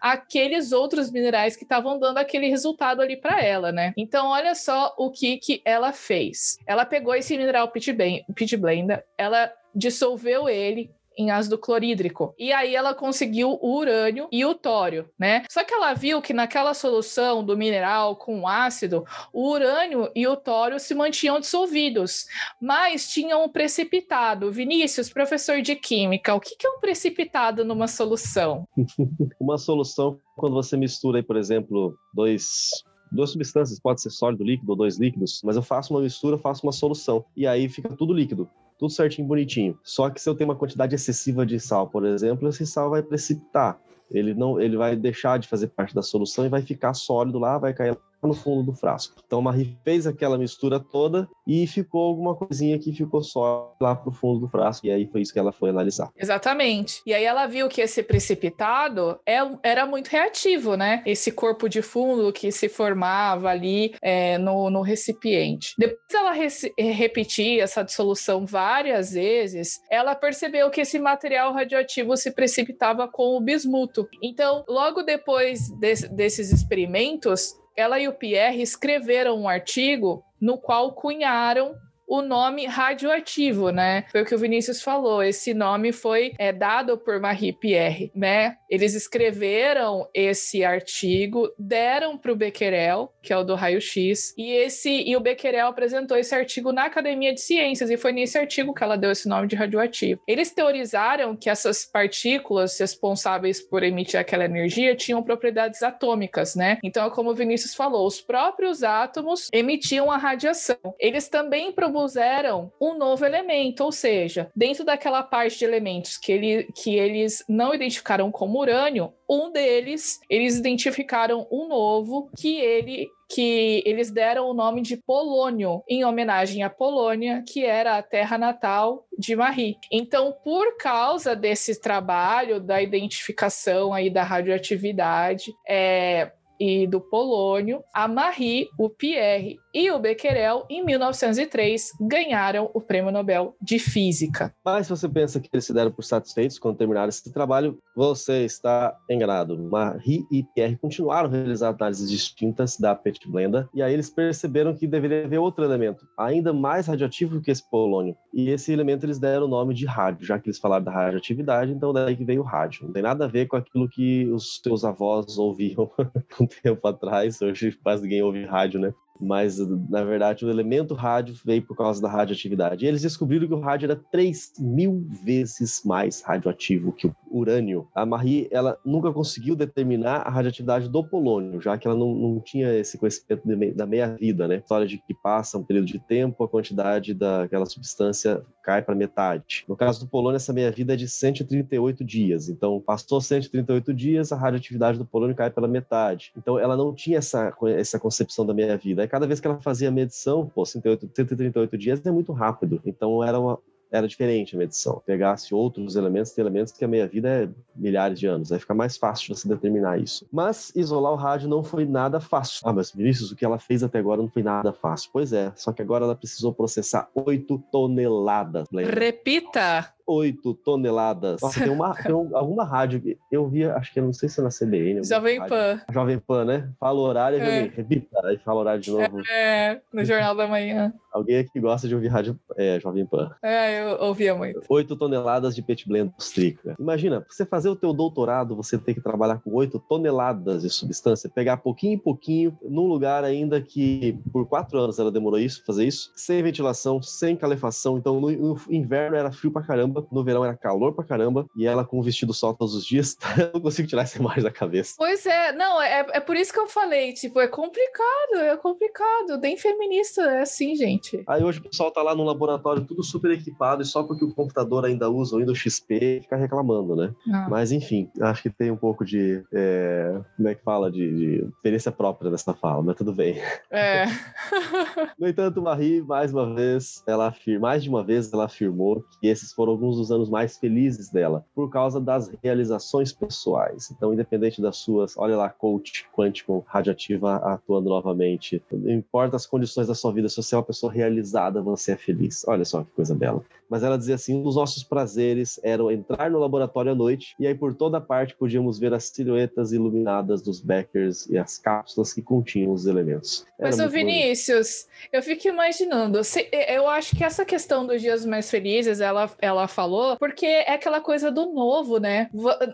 aqueles 0.00 0.72
outros 0.72 1.10
minerais 1.10 1.56
que 1.56 1.64
estavam 1.64 1.98
dando 1.98 2.18
aquele 2.18 2.48
resultado 2.48 3.00
ali 3.02 3.16
para 3.16 3.42
ela, 3.42 3.72
né? 3.72 3.92
Então, 3.96 4.28
olha 4.28 4.54
só 4.54 4.94
o 4.98 5.10
que 5.10 5.36
que 5.38 5.62
ela 5.64 5.92
fez. 5.92 6.58
Ela 6.66 6.84
pegou 6.84 7.14
esse 7.14 7.36
mineral 7.36 7.68
pitben- 7.70 8.24
pitblenda, 8.34 9.04
ela 9.16 9.52
dissolveu 9.74 10.48
ele 10.48 10.90
em 11.16 11.30
ácido 11.30 11.58
clorídrico. 11.58 12.34
E 12.38 12.52
aí 12.52 12.74
ela 12.74 12.94
conseguiu 12.94 13.58
o 13.60 13.76
urânio 13.76 14.28
e 14.32 14.44
o 14.44 14.54
tório, 14.54 15.08
né? 15.18 15.44
Só 15.50 15.64
que 15.64 15.72
ela 15.72 15.94
viu 15.94 16.20
que 16.20 16.32
naquela 16.32 16.74
solução 16.74 17.44
do 17.44 17.56
mineral 17.56 18.16
com 18.16 18.46
ácido, 18.46 19.04
o 19.32 19.50
urânio 19.50 20.10
e 20.14 20.26
o 20.26 20.36
tório 20.36 20.78
se 20.78 20.94
mantinham 20.94 21.40
dissolvidos, 21.40 22.26
mas 22.60 23.08
tinham 23.08 23.44
um 23.44 23.48
precipitado. 23.48 24.50
Vinícius, 24.50 25.10
professor 25.10 25.62
de 25.62 25.76
química, 25.76 26.34
o 26.34 26.40
que 26.40 26.66
é 26.66 26.70
um 26.70 26.80
precipitado 26.80 27.64
numa 27.64 27.86
solução? 27.88 28.66
Uma 29.40 29.58
solução, 29.58 30.18
quando 30.36 30.54
você 30.54 30.76
mistura 30.76 31.20
por 31.22 31.36
exemplo, 31.36 31.96
dois 32.14 32.70
duas 33.12 33.30
substâncias, 33.30 33.80
pode 33.80 34.00
ser 34.00 34.10
sólido, 34.10 34.44
líquido 34.44 34.70
ou 34.70 34.76
dois 34.76 34.98
líquidos, 34.98 35.40
mas 35.44 35.56
eu 35.56 35.62
faço 35.62 35.92
uma 35.92 36.00
mistura, 36.00 36.38
faço 36.38 36.64
uma 36.64 36.72
solução 36.72 37.24
e 37.36 37.46
aí 37.46 37.68
fica 37.68 37.88
tudo 37.96 38.12
líquido, 38.12 38.48
tudo 38.80 38.90
certinho, 38.90 39.28
bonitinho. 39.28 39.78
Só 39.84 40.08
que 40.08 40.18
se 40.18 40.26
eu 40.26 40.34
tenho 40.34 40.48
uma 40.48 40.56
quantidade 40.56 40.94
excessiva 40.94 41.44
de 41.44 41.60
sal, 41.60 41.86
por 41.86 42.06
exemplo, 42.06 42.48
esse 42.48 42.66
sal 42.66 42.88
vai 42.88 43.02
precipitar. 43.02 43.78
Ele 44.10 44.32
não, 44.32 44.58
ele 44.58 44.74
vai 44.74 44.96
deixar 44.96 45.38
de 45.38 45.46
fazer 45.46 45.68
parte 45.68 45.94
da 45.94 46.00
solução 46.00 46.46
e 46.46 46.48
vai 46.48 46.62
ficar 46.62 46.94
sólido 46.94 47.38
lá, 47.38 47.58
vai 47.58 47.74
cair 47.74 47.94
no 48.22 48.34
fundo 48.34 48.62
do 48.62 48.72
frasco. 48.72 49.14
Então 49.26 49.40
Marie 49.40 49.76
fez 49.84 50.06
aquela 50.06 50.36
mistura 50.38 50.78
toda 50.80 51.28
e 51.46 51.66
ficou 51.66 52.02
alguma 52.02 52.34
coisinha 52.34 52.78
que 52.78 52.92
ficou 52.92 53.22
só 53.22 53.74
lá 53.80 53.94
pro 53.94 54.12
fundo 54.12 54.40
do 54.40 54.48
frasco. 54.48 54.86
E 54.86 54.90
aí 54.90 55.06
foi 55.06 55.22
isso 55.22 55.32
que 55.32 55.38
ela 55.38 55.52
foi 55.52 55.70
analisar. 55.70 56.10
Exatamente. 56.16 57.00
E 57.06 57.12
aí 57.14 57.24
ela 57.24 57.46
viu 57.46 57.68
que 57.68 57.80
esse 57.80 58.02
precipitado 58.02 59.18
é- 59.26 59.38
era 59.62 59.86
muito 59.86 60.08
reativo, 60.08 60.76
né? 60.76 61.02
Esse 61.06 61.32
corpo 61.32 61.68
de 61.68 61.82
fundo 61.82 62.32
que 62.32 62.50
se 62.52 62.68
formava 62.68 63.48
ali 63.48 63.94
é, 64.02 64.38
no, 64.38 64.70
no 64.70 64.80
recipiente. 64.82 65.74
Depois 65.78 65.98
ela 66.12 66.32
repetir 66.78 67.60
essa 67.60 67.82
dissolução 67.82 68.44
várias 68.46 69.12
vezes, 69.12 69.80
ela 69.90 70.14
percebeu 70.14 70.70
que 70.70 70.80
esse 70.80 70.98
material 70.98 71.52
radioativo 71.52 72.16
se 72.16 72.30
precipitava 72.32 73.08
com 73.08 73.36
o 73.36 73.40
bismuto. 73.40 74.08
Então, 74.22 74.64
logo 74.68 75.02
depois 75.02 75.70
desse- 75.78 76.08
desses 76.08 76.52
experimentos, 76.52 77.54
ela 77.76 77.98
e 77.98 78.08
o 78.08 78.12
Pierre 78.12 78.60
escreveram 78.60 79.38
um 79.38 79.48
artigo 79.48 80.24
no 80.40 80.58
qual 80.58 80.92
cunharam 80.92 81.74
o 82.10 82.20
nome 82.22 82.66
radioativo, 82.66 83.70
né? 83.70 84.04
Foi 84.10 84.22
o 84.22 84.26
que 84.26 84.34
o 84.34 84.38
Vinícius 84.38 84.82
falou. 84.82 85.22
Esse 85.22 85.54
nome 85.54 85.92
foi 85.92 86.32
é, 86.38 86.52
dado 86.52 86.98
por 86.98 87.20
Marie 87.20 87.52
Pierre, 87.52 88.10
né? 88.12 88.56
Eles 88.68 88.94
escreveram 88.94 90.08
esse 90.12 90.64
artigo, 90.64 91.48
deram 91.56 92.18
para 92.18 92.32
o 92.32 92.36
Becquerel, 92.36 93.12
que 93.22 93.32
é 93.32 93.36
o 93.36 93.44
do 93.44 93.54
raio-x, 93.54 94.34
e 94.36 94.50
esse 94.50 94.90
e 94.90 95.16
o 95.16 95.20
Becquerel 95.20 95.68
apresentou 95.68 96.16
esse 96.16 96.34
artigo 96.34 96.72
na 96.72 96.86
Academia 96.86 97.32
de 97.32 97.40
Ciências 97.40 97.90
e 97.90 97.96
foi 97.96 98.10
nesse 98.10 98.36
artigo 98.36 98.74
que 98.74 98.82
ela 98.82 98.96
deu 98.96 99.12
esse 99.12 99.28
nome 99.28 99.46
de 99.46 99.54
radioativo. 99.54 100.20
Eles 100.26 100.50
teorizaram 100.50 101.36
que 101.36 101.48
essas 101.48 101.84
partículas 101.84 102.76
responsáveis 102.78 103.60
por 103.60 103.84
emitir 103.84 104.18
aquela 104.18 104.44
energia 104.44 104.96
tinham 104.96 105.22
propriedades 105.22 105.80
atômicas, 105.80 106.56
né? 106.56 106.78
Então, 106.82 107.06
é 107.06 107.10
como 107.10 107.30
o 107.30 107.34
Vinícius 107.34 107.72
falou, 107.72 108.04
os 108.04 108.20
próprios 108.20 108.82
átomos 108.82 109.48
emitiam 109.52 110.10
a 110.10 110.16
radiação. 110.16 110.76
Eles 110.98 111.28
também 111.28 111.70
propuseram 112.00 112.72
um 112.80 112.96
novo 112.96 113.24
elemento, 113.26 113.84
ou 113.84 113.92
seja, 113.92 114.50
dentro 114.56 114.84
daquela 114.84 115.22
parte 115.22 115.58
de 115.58 115.64
elementos 115.64 116.16
que, 116.16 116.32
ele, 116.32 116.68
que 116.74 116.96
eles 116.96 117.44
não 117.48 117.74
identificaram 117.74 118.30
como 118.30 118.58
urânio, 118.58 119.12
um 119.28 119.52
deles, 119.52 120.18
eles 120.28 120.56
identificaram 120.56 121.46
um 121.52 121.68
novo 121.68 122.30
que 122.38 122.58
ele 122.58 123.08
que 123.32 123.80
eles 123.86 124.10
deram 124.10 124.50
o 124.50 124.54
nome 124.54 124.82
de 124.82 124.96
Polônio, 124.96 125.84
em 125.88 126.04
homenagem 126.04 126.64
à 126.64 126.68
Polônia, 126.68 127.44
que 127.46 127.64
era 127.64 127.96
a 127.96 128.02
terra 128.02 128.36
natal 128.36 129.06
de 129.16 129.36
Marie. 129.36 129.76
Então, 129.92 130.34
por 130.42 130.76
causa 130.76 131.36
desse 131.36 131.80
trabalho 131.80 132.58
da 132.58 132.82
identificação 132.82 133.94
aí 133.94 134.10
da 134.10 134.24
radioatividade, 134.24 135.52
é, 135.64 136.32
e 136.60 136.86
do 136.86 137.00
polônio, 137.00 137.82
a 137.94 138.06
Marie, 138.06 138.68
o 138.78 138.90
Pierre 138.90 139.58
e 139.72 139.90
o 139.90 139.98
Becquerel, 139.98 140.66
em 140.68 140.84
1903, 140.84 141.92
ganharam 142.00 142.70
o 142.74 142.80
Prêmio 142.80 143.10
Nobel 143.10 143.54
de 143.62 143.78
Física. 143.78 144.54
Mas 144.62 144.86
se 144.86 144.90
você 144.90 145.08
pensa 145.08 145.40
que 145.40 145.48
eles 145.50 145.64
se 145.64 145.72
deram 145.72 145.90
por 145.90 146.02
satisfeitos 146.02 146.58
quando 146.58 146.76
terminaram 146.76 147.08
esse 147.08 147.32
trabalho, 147.32 147.78
você 147.96 148.44
está 148.44 148.94
enganado. 149.08 149.56
Marie 149.58 150.26
e 150.30 150.42
Pierre 150.54 150.76
continuaram 150.76 151.28
a 151.28 151.32
realizar 151.32 151.70
análises 151.70 152.10
distintas 152.10 152.76
da 152.76 152.94
petblenda, 152.94 153.68
e 153.72 153.82
aí 153.82 153.94
eles 153.94 154.10
perceberam 154.10 154.74
que 154.74 154.86
deveria 154.86 155.24
haver 155.24 155.38
outro 155.38 155.64
elemento, 155.64 156.06
ainda 156.18 156.52
mais 156.52 156.86
radioativo 156.86 157.40
que 157.40 157.50
esse 157.50 157.68
polônio. 157.70 158.14
E 158.34 158.50
esse 158.50 158.72
elemento 158.72 159.06
eles 159.06 159.18
deram 159.18 159.46
o 159.46 159.48
nome 159.48 159.72
de 159.72 159.86
rádio, 159.86 160.26
já 160.26 160.38
que 160.38 160.48
eles 160.48 160.58
falaram 160.58 160.84
da 160.84 160.92
radioatividade, 160.92 161.72
então 161.72 161.92
daí 161.92 162.16
que 162.16 162.24
veio 162.24 162.42
o 162.42 162.44
rádio. 162.44 162.84
Não 162.84 162.92
tem 162.92 163.02
nada 163.02 163.24
a 163.24 163.28
ver 163.28 163.46
com 163.46 163.56
aquilo 163.56 163.88
que 163.88 164.28
os 164.30 164.60
seus 164.62 164.84
avós 164.84 165.38
ouviam 165.38 165.90
tempo 166.62 166.86
atrás, 166.86 167.40
hoje 167.40 167.72
quase 167.82 168.02
ninguém 168.02 168.22
ouve 168.22 168.44
rádio, 168.44 168.80
né? 168.80 168.92
mas 169.20 169.58
na 169.88 170.02
verdade 170.02 170.44
o 170.44 170.50
elemento 170.50 170.94
rádio 170.94 171.34
veio 171.44 171.62
por 171.62 171.76
causa 171.76 172.00
da 172.00 172.08
radioatividade. 172.08 172.84
E 172.84 172.88
eles 172.88 173.02
descobriram 173.02 173.46
que 173.46 173.54
o 173.54 173.60
rádio 173.60 173.86
era 173.86 173.96
3 173.96 174.54
mil 174.58 175.06
vezes 175.22 175.82
mais 175.84 176.22
radioativo 176.22 176.92
que 176.92 177.06
o 177.06 177.14
urânio. 177.30 177.86
A 177.94 178.06
Marie 178.06 178.48
ela 178.50 178.78
nunca 178.84 179.12
conseguiu 179.12 179.54
determinar 179.54 180.22
a 180.22 180.30
radioatividade 180.30 180.88
do 180.88 181.04
polônio, 181.04 181.60
já 181.60 181.76
que 181.76 181.86
ela 181.86 181.96
não, 181.96 182.14
não 182.14 182.40
tinha 182.40 182.72
esse 182.74 182.96
conhecimento 182.96 183.42
da 183.76 183.86
meia-vida, 183.86 184.48
né? 184.48 184.56
História 184.56 184.86
de 184.86 184.98
que 184.98 185.14
passa 185.14 185.58
um 185.58 185.64
período 185.64 185.86
de 185.86 185.98
tempo, 185.98 186.42
a 186.42 186.48
quantidade 186.48 187.12
daquela 187.12 187.66
substância 187.66 188.42
cai 188.62 188.82
para 188.82 188.94
metade. 188.94 189.64
No 189.68 189.76
caso 189.76 190.00
do 190.00 190.06
polônio, 190.08 190.36
essa 190.36 190.52
meia-vida 190.52 190.94
é 190.94 190.96
de 190.96 191.08
138 191.08 192.04
dias. 192.04 192.48
Então, 192.48 192.80
passou 192.80 193.20
138 193.20 193.92
dias, 193.92 194.32
a 194.32 194.36
radioatividade 194.36 194.98
do 194.98 195.04
polônio 195.04 195.36
cai 195.36 195.50
pela 195.50 195.68
metade. 195.68 196.32
Então, 196.36 196.58
ela 196.58 196.76
não 196.76 196.94
tinha 196.94 197.18
essa, 197.18 197.52
essa 197.76 197.98
concepção 197.98 198.46
da 198.46 198.54
meia-vida 198.54 199.00
cada 199.10 199.26
vez 199.26 199.40
que 199.40 199.46
ela 199.46 199.60
fazia 199.60 199.88
a 199.88 199.92
medição, 199.92 200.46
pô, 200.46 200.64
108, 200.64 201.10
138 201.14 201.76
dias 201.76 202.06
é 202.06 202.10
muito 202.10 202.32
rápido. 202.32 202.80
Então 202.84 203.22
era 203.22 203.38
uma, 203.38 203.58
era 203.90 204.06
diferente 204.06 204.54
a 204.54 204.58
medição. 204.58 205.02
Pegasse 205.04 205.54
outros 205.54 205.96
elementos, 205.96 206.32
tem 206.32 206.42
elementos 206.42 206.72
que 206.72 206.84
a 206.84 206.88
meia-vida 206.88 207.28
é 207.28 207.48
milhares 207.74 208.18
de 208.18 208.26
anos, 208.26 208.52
aí 208.52 208.58
fica 208.58 208.74
mais 208.74 208.96
fácil 208.96 209.34
você 209.34 209.48
determinar 209.48 209.98
isso. 209.98 210.26
Mas 210.32 210.72
isolar 210.74 211.12
o 211.12 211.16
rádio 211.16 211.48
não 211.48 211.62
foi 211.62 211.84
nada 211.84 212.20
fácil. 212.20 212.60
Ah, 212.64 212.72
mas 212.72 212.90
Vinícius, 212.90 213.30
o 213.32 213.36
que 213.36 213.44
ela 213.44 213.58
fez 213.58 213.82
até 213.82 213.98
agora 213.98 214.20
não 214.20 214.28
foi 214.28 214.42
nada 214.42 214.72
fácil. 214.72 215.10
Pois 215.12 215.32
é, 215.32 215.52
só 215.56 215.72
que 215.72 215.82
agora 215.82 216.04
ela 216.04 216.14
precisou 216.14 216.52
processar 216.52 217.08
8 217.14 217.58
toneladas. 217.70 218.68
Repita! 218.72 219.92
8 220.10 220.54
toneladas. 220.54 221.40
Nossa, 221.40 221.60
tem, 221.60 221.70
uma, 221.70 221.94
tem 221.94 222.14
um, 222.14 222.36
alguma 222.36 222.64
rádio 222.64 223.00
que 223.00 223.18
eu 223.30 223.48
via, 223.48 223.74
acho 223.76 223.92
que 223.92 224.00
não 224.00 224.12
sei 224.12 224.28
se 224.28 224.40
é 224.40 224.42
na 224.42 224.50
CBN. 224.50 225.04
Jovem 225.04 225.46
Pan. 225.46 225.80
Jovem 225.90 226.18
Pan, 226.18 226.44
né? 226.44 226.70
Fala 226.78 226.98
o 226.98 227.02
horário, 227.02 227.38
é. 227.38 227.62
repita, 227.74 228.20
aí 228.26 228.38
fala 228.38 228.58
o 228.58 228.60
horário 228.60 228.80
de 228.80 228.90
novo. 228.90 229.20
É, 229.30 229.80
no 229.92 230.04
Jornal 230.04 230.34
da 230.34 230.46
Manhã. 230.46 230.92
Alguém 231.12 231.38
aqui 231.38 231.58
gosta 231.58 231.88
de 231.88 231.94
ouvir 231.94 232.08
rádio 232.08 232.38
é, 232.56 232.78
Jovem 232.78 233.04
Pan. 233.04 233.30
É, 233.42 233.82
eu 233.82 234.00
ouvia 234.00 234.34
muito. 234.34 234.60
8 234.68 234.96
toneladas 234.96 235.54
de 235.54 235.62
pet 235.62 235.88
blend 235.88 236.12
strica. 236.18 236.76
Imagina, 236.78 237.20
pra 237.20 237.32
você 237.32 237.44
fazer 237.44 237.68
o 237.68 237.76
teu 237.76 237.92
doutorado, 237.92 238.54
você 238.54 238.78
tem 238.78 238.94
que 238.94 239.00
trabalhar 239.00 239.40
com 239.40 239.52
8 239.52 239.78
toneladas 239.88 240.62
de 240.62 240.70
substância, 240.70 241.28
pegar 241.28 241.56
pouquinho 241.58 241.94
em 241.94 241.98
pouquinho, 241.98 242.56
num 242.62 242.86
lugar 242.86 243.24
ainda 243.24 243.60
que 243.60 244.18
por 244.32 244.46
4 244.46 244.78
anos 244.78 244.98
ela 244.98 245.10
demorou 245.10 245.38
isso, 245.38 245.64
fazer 245.66 245.84
isso, 245.84 246.12
sem 246.14 246.42
ventilação, 246.42 247.02
sem 247.02 247.36
calefação. 247.36 247.98
Então 247.98 248.20
no, 248.20 248.30
no 248.30 248.60
inverno 248.68 249.16
era 249.16 249.32
frio 249.32 249.50
pra 249.50 249.62
caramba, 249.62 249.99
no 250.10 250.24
verão 250.24 250.44
era 250.44 250.56
calor 250.56 250.94
pra 250.94 251.04
caramba, 251.04 251.46
e 251.56 251.66
ela 251.66 251.84
com 251.84 251.98
o 251.98 252.02
vestido 252.02 252.32
sol 252.32 252.54
todos 252.54 252.74
os 252.74 252.84
dias, 252.84 253.16
eu 253.38 253.50
não 253.54 253.60
consigo 253.60 253.88
tirar 253.88 254.02
essa 254.02 254.18
imagem 254.18 254.42
da 254.42 254.50
cabeça. 254.50 254.94
Pois 254.96 255.24
é, 255.26 255.52
não, 255.52 255.80
é, 255.80 256.06
é 256.12 256.20
por 256.20 256.36
isso 256.36 256.52
que 256.52 256.58
eu 256.58 256.68
falei, 256.68 257.12
tipo, 257.12 257.40
é 257.40 257.48
complicado, 257.48 258.36
é 258.36 258.56
complicado, 258.56 259.38
bem 259.40 259.56
feminista, 259.56 260.22
é 260.22 260.42
assim, 260.42 260.74
gente. 260.74 261.22
Aí 261.26 261.42
hoje 261.42 261.58
o 261.58 261.62
pessoal 261.62 261.90
tá 261.90 262.02
lá 262.02 262.14
no 262.14 262.24
laboratório 262.24 262.84
tudo 262.84 263.02
super 263.02 263.30
equipado, 263.30 263.82
e 263.82 263.86
só 263.86 264.02
porque 264.02 264.24
o 264.24 264.34
computador 264.34 264.84
ainda 264.84 265.08
usa 265.10 265.36
o 265.36 265.38
Windows 265.38 265.58
XP, 265.58 266.20
fica 266.22 266.36
reclamando, 266.36 266.96
né? 266.96 267.14
Ah. 267.32 267.48
Mas 267.48 267.72
enfim, 267.72 268.10
acho 268.20 268.42
que 268.42 268.50
tem 268.50 268.70
um 268.70 268.76
pouco 268.76 269.04
de, 269.04 269.42
é, 269.52 270.20
como 270.36 270.48
é 270.48 270.54
que 270.54 270.62
fala, 270.62 270.90
de, 270.90 271.14
de 271.14 271.48
experiência 271.48 271.92
própria 271.92 272.30
nessa 272.30 272.54
fala, 272.54 272.82
mas 272.82 272.96
tudo 272.96 273.12
bem. 273.12 273.40
É. 273.70 274.04
no 275.18 275.28
entanto, 275.28 275.62
Marie, 275.62 276.02
mais 276.02 276.32
uma 276.32 276.54
vez, 276.54 277.02
ela 277.06 277.28
afirma, 277.28 277.68
mais 277.68 277.82
de 277.82 277.88
uma 277.88 278.02
vez 278.02 278.32
ela 278.32 278.44
afirmou 278.44 279.04
que 279.20 279.28
esses 279.28 279.52
foram 279.52 279.72
alguns 279.72 279.89
dos 279.96 280.10
anos 280.12 280.28
mais 280.28 280.56
felizes 280.56 281.08
dela, 281.08 281.44
por 281.54 281.70
causa 281.70 282.00
das 282.00 282.30
realizações 282.42 283.12
pessoais. 283.12 283.90
Então, 283.90 284.12
independente 284.12 284.60
das 284.60 284.76
suas, 284.76 285.16
olha 285.16 285.36
lá, 285.36 285.48
coach 285.48 286.06
quântico 286.14 286.64
radioativa 286.66 287.36
atuando 287.36 287.88
novamente, 287.88 288.62
não 288.72 288.90
importa 288.90 289.36
as 289.36 289.46
condições 289.46 289.86
da 289.86 289.94
sua 289.94 290.12
vida, 290.12 290.28
se 290.28 290.36
você 290.36 290.54
é 290.54 290.58
uma 290.58 290.64
pessoa 290.64 290.92
realizada, 290.92 291.62
você 291.62 291.92
é 291.92 291.96
feliz. 291.96 292.44
Olha 292.46 292.64
só 292.64 292.82
que 292.82 292.90
coisa 292.92 293.14
bela. 293.14 293.44
Mas 293.70 293.84
ela 293.84 293.96
dizia 293.96 294.16
assim: 294.16 294.34
um 294.34 294.42
dos 294.42 294.56
nossos 294.56 294.82
prazeres 294.82 295.60
era 295.62 295.82
entrar 295.92 296.28
no 296.30 296.38
laboratório 296.38 296.90
à 296.90 296.94
noite 296.94 297.34
e 297.38 297.46
aí 297.46 297.54
por 297.54 297.74
toda 297.74 298.00
parte 298.00 298.34
podíamos 298.34 298.78
ver 298.78 298.92
as 298.92 299.04
silhuetas 299.04 299.72
iluminadas 299.72 300.42
dos 300.42 300.60
Beckers 300.60 301.26
e 301.28 301.38
as 301.38 301.56
cápsulas 301.56 302.12
que 302.12 302.20
continham 302.20 302.72
os 302.72 302.86
elementos. 302.86 303.46
Era 303.58 303.70
Mas, 303.70 303.80
o 303.80 303.88
Vinícius, 303.88 304.86
bonito. 304.86 305.08
eu 305.12 305.22
fico 305.22 305.48
imaginando, 305.48 306.20
eu 306.68 306.88
acho 306.88 307.14
que 307.16 307.22
essa 307.22 307.44
questão 307.44 307.86
dos 307.86 308.00
dias 308.00 308.24
mais 308.24 308.50
felizes, 308.50 309.00
ela, 309.00 309.30
ela 309.40 309.68
falou, 309.68 310.16
porque 310.18 310.46
é 310.46 310.72
aquela 310.72 311.00
coisa 311.00 311.30
do 311.30 311.52
novo, 311.52 311.98
né? 311.98 312.28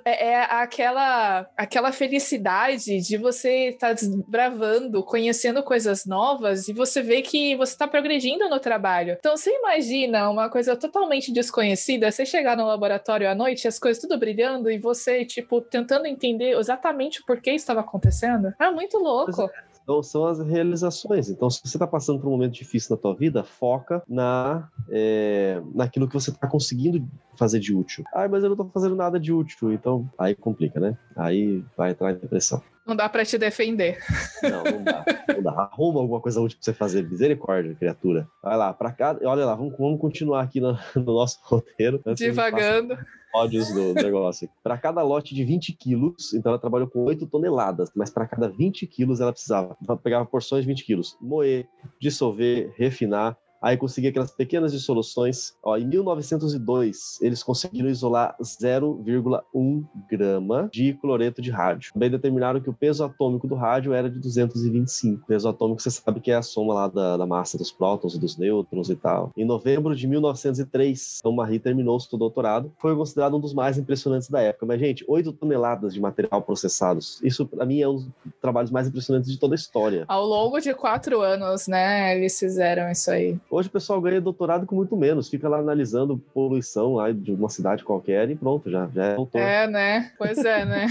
É, 0.05 0.29
é 0.29 0.43
aquela, 0.43 1.49
aquela 1.57 1.93
felicidade 1.93 3.01
de 3.01 3.17
você 3.17 3.71
estar 3.71 3.89
tá 3.89 3.93
desbravando, 3.95 5.03
conhecendo 5.03 5.63
coisas 5.63 6.07
novas 6.07 6.69
e 6.69 6.73
você 6.73 7.03
vê 7.03 7.21
que 7.21 7.57
você 7.57 7.73
está 7.73 7.89
progredindo 7.89 8.49
no 8.49 8.61
trabalho. 8.61 9.17
Então, 9.19 9.37
você 9.37 9.51
imagina 9.51 10.31
uma 10.31 10.49
coisa 10.49 10.77
totalmente 10.87 11.33
desconhecida, 11.33 12.11
você 12.11 12.25
chegar 12.25 12.57
no 12.57 12.67
laboratório 12.67 13.29
à 13.29 13.35
noite, 13.35 13.69
as 13.69 13.79
coisas 13.79 14.01
tudo 14.01 14.19
brilhando 14.19 14.71
e 14.71 14.79
você, 14.79 15.25
tipo, 15.25 15.61
tentando 15.61 16.07
entender 16.07 16.57
exatamente 16.59 17.21
o 17.21 17.27
porquê 17.27 17.53
estava 17.53 17.81
acontecendo. 17.81 18.53
É 18.59 18.71
muito 18.71 18.99
louco. 18.99 19.51
Então, 19.83 20.03
são 20.03 20.27
as 20.27 20.41
realizações. 20.41 21.29
Então, 21.29 21.49
se 21.49 21.61
você 21.61 21.77
está 21.77 21.87
passando 21.87 22.19
por 22.19 22.27
um 22.27 22.33
momento 22.33 22.55
difícil 22.55 22.97
na 22.97 23.01
tua 23.01 23.15
vida, 23.15 23.45
foca 23.45 24.03
na, 24.09 24.69
é, 24.91 25.63
naquilo 25.73 26.09
que 26.09 26.15
você 26.15 26.31
está 26.31 26.49
conseguindo 26.49 27.07
fazer 27.39 27.61
de 27.61 27.73
útil. 27.73 28.03
Ah, 28.13 28.29
mas 28.29 28.43
eu 28.43 28.49
não 28.49 28.55
estou 28.55 28.69
fazendo 28.71 28.97
nada 28.97 29.21
de 29.21 29.33
útil. 29.33 29.73
Então, 29.73 30.11
aí 30.19 30.35
complica, 30.35 30.81
né? 30.81 30.99
Aí 31.15 31.65
vai 31.77 31.93
entrar 31.93 32.11
em 32.11 32.17
depressão. 32.17 32.61
Não 32.87 32.95
dá 32.95 33.09
para 33.09 33.25
te 33.25 33.37
defender. 33.37 33.99
Não, 34.43 34.63
não 34.63 34.83
dá. 34.85 35.05
Não 35.35 35.43
dá. 35.43 35.51
Arruma 35.51 36.01
alguma 36.01 36.21
coisa 36.21 36.41
útil 36.41 36.59
para 36.59 36.65
você 36.65 36.73
fazer. 36.73 37.09
Misericórdia, 37.09 37.75
criatura. 37.75 38.29
Vai 38.43 38.57
lá, 38.57 38.73
para 38.73 38.93
cá. 38.93 39.19
Olha 39.25 39.45
lá, 39.45 39.55
vamos, 39.55 39.77
vamos 39.77 40.01
continuar 40.01 40.43
aqui 40.43 40.61
no, 40.61 40.79
no 40.95 41.15
nosso 41.15 41.41
roteiro. 41.43 42.01
Divagando 42.15 42.97
ódios 43.37 43.73
do 43.73 43.93
negócio. 43.93 44.49
Para 44.63 44.79
cada 44.79 45.03
lote 45.03 45.35
de 45.35 45.45
20 45.45 45.73
quilos, 45.75 46.33
então 46.33 46.51
ela 46.51 46.59
trabalhou 46.59 46.89
com 46.89 47.05
8 47.05 47.27
toneladas, 47.27 47.91
mas 47.95 48.09
para 48.09 48.27
cada 48.27 48.49
20 48.49 48.87
quilos 48.87 49.21
ela 49.21 49.33
precisava, 49.33 49.77
pegava 50.03 50.25
porções 50.25 50.63
de 50.63 50.69
20 50.69 50.85
quilos, 50.85 51.17
moer, 51.21 51.69
dissolver, 52.01 52.73
refinar, 52.77 53.37
Aí 53.61 53.77
conseguia 53.77 54.11
aquelas 54.11 54.31
pequenas 54.31 54.73
dissoluções. 54.73 55.55
Ó, 55.63 55.77
em 55.77 55.87
1902, 55.87 57.19
eles 57.21 57.43
conseguiram 57.43 57.89
isolar 57.89 58.37
0,1 58.41 59.85
grama 60.09 60.69
de 60.73 60.95
cloreto 60.95 61.41
de 61.43 61.51
rádio. 61.51 61.93
Também 61.93 62.11
determinaram 62.11 62.61
que 62.61 62.71
o 62.71 62.75
peso 62.75 63.05
atômico 63.05 63.47
do 63.47 63.55
rádio 63.55 63.93
era 63.93 64.11
de 64.11 64.19
225. 64.19 65.23
O 65.23 65.27
peso 65.27 65.49
atômico, 65.49 65.83
você 65.83 65.91
sabe 65.91 66.21
que 66.21 66.31
é 66.31 66.37
a 66.37 66.43
soma 66.43 66.75
lá 66.75 66.89
da, 66.89 67.17
da 67.17 67.27
massa 67.27 67.59
dos 67.59 67.73
prótons 67.73 68.15
e 68.15 68.21
dos 68.21 68.37
nêutrons 68.37 68.91
e 68.91 68.97
tal. 68.97 69.33
Em 69.37 69.45
novembro 69.45 69.95
de 69.95 70.07
1903, 70.07 71.19
então 71.21 71.33
Marie 71.33 71.59
terminou 71.59 71.99
seu 71.99 72.19
doutorado. 72.19 72.73
Foi 72.79 72.95
considerado 72.95 73.37
um 73.37 73.41
dos 73.41 73.55
mais 73.55 73.79
impressionantes 73.79 74.29
da 74.29 74.41
época. 74.41 74.67
Mas, 74.67 74.81
gente, 74.81 75.05
8 75.09 75.33
toneladas 75.33 75.95
de 75.95 76.01
material 76.01 76.43
processados. 76.43 77.21
Isso, 77.23 77.47
para 77.47 77.65
mim, 77.65 77.81
é 77.81 77.89
um 77.89 77.95
dos 77.95 78.09
trabalhos 78.41 78.71
mais 78.71 78.89
impressionantes 78.89 79.31
de 79.31 79.39
toda 79.39 79.55
a 79.55 79.57
história. 79.57 80.05
Ao 80.09 80.25
longo 80.25 80.61
de 80.61 80.75
quatro 80.75 81.21
anos, 81.21 81.67
né, 81.67 82.17
eles 82.17 82.39
fizeram 82.39 82.91
isso 82.91 83.11
aí. 83.11 83.39
Hoje 83.49 83.69
o 83.69 83.71
pessoal 83.71 84.01
ganha 84.01 84.21
doutorado 84.21 84.67
com 84.67 84.75
muito 84.75 84.97
menos. 84.97 85.29
Fica 85.29 85.49
lá 85.49 85.59
analisando 85.59 86.19
poluição 86.35 86.95
lá 86.95 87.13
de 87.13 87.33
uma 87.33 87.49
cidade 87.49 87.85
qualquer 87.85 88.29
e 88.29 88.35
pronto, 88.35 88.69
já, 88.69 88.89
já 88.93 89.05
é 89.05 89.15
doutor. 89.15 89.41
É, 89.41 89.67
né? 89.69 90.13
Pois 90.19 90.39
é, 90.39 90.65
né? 90.65 90.87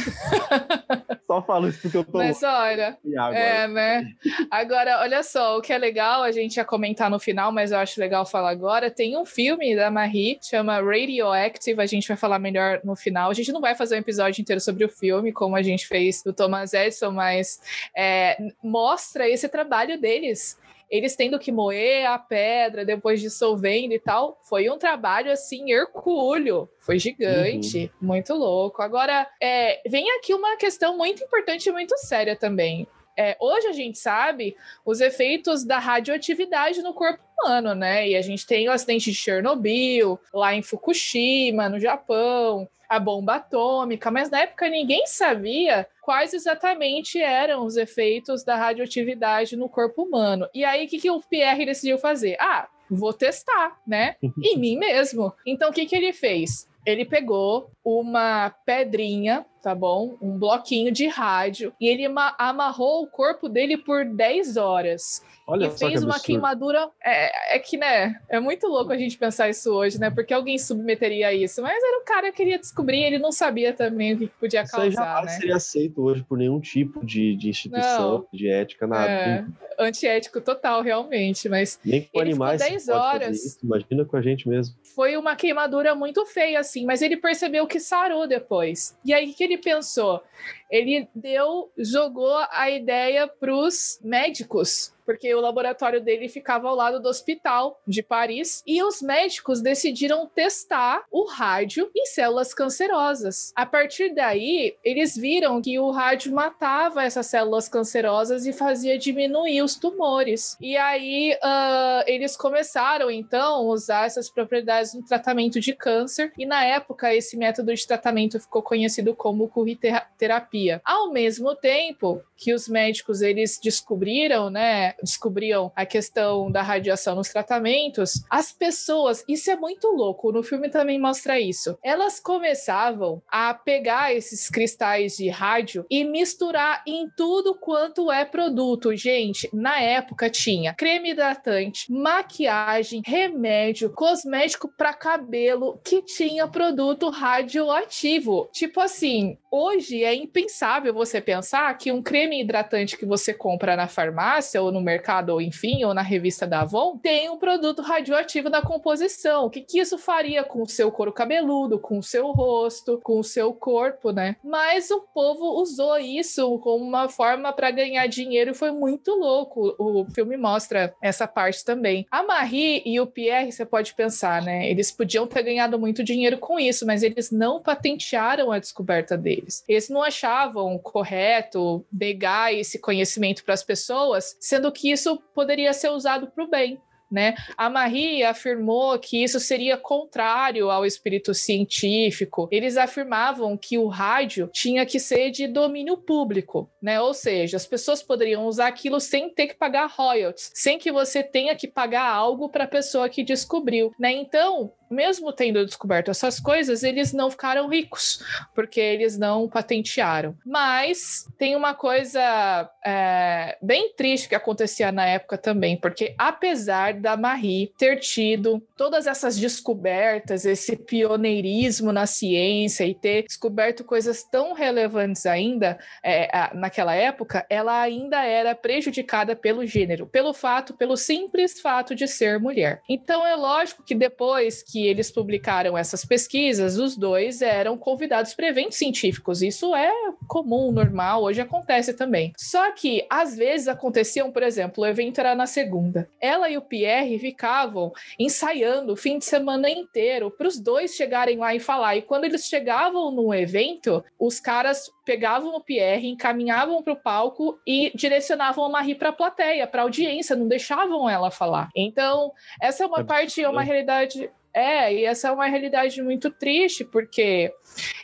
Só 1.27 1.41
falo 1.41 1.67
isso 1.67 1.81
porque 1.81 1.97
eu 1.97 2.03
tô... 2.03 2.19
Mas 2.19 2.41
olha, 2.43 2.97
é, 3.33 3.67
né? 3.67 4.07
Agora, 4.49 4.99
olha 5.01 5.23
só, 5.23 5.57
o 5.57 5.61
que 5.61 5.73
é 5.73 5.77
legal, 5.77 6.21
a 6.21 6.31
gente 6.31 6.57
ia 6.57 6.63
comentar 6.63 7.09
no 7.09 7.19
final, 7.19 7.51
mas 7.51 7.71
eu 7.71 7.79
acho 7.79 7.99
legal 7.99 8.27
falar 8.27 8.51
agora, 8.51 8.91
tem 8.91 9.17
um 9.17 9.25
filme 9.25 9.75
da 9.75 9.89
Marie, 9.89 10.37
chama 10.39 10.79
Radioactive, 10.79 11.81
a 11.81 11.85
gente 11.87 12.07
vai 12.07 12.15
falar 12.15 12.37
melhor 12.37 12.79
no 12.83 12.95
final. 12.95 13.31
A 13.31 13.33
gente 13.33 13.51
não 13.51 13.59
vai 13.59 13.73
fazer 13.73 13.95
um 13.95 13.99
episódio 13.99 14.39
inteiro 14.39 14.61
sobre 14.61 14.85
o 14.85 14.89
filme, 14.89 15.31
como 15.31 15.55
a 15.55 15.63
gente 15.63 15.87
fez 15.87 16.21
do 16.21 16.31
Thomas 16.31 16.73
Edison, 16.73 17.09
mas 17.09 17.59
é, 17.97 18.37
mostra 18.63 19.27
esse 19.27 19.49
trabalho 19.49 19.99
deles 19.99 20.57
eles 20.95 21.15
tendo 21.15 21.39
que 21.39 21.51
moer 21.51 22.05
a 22.09 22.17
pedra, 22.17 22.85
depois 22.85 23.21
dissolvendo 23.21 23.93
e 23.93 23.99
tal, 23.99 24.39
foi 24.43 24.69
um 24.69 24.77
trabalho 24.77 25.31
assim, 25.31 25.71
hercúleo. 25.71 26.69
Foi 26.79 26.99
gigante, 26.99 27.91
uhum. 28.01 28.07
muito 28.07 28.33
louco. 28.33 28.81
Agora, 28.81 29.27
é, 29.41 29.81
vem 29.87 30.09
aqui 30.17 30.33
uma 30.33 30.57
questão 30.57 30.97
muito 30.97 31.23
importante 31.23 31.67
e 31.67 31.71
muito 31.71 31.97
séria 31.97 32.35
também. 32.35 32.87
É, 33.17 33.37
hoje 33.39 33.67
a 33.67 33.71
gente 33.71 33.97
sabe 33.97 34.57
os 34.85 34.99
efeitos 34.99 35.63
da 35.63 35.79
radioatividade 35.79 36.81
no 36.81 36.93
corpo 36.93 37.23
humano, 37.39 37.73
né? 37.73 38.09
E 38.09 38.15
a 38.15 38.21
gente 38.21 38.45
tem 38.45 38.67
o 38.67 38.71
acidente 38.71 39.09
de 39.09 39.17
Chernobyl, 39.17 40.19
lá 40.33 40.53
em 40.53 40.61
Fukushima, 40.61 41.69
no 41.69 41.79
Japão, 41.79 42.67
a 42.89 42.99
bomba 42.99 43.35
atômica, 43.35 44.11
mas 44.11 44.29
na 44.29 44.41
época 44.41 44.69
ninguém 44.69 45.05
sabia 45.07 45.87
quais 46.01 46.33
exatamente 46.33 47.19
eram 47.19 47.65
os 47.65 47.77
efeitos 47.77 48.43
da 48.43 48.55
radioatividade 48.55 49.55
no 49.55 49.67
corpo 49.67 50.03
humano. 50.03 50.47
E 50.53 50.63
aí, 50.63 50.85
o 50.85 50.89
que, 50.89 50.99
que 50.99 51.11
o 51.11 51.21
Pierre 51.21 51.65
decidiu 51.65 51.97
fazer? 51.97 52.37
Ah, 52.39 52.67
vou 52.89 53.13
testar, 53.13 53.79
né? 53.87 54.15
em 54.41 54.57
mim 54.57 54.77
mesmo. 54.77 55.33
Então, 55.45 55.69
o 55.69 55.73
que, 55.73 55.85
que 55.85 55.95
ele 55.95 56.13
fez? 56.13 56.69
Ele 56.85 57.03
pegou 57.03 57.71
uma 57.83 58.51
pedrinha, 58.63 59.45
tá 59.65 59.73
bom? 59.73 60.15
Um 60.21 60.37
bloquinho 60.37 60.91
de 60.91 61.07
rádio 61.07 61.73
e 61.81 61.87
ele 61.87 62.05
amarrou 62.37 63.01
o 63.01 63.07
corpo 63.07 63.49
dele 63.49 63.77
por 63.77 64.05
10 64.05 64.57
horas. 64.57 65.23
Olha 65.47 65.67
e 65.67 65.69
fez 65.69 65.99
que 65.99 66.05
uma 66.05 66.19
queimadura. 66.19 66.89
É, 67.03 67.55
é 67.55 67.59
que, 67.59 67.77
né? 67.77 68.19
É 68.29 68.39
muito 68.39 68.67
louco 68.67 68.91
a 68.91 68.97
gente 68.97 69.17
pensar 69.17 69.49
isso 69.49 69.71
hoje, 69.71 69.99
né? 69.99 70.09
Porque 70.09 70.33
alguém 70.33 70.57
submeteria 70.57 71.33
isso. 71.33 71.61
Mas 71.61 71.83
era 71.83 71.99
o 71.99 72.05
cara 72.05 72.31
que 72.31 72.37
queria 72.37 72.59
descobrir, 72.59 73.03
ele 73.03 73.19
não 73.19 73.31
sabia 73.31 73.73
também 73.73 74.13
o 74.13 74.17
que 74.17 74.27
podia 74.27 74.67
causar. 74.67 74.87
Isso 74.87 74.97
jamais 74.97 75.25
né? 75.25 75.39
seria 75.39 75.55
aceito 75.55 76.03
hoje 76.03 76.23
por 76.23 76.37
nenhum 76.37 76.59
tipo 76.59 77.05
de, 77.05 77.35
de 77.35 77.49
instituição, 77.49 78.19
não, 78.19 78.27
de 78.33 78.49
ética, 78.49 78.87
nada. 78.87 79.09
É, 79.09 79.45
antiético 79.79 80.41
total, 80.41 80.81
realmente. 80.81 81.47
Mas 81.47 81.79
Nem 81.85 82.01
com 82.01 82.21
ele 82.21 82.31
animais. 82.31 82.61
Ficou 82.61 82.77
10 82.77 82.89
horas. 82.89 83.63
Imagina 83.63 84.05
com 84.05 84.17
a 84.17 84.21
gente 84.21 84.49
mesmo. 84.49 84.75
Foi 84.95 85.15
uma 85.15 85.35
queimadura 85.35 85.93
muito 85.93 86.25
feia, 86.25 86.59
assim, 86.59 86.85
mas 86.85 87.01
ele 87.01 87.17
percebeu 87.17 87.67
que 87.67 87.79
sarou 87.79 88.27
depois. 88.27 88.97
E 89.05 89.13
aí 89.13 89.29
o 89.29 89.33
que 89.33 89.43
ele 89.43 89.54
pensou? 89.57 90.21
Ele 90.69 91.07
deu, 91.13 91.71
jogou 91.77 92.35
a 92.51 92.69
ideia 92.69 93.27
para 93.27 93.55
os 93.55 93.99
médicos 94.03 94.95
porque 95.05 95.33
o 95.33 95.39
laboratório 95.39 96.01
dele 96.01 96.27
ficava 96.27 96.67
ao 96.67 96.75
lado 96.75 96.99
do 96.99 97.07
hospital 97.07 97.79
de 97.87 98.01
Paris 98.01 98.63
e 98.65 98.81
os 98.81 99.01
médicos 99.01 99.61
decidiram 99.61 100.25
testar 100.25 101.03
o 101.11 101.25
rádio 101.25 101.89
em 101.95 102.05
células 102.07 102.53
cancerosas. 102.53 103.53
A 103.55 103.65
partir 103.65 104.13
daí, 104.13 104.75
eles 104.83 105.15
viram 105.15 105.61
que 105.61 105.77
o 105.79 105.91
rádio 105.91 106.33
matava 106.33 107.03
essas 107.03 107.27
células 107.27 107.69
cancerosas 107.69 108.45
e 108.45 108.53
fazia 108.53 108.97
diminuir 108.97 109.61
os 109.61 109.75
tumores. 109.75 110.57
E 110.59 110.75
aí 110.75 111.33
uh, 111.35 112.03
eles 112.07 112.35
começaram 112.35 113.11
então 113.11 113.55
a 113.55 113.61
usar 113.61 114.07
essas 114.07 114.29
propriedades 114.29 114.93
no 114.93 115.05
tratamento 115.05 115.59
de 115.59 115.73
câncer 115.73 116.33
e 116.37 116.45
na 116.45 116.63
época 116.65 117.13
esse 117.13 117.37
método 117.37 117.73
de 117.73 117.85
tratamento 117.85 118.39
ficou 118.39 118.63
conhecido 118.63 119.13
como 119.13 119.47
curriterapia. 119.47 120.54
Ao 120.83 121.11
mesmo 121.11 121.55
tempo 121.55 122.21
que 122.37 122.53
os 122.53 122.67
médicos 122.67 123.21
eles 123.21 123.59
descobriram, 123.61 124.49
né, 124.49 124.93
descobriam 125.01 125.71
a 125.75 125.85
questão 125.85 126.51
da 126.51 126.61
radiação 126.61 127.15
nos 127.15 127.29
tratamentos, 127.29 128.23
as 128.29 128.51
pessoas, 128.51 129.23
isso 129.27 129.49
é 129.49 129.55
muito 129.55 129.87
louco, 129.87 130.31
no 130.31 130.43
filme 130.43 130.69
também 130.69 130.99
mostra 130.99 131.39
isso. 131.39 131.77
Elas 131.83 132.19
começavam 132.19 133.21
a 133.27 133.53
pegar 133.53 134.13
esses 134.13 134.49
cristais 134.49 135.17
de 135.17 135.29
rádio 135.29 135.85
e 135.89 136.03
misturar 136.03 136.83
em 136.85 137.09
tudo 137.15 137.55
quanto 137.55 138.11
é 138.11 138.25
produto. 138.25 138.95
Gente, 138.95 139.49
na 139.53 139.79
época 139.79 140.29
tinha 140.29 140.73
creme 140.73 141.11
hidratante, 141.11 141.91
maquiagem, 141.91 143.01
remédio, 143.05 143.91
cosmético 143.91 144.67
para 144.67 144.93
cabelo 144.93 145.79
que 145.83 146.01
tinha 146.01 146.47
produto 146.47 147.09
radioativo. 147.09 148.49
Tipo 148.51 148.81
assim, 148.81 149.37
hoje 149.49 150.03
é 150.03 150.13
impensável 150.13 150.44
você 150.91 151.21
pensar 151.21 151.77
que 151.77 151.91
um 151.91 152.01
creme 152.01 152.41
hidratante 152.41 152.97
que 152.97 153.05
você 153.05 153.33
compra 153.33 153.75
na 153.75 153.87
farmácia 153.87 154.61
ou 154.61 154.71
no 154.71 154.81
mercado, 154.81 155.29
ou 155.29 155.41
enfim, 155.41 155.83
ou 155.83 155.93
na 155.93 156.01
revista 156.01 156.47
da 156.47 156.61
Avon, 156.61 156.97
tem 156.97 157.29
um 157.29 157.37
produto 157.37 157.81
radioativo 157.81 158.49
na 158.49 158.61
composição. 158.61 159.45
O 159.45 159.49
que, 159.49 159.61
que 159.61 159.79
isso 159.79 159.97
faria 159.97 160.43
com 160.43 160.63
o 160.63 160.67
seu 160.67 160.91
couro 160.91 161.13
cabeludo, 161.13 161.79
com 161.79 161.99
o 161.99 162.03
seu 162.03 162.31
rosto, 162.31 162.99
com 163.03 163.19
o 163.19 163.23
seu 163.23 163.53
corpo, 163.53 164.11
né? 164.11 164.35
Mas 164.43 164.89
o 164.89 165.01
povo 165.01 165.61
usou 165.61 165.97
isso 165.99 166.59
como 166.59 166.83
uma 166.83 167.07
forma 167.07 167.53
para 167.53 167.71
ganhar 167.71 168.07
dinheiro 168.07 168.51
e 168.51 168.55
foi 168.55 168.71
muito 168.71 169.11
louco. 169.11 169.75
O 169.77 170.05
filme 170.13 170.37
mostra 170.37 170.93
essa 171.01 171.27
parte 171.27 171.63
também. 171.63 172.05
A 172.09 172.23
Marie 172.23 172.81
e 172.85 172.99
o 172.99 173.07
Pierre, 173.07 173.51
você 173.51 173.65
pode 173.65 173.93
pensar, 173.93 174.41
né? 174.41 174.69
Eles 174.69 174.91
podiam 174.91 175.27
ter 175.27 175.43
ganhado 175.43 175.79
muito 175.79 176.03
dinheiro 176.03 176.37
com 176.39 176.59
isso, 176.59 176.85
mas 176.85 177.03
eles 177.03 177.31
não 177.31 177.61
patentearam 177.61 178.51
a 178.51 178.59
descoberta 178.59 179.15
dele 179.15 179.35
deles. 179.35 179.63
Eles 179.67 179.89
não 179.89 180.03
achavam 180.35 180.77
correto 180.77 181.85
negar 181.91 182.53
esse 182.53 182.79
conhecimento 182.79 183.43
para 183.43 183.53
as 183.53 183.63
pessoas, 183.63 184.35
sendo 184.39 184.71
que 184.71 184.91
isso 184.91 185.17
poderia 185.33 185.73
ser 185.73 185.89
usado 185.89 186.27
para 186.27 186.43
o 186.43 186.49
bem. 186.49 186.79
Né? 187.09 187.35
A 187.55 187.69
Marie 187.69 188.23
afirmou 188.23 188.97
que 188.97 189.23
isso 189.23 189.39
seria 189.39 189.77
contrário 189.77 190.71
ao 190.71 190.85
espírito 190.85 191.35
científico. 191.35 192.49
Eles 192.51 192.77
afirmavam 192.77 193.55
que 193.55 193.77
o 193.77 193.87
rádio 193.87 194.49
tinha 194.51 194.85
que 194.85 194.99
ser 194.99 195.29
de 195.29 195.47
domínio 195.47 195.97
público, 195.97 196.69
né? 196.81 196.99
Ou 196.99 197.13
seja, 197.13 197.57
as 197.57 197.65
pessoas 197.65 198.01
poderiam 198.01 198.47
usar 198.47 198.67
aquilo 198.67 198.99
sem 198.99 199.29
ter 199.29 199.47
que 199.47 199.53
pagar 199.53 199.85
royalties, 199.87 200.49
sem 200.55 200.79
que 200.79 200.91
você 200.91 201.21
tenha 201.21 201.55
que 201.55 201.67
pagar 201.67 202.09
algo 202.09 202.49
para 202.49 202.63
a 202.63 202.67
pessoa 202.67 203.07
que 203.07 203.23
descobriu, 203.23 203.93
né? 203.99 204.11
Então, 204.11 204.73
mesmo 204.95 205.33
tendo 205.33 205.65
descoberto 205.65 206.09
essas 206.09 206.39
coisas, 206.39 206.81
eles 206.81 207.13
não 207.13 207.29
ficaram 207.29 207.67
ricos, 207.67 208.23
porque 208.55 208.79
eles 208.79 209.17
não 209.17 209.47
patentearam. 209.47 210.35
Mas 210.45 211.27
tem 211.37 211.55
uma 211.55 211.73
coisa 211.73 212.69
é, 212.83 213.57
bem 213.61 213.93
triste 213.93 214.29
que 214.29 214.35
acontecia 214.35 214.91
na 214.91 215.05
época 215.05 215.37
também, 215.37 215.77
porque 215.77 216.15
apesar 216.17 216.93
da 216.93 217.17
Marie 217.17 217.71
ter 217.77 217.99
tido 217.99 218.65
todas 218.77 219.05
essas 219.05 219.37
descobertas, 219.37 220.45
esse 220.45 220.75
pioneirismo 220.75 221.91
na 221.91 222.05
ciência 222.05 222.85
e 222.85 222.95
ter 222.95 223.23
descoberto 223.23 223.83
coisas 223.83 224.23
tão 224.23 224.53
relevantes 224.53 225.25
ainda 225.25 225.77
é, 226.03 226.29
naquela 226.53 226.95
época, 226.95 227.45
ela 227.49 227.81
ainda 227.81 228.23
era 228.23 228.55
prejudicada 228.55 229.35
pelo 229.35 229.65
gênero, 229.65 230.07
pelo 230.07 230.33
fato, 230.33 230.73
pelo 230.73 230.95
simples 230.95 231.59
fato 231.59 231.93
de 231.93 232.07
ser 232.07 232.39
mulher. 232.39 232.81
Então 232.89 233.25
é 233.25 233.35
lógico 233.35 233.83
que 233.83 233.95
depois 233.95 234.63
que 234.63 234.84
que 234.85 234.89
eles 234.89 235.09
publicaram 235.09 235.75
essas 235.75 236.05
pesquisas, 236.05 236.77
os 236.77 236.95
dois 236.95 237.41
eram 237.41 237.75
convidados 237.75 238.35
para 238.35 238.47
eventos 238.47 238.77
científicos. 238.77 239.41
Isso 239.41 239.75
é 239.75 239.91
comum, 240.27 240.71
normal, 240.71 241.23
hoje 241.23 241.41
acontece 241.41 241.93
também. 241.93 242.33
Só 242.37 242.71
que 242.71 243.05
às 243.09 243.35
vezes 243.35 243.67
aconteciam, 243.67 244.31
por 244.31 244.43
exemplo, 244.43 244.83
o 244.83 244.87
evento 244.87 245.19
era 245.19 245.33
na 245.33 245.47
segunda. 245.47 246.07
Ela 246.21 246.49
e 246.49 246.57
o 246.57 246.61
Pierre 246.61 247.17
ficavam 247.17 247.91
ensaiando 248.19 248.93
o 248.93 248.95
fim 248.95 249.17
de 249.17 249.25
semana 249.25 249.69
inteiro 249.69 250.29
para 250.29 250.47
os 250.47 250.59
dois 250.59 250.93
chegarem 250.93 251.37
lá 251.37 251.55
e 251.55 251.59
falar. 251.59 251.95
E 251.95 252.03
quando 252.03 252.25
eles 252.25 252.45
chegavam 252.45 253.11
no 253.11 253.33
evento, 253.33 254.03
os 254.19 254.39
caras 254.39 254.91
pegavam 255.03 255.55
o 255.55 255.61
Pierre, 255.61 256.07
encaminhavam 256.07 256.83
para 256.83 256.93
o 256.93 256.97
palco 256.97 257.59
e 257.65 257.91
direcionavam 257.95 258.65
a 258.65 258.69
Marie 258.69 258.95
para 258.95 259.09
a 259.09 259.13
plateia, 259.13 259.67
para 259.67 259.81
a 259.81 259.85
audiência, 259.85 260.35
não 260.35 260.47
deixavam 260.47 261.09
ela 261.09 261.31
falar. 261.31 261.69
Então, 261.75 262.31
essa 262.61 262.83
é 262.83 262.87
uma 262.87 263.03
parte, 263.03 263.41
é 263.41 263.49
uma 263.49 263.61
realidade 263.61 264.29
é, 264.55 264.93
e 264.93 265.03
essa 265.03 265.27
é 265.27 265.31
uma 265.33 265.47
realidade 265.47 266.01
muito 266.01 266.31
triste, 266.31 266.85
porque 266.85 267.53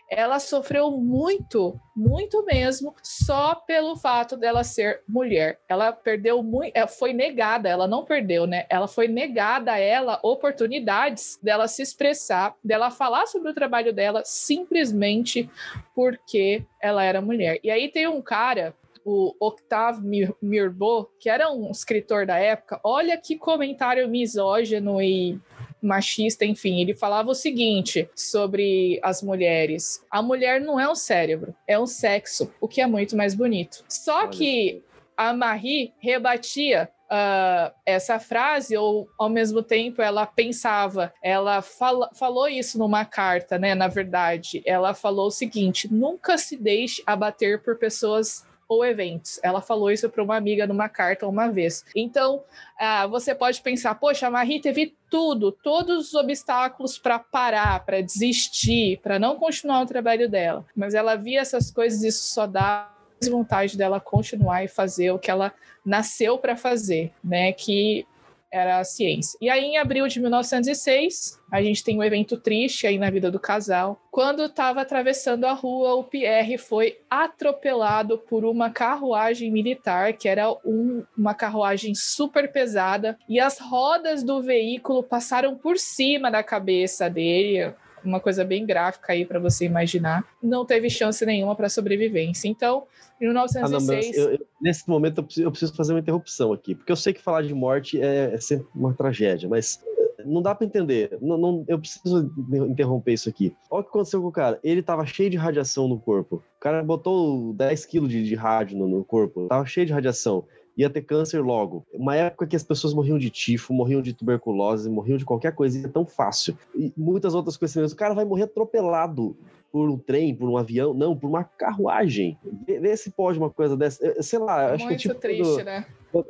ela 0.10 0.38
sofreu 0.38 0.92
muito, 0.92 1.80
muito 1.96 2.44
mesmo, 2.44 2.94
só 3.02 3.56
pelo 3.56 3.96
fato 3.96 4.36
dela 4.36 4.62
ser 4.62 5.02
mulher. 5.08 5.62
Ela 5.70 5.94
perdeu 5.94 6.44
muito, 6.44 6.76
é, 6.76 6.86
foi 6.86 7.14
negada, 7.14 7.70
ela 7.70 7.88
não 7.88 8.04
perdeu, 8.04 8.46
né? 8.46 8.66
Ela 8.70 8.86
foi 8.86 9.08
negada 9.08 9.72
a 9.72 9.80
ela 9.80 10.20
oportunidades 10.22 11.40
dela 11.42 11.70
se 11.70 11.82
expressar, 11.82 12.54
dela 12.62 12.92
falar 12.92 13.28
sobre 13.28 13.50
o 13.50 13.54
trabalho 13.54 13.94
dela, 13.94 14.22
simplesmente 14.26 15.50
porque 15.96 16.66
ela 16.82 17.02
era 17.02 17.22
mulher. 17.22 17.62
E 17.64 17.72
aí 17.72 17.88
tem 17.88 18.08
um 18.08 18.22
cara 18.22 18.76
o 19.06 19.34
Octave 19.40 20.02
Mirbeau, 20.42 21.10
que 21.20 21.30
era 21.30 21.52
um 21.52 21.72
escritor 21.72 22.26
da 22.26 22.38
época, 22.38 22.80
olha 22.84 23.18
que 23.18 23.38
comentário 23.38 24.08
misógino 24.08 25.02
e 25.02 25.40
machista, 25.82 26.46
enfim, 26.46 26.82
ele 26.82 26.94
falava 26.94 27.30
o 27.30 27.36
seguinte 27.36 28.10
sobre 28.16 29.00
as 29.04 29.22
mulheres: 29.22 30.06
a 30.10 30.22
mulher 30.22 30.62
não 30.62 30.80
é 30.80 30.90
um 30.90 30.96
cérebro, 30.96 31.56
é 31.68 31.80
um 31.80 31.88
sexo, 31.88 32.54
o 32.60 32.68
que 32.68 32.82
é 32.82 32.88
muito 32.88 33.16
mais 33.18 33.34
bonito. 33.34 33.84
Só 33.90 34.28
que 34.28 34.84
a 35.16 35.34
Marie 35.34 35.94
rebatia 36.00 36.90
Uh, 37.12 37.70
essa 37.86 38.20
frase, 38.20 38.78
ou 38.78 39.06
ao 39.20 39.28
mesmo 39.28 39.62
tempo 39.62 40.02
ela 40.02 40.26
pensava, 40.26 41.14
ela 41.22 41.62
fala, 41.62 42.10
falou 42.14 42.48
isso 42.48 42.80
numa 42.80 43.04
carta, 43.04 43.60
né? 43.60 43.76
Na 43.76 43.90
verdade, 43.90 44.64
ela 44.66 44.94
falou 44.94 45.28
o 45.28 45.32
seguinte: 45.32 45.94
nunca 45.94 46.38
se 46.38 46.56
deixe 46.56 47.04
abater 47.06 47.62
por 47.62 47.78
pessoas 47.78 48.46
ou 48.72 48.86
eventos. 48.86 49.38
Ela 49.44 49.62
falou 49.62 49.92
isso 49.92 50.10
para 50.10 50.24
uma 50.24 50.38
amiga 50.38 50.66
numa 50.66 50.88
carta 50.88 51.28
uma 51.28 51.50
vez. 51.50 51.84
Então, 51.94 52.42
ah, 52.80 53.06
você 53.06 53.36
pode 53.36 53.62
pensar, 53.62 53.96
poxa, 53.96 54.28
a 54.28 54.32
Marie 54.32 54.62
teve 54.62 54.96
tudo, 55.10 55.52
todos 55.52 56.08
os 56.08 56.14
obstáculos 56.14 56.98
para 56.98 57.20
parar, 57.20 57.84
para 57.84 58.00
desistir, 58.00 59.02
para 59.04 59.20
não 59.20 59.36
continuar 59.36 59.82
o 59.82 59.86
trabalho 59.86 60.30
dela. 60.30 60.66
Mas 60.74 60.94
ela 60.94 61.16
via 61.16 61.42
essas 61.42 61.70
coisas 61.70 62.02
e 62.02 62.08
isso 62.08 62.24
só 62.34 62.48
dá 62.48 62.90
vontade 63.30 63.78
dela 63.78 64.00
continuar 64.00 64.64
e 64.64 64.70
fazer 64.70 65.12
o 65.12 65.20
que 65.20 65.30
ela 65.30 65.54
nasceu 65.86 66.38
para 66.38 66.56
fazer, 66.56 67.12
né? 67.22 67.52
Que 67.52 68.08
era 68.52 68.80
a 68.80 68.84
ciência. 68.84 69.38
E 69.42 69.50
aí, 69.50 69.64
em 69.64 69.78
abril 69.78 70.08
de 70.08 70.20
1906, 70.20 71.40
a 71.52 71.62
gente 71.62 71.84
tem 71.84 71.98
um 71.98 72.04
evento 72.04 72.38
triste 72.38 72.86
aí 72.86 72.98
na 72.98 73.10
vida 73.10 73.32
do 73.32 73.40
casal. 73.40 74.02
Quando 74.12 74.46
estava 74.46 74.82
atravessando 74.82 75.46
a 75.46 75.54
rua, 75.54 75.96
o 75.96 76.04
Pierre 76.04 76.58
foi 76.58 77.00
atropelado 77.10 78.18
por 78.18 78.46
uma 78.46 78.70
carruagem 78.70 79.52
militar, 79.52 80.14
que 80.14 80.28
era 80.28 80.52
um, 80.66 81.04
uma 81.18 81.34
carruagem 81.34 81.96
super 81.96 82.52
pesada, 82.52 83.18
e 83.28 83.40
as 83.40 83.60
rodas 83.60 84.24
do 84.24 84.42
veículo 84.42 85.04
passaram 85.04 85.56
por 85.56 85.78
cima 85.78 86.30
da 86.30 86.44
cabeça 86.44 87.10
dele 87.10 87.74
uma 88.04 88.20
coisa 88.20 88.44
bem 88.44 88.66
gráfica 88.66 89.14
aí 89.14 89.26
para 89.26 89.40
você 89.40 89.66
imaginar, 89.66 90.26
não 90.42 90.66
teve 90.66 90.90
chance 90.90 91.26
nenhuma 91.26 91.56
para 91.56 91.70
sobrevivência. 91.70 92.48
Então, 92.48 92.84
em 93.20 93.26
1906. 93.26 94.18
Ah, 94.18 94.22
não, 94.22 94.32
eu, 94.32 94.48
nesse 94.62 94.90
momento 94.90 95.20
eu 95.20 95.24
preciso, 95.24 95.48
eu 95.48 95.52
preciso, 95.52 95.76
fazer 95.76 95.94
uma 95.94 96.00
interrupção 96.00 96.52
aqui, 96.54 96.76
porque 96.76 96.92
eu 96.92 96.96
sei 96.96 97.14
que 97.14 97.22
falar 97.22 97.44
de 97.44 97.54
morte 97.54 98.02
é, 98.02 98.34
é 98.34 98.38
sempre 98.38 98.68
uma 98.76 98.94
tragédia, 98.94 99.48
mas 99.48 99.80
eh, 99.98 100.24
não 100.26 100.42
dá 100.42 100.56
para 100.56 100.66
entender. 100.66 101.18
Não, 101.22 101.38
não, 101.38 101.64
eu 101.68 101.80
preciso 101.80 102.32
interromper 102.68 103.14
isso 103.14 103.30
aqui. 103.30 103.56
Olha 103.70 103.82
o 103.82 103.84
que 103.84 103.90
aconteceu 103.90 104.22
com 104.22 104.28
o 104.28 104.32
cara. 104.32 104.60
Ele 104.64 104.82
tava 104.82 105.06
cheio 105.06 105.30
de 105.30 105.38
radiação 105.38 105.88
no 105.88 106.00
corpo. 106.00 106.38
O 106.58 106.60
cara 106.60 106.84
botou 106.84 107.54
10 107.54 107.86
quilos 107.86 108.10
de, 108.10 108.24
de 108.24 108.36
rádio 108.36 108.78
no, 108.78 108.88
no 108.88 109.04
corpo, 109.04 109.48
tava 109.48 109.66
cheio 109.66 109.86
de 109.86 109.94
radiação 109.94 110.46
ia 110.78 110.90
ter 110.90 111.02
câncer 111.02 111.42
logo. 111.42 111.86
Uma 111.94 112.16
época 112.16 112.48
que 112.48 112.56
as 112.56 112.64
pessoas 112.64 112.94
morriam 112.94 113.18
de 113.18 113.30
tifo, 113.30 113.74
morriam 113.74 114.02
de 114.02 114.14
tuberculose, 114.14 114.90
morriam 114.90 115.18
de 115.18 115.26
qualquer 115.26 115.54
coisa, 115.54 115.86
é 115.86 115.90
tão 115.90 116.06
fácil. 116.06 116.58
E 116.76 116.92
muitas 116.96 117.34
outras 117.34 117.58
coisas. 117.58 117.92
O 117.92 117.96
cara 117.96 118.14
vai 118.14 118.26
morrer 118.26 118.44
atropelado 118.44 119.36
por 119.72 119.90
um 119.90 119.98
trem, 119.98 120.36
por 120.36 120.50
um 120.50 120.58
avião, 120.58 120.94
não, 120.94 121.16
por 121.16 121.28
uma 121.28 121.44
carruagem. 121.44 122.38
Vê 122.68 122.96
se 122.98 123.10
pode 123.12 123.38
uma 123.38 123.50
coisa 123.50 123.78
dessa. 123.78 124.22
Sei 124.22 124.40
lá, 124.40 124.74
acho 124.74 124.86
Muito 124.86 125.00
que 125.00 125.08
é 125.08 125.10
tipo. 125.10 125.22
triste, 125.22 125.44
quando, 125.44 125.66
né? 125.66 125.86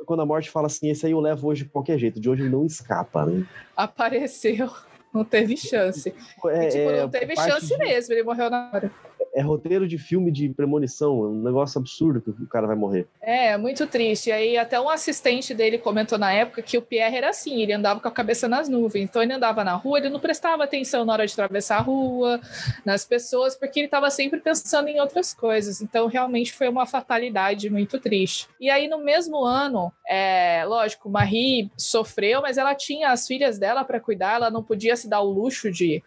Quando 0.06 0.22
a 0.22 0.26
morte 0.26 0.50
fala 0.50 0.66
assim, 0.66 0.90
esse 0.90 1.06
aí 1.06 1.12
eu 1.12 1.20
levo 1.20 1.48
hoje 1.48 1.64
de 1.64 1.70
qualquer 1.70 1.98
jeito, 1.98 2.20
de 2.20 2.30
hoje 2.30 2.42
ele 2.42 2.50
não 2.50 2.64
escapa, 2.64 3.26
né? 3.26 3.44
Apareceu. 3.76 4.70
Não 5.12 5.26
teve 5.26 5.58
chance. 5.58 6.14
É, 6.46 6.64
e, 6.64 6.68
tipo, 6.70 6.90
não 6.90 7.04
é, 7.04 7.08
teve 7.08 7.36
chance 7.36 7.66
de... 7.66 7.76
mesmo, 7.76 8.14
ele 8.14 8.22
morreu 8.22 8.48
na 8.48 8.70
hora 8.72 8.90
é 9.34 9.40
roteiro 9.40 9.86
de 9.88 9.98
filme 9.98 10.30
de 10.30 10.48
premonição, 10.48 11.24
é 11.24 11.28
um 11.28 11.42
negócio 11.42 11.78
absurdo 11.78 12.20
que 12.20 12.30
o 12.30 12.46
cara 12.46 12.66
vai 12.66 12.76
morrer. 12.76 13.06
É, 13.20 13.56
muito 13.56 13.86
triste. 13.86 14.28
E 14.28 14.32
aí 14.32 14.58
até 14.58 14.80
um 14.80 14.88
assistente 14.88 15.54
dele 15.54 15.78
comentou 15.78 16.18
na 16.18 16.32
época 16.32 16.62
que 16.62 16.76
o 16.76 16.82
Pierre 16.82 17.16
era 17.16 17.30
assim, 17.30 17.62
ele 17.62 17.72
andava 17.72 18.00
com 18.00 18.08
a 18.08 18.12
cabeça 18.12 18.48
nas 18.48 18.68
nuvens. 18.68 19.04
Então 19.04 19.22
ele 19.22 19.32
andava 19.32 19.64
na 19.64 19.74
rua, 19.74 19.98
ele 19.98 20.10
não 20.10 20.20
prestava 20.20 20.64
atenção 20.64 21.04
na 21.04 21.12
hora 21.12 21.26
de 21.26 21.32
atravessar 21.32 21.78
a 21.78 21.80
rua, 21.80 22.40
nas 22.84 23.04
pessoas, 23.04 23.54
porque 23.54 23.80
ele 23.80 23.86
estava 23.86 24.10
sempre 24.10 24.40
pensando 24.40 24.88
em 24.88 25.00
outras 25.00 25.32
coisas. 25.32 25.80
Então 25.80 26.06
realmente 26.06 26.52
foi 26.52 26.68
uma 26.68 26.86
fatalidade 26.86 27.70
muito 27.70 27.98
triste. 27.98 28.48
E 28.60 28.70
aí 28.70 28.88
no 28.88 28.98
mesmo 28.98 29.44
ano, 29.44 29.92
é, 30.06 30.64
lógico, 30.66 31.08
Marie 31.08 31.70
sofreu, 31.76 32.42
mas 32.42 32.58
ela 32.58 32.74
tinha 32.74 33.10
as 33.10 33.26
filhas 33.26 33.58
dela 33.58 33.84
para 33.84 34.00
cuidar, 34.00 34.34
ela 34.34 34.50
não 34.50 34.62
podia 34.62 34.96
se 34.96 35.08
dar 35.08 35.20
o 35.20 35.30
luxo 35.30 35.70
de 35.70 36.02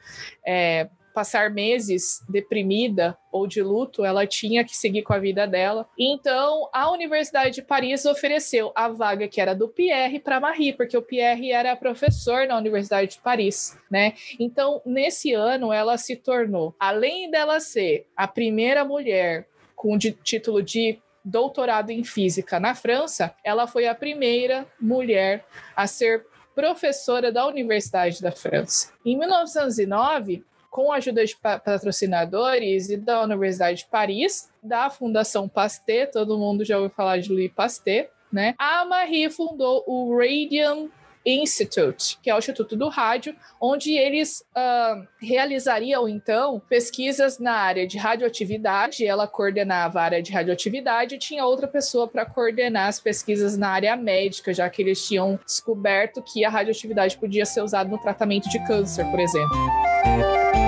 é, 0.46 0.88
passar 1.16 1.50
meses 1.50 2.22
deprimida 2.28 3.18
ou 3.32 3.48
de 3.48 3.62
luto, 3.62 4.04
ela 4.04 4.28
tinha 4.28 4.66
que 4.66 4.76
seguir 4.76 5.02
com 5.02 5.14
a 5.14 5.18
vida 5.18 5.48
dela. 5.48 5.88
Então, 5.98 6.70
a 6.74 6.92
Universidade 6.92 7.56
de 7.56 7.62
Paris 7.62 8.06
ofereceu 8.06 8.74
a 8.76 8.90
vaga 8.90 9.28
que 9.30 9.40
era 9.40 9.56
do 9.56 9.70
Pierre 9.70 10.20
para 10.20 10.42
Marie, 10.42 10.74
porque 10.74 10.98
o 10.98 11.02
Pierre 11.02 11.54
era 11.54 11.76
professor 11.76 12.46
na 12.46 12.58
Universidade 12.58 13.12
de 13.12 13.20
Paris, 13.20 13.78
né? 13.90 14.14
Então, 14.38 14.82
nesse 14.86 15.34
ano, 15.34 15.72
ela 15.72 15.98
se 15.98 16.18
tornou, 16.18 16.76
além 16.78 17.32
dela 17.32 17.62
ser 17.62 18.06
a 18.16 18.28
primeira 18.28 18.84
mulher 18.84 19.48
com 19.74 19.98
de, 19.98 20.12
título 20.12 20.62
de 20.62 21.00
doutorado 21.24 21.92
em 21.92 22.04
física 22.04 22.60
na 22.60 22.76
França, 22.76 23.34
ela 23.44 23.68
foi 23.68 23.88
a 23.88 23.96
primeira 23.96 24.68
mulher 24.80 25.46
a 25.76 25.88
ser 25.88 26.26
professora 26.54 27.32
da 27.32 27.46
Universidade 27.46 28.22
da 28.22 28.32
França. 28.32 28.94
Em 29.06 29.18
1909, 29.18 30.44
com 30.76 30.92
a 30.92 30.98
ajuda 30.98 31.24
de 31.24 31.38
patrocinadores 31.38 32.90
e 32.90 32.98
da 32.98 33.24
Universidade 33.24 33.78
de 33.78 33.86
Paris, 33.86 34.50
da 34.62 34.90
Fundação 34.90 35.48
Pasteur, 35.48 36.12
todo 36.12 36.38
mundo 36.38 36.66
já 36.66 36.76
ouviu 36.76 36.94
falar 36.94 37.18
de 37.20 37.32
Louis 37.32 37.50
Pasteur, 37.50 38.08
né? 38.30 38.56
A 38.60 38.84
Marie 38.84 39.30
fundou 39.30 39.86
o 39.88 40.14
Radium 40.18 40.90
Institute, 41.26 42.20
que 42.22 42.30
é 42.30 42.36
o 42.36 42.40
Instituto 42.40 42.76
do 42.76 42.90
Rádio, 42.90 43.34
onde 43.60 43.94
eles 43.94 44.42
uh, 44.52 45.08
realizariam 45.18 46.10
então 46.10 46.62
pesquisas 46.68 47.40
na 47.40 47.54
área 47.54 47.88
de 47.88 47.98
radioatividade. 47.98 49.06
Ela 49.06 49.30
coordenava 49.30 50.02
a 50.02 50.04
área 50.04 50.22
de 50.22 50.34
radioatividade 50.34 51.16
e 51.16 51.18
tinha 51.18 51.46
outra 51.46 51.70
pessoa 51.70 52.06
para 52.06 52.26
coordenar 52.26 52.90
as 52.90 53.00
pesquisas 53.00 53.58
na 53.58 53.70
área 53.70 53.96
médica, 53.96 54.54
já 54.54 54.70
que 54.70 54.82
eles 54.82 55.08
tinham 55.08 55.40
descoberto 55.46 56.22
que 56.22 56.44
a 56.44 56.50
radioatividade 56.50 57.18
podia 57.18 57.46
ser 57.46 57.62
usada 57.62 57.90
no 57.90 57.98
tratamento 57.98 58.50
de 58.50 58.60
câncer, 58.68 59.06
por 59.06 59.22
exemplo. 59.22 60.65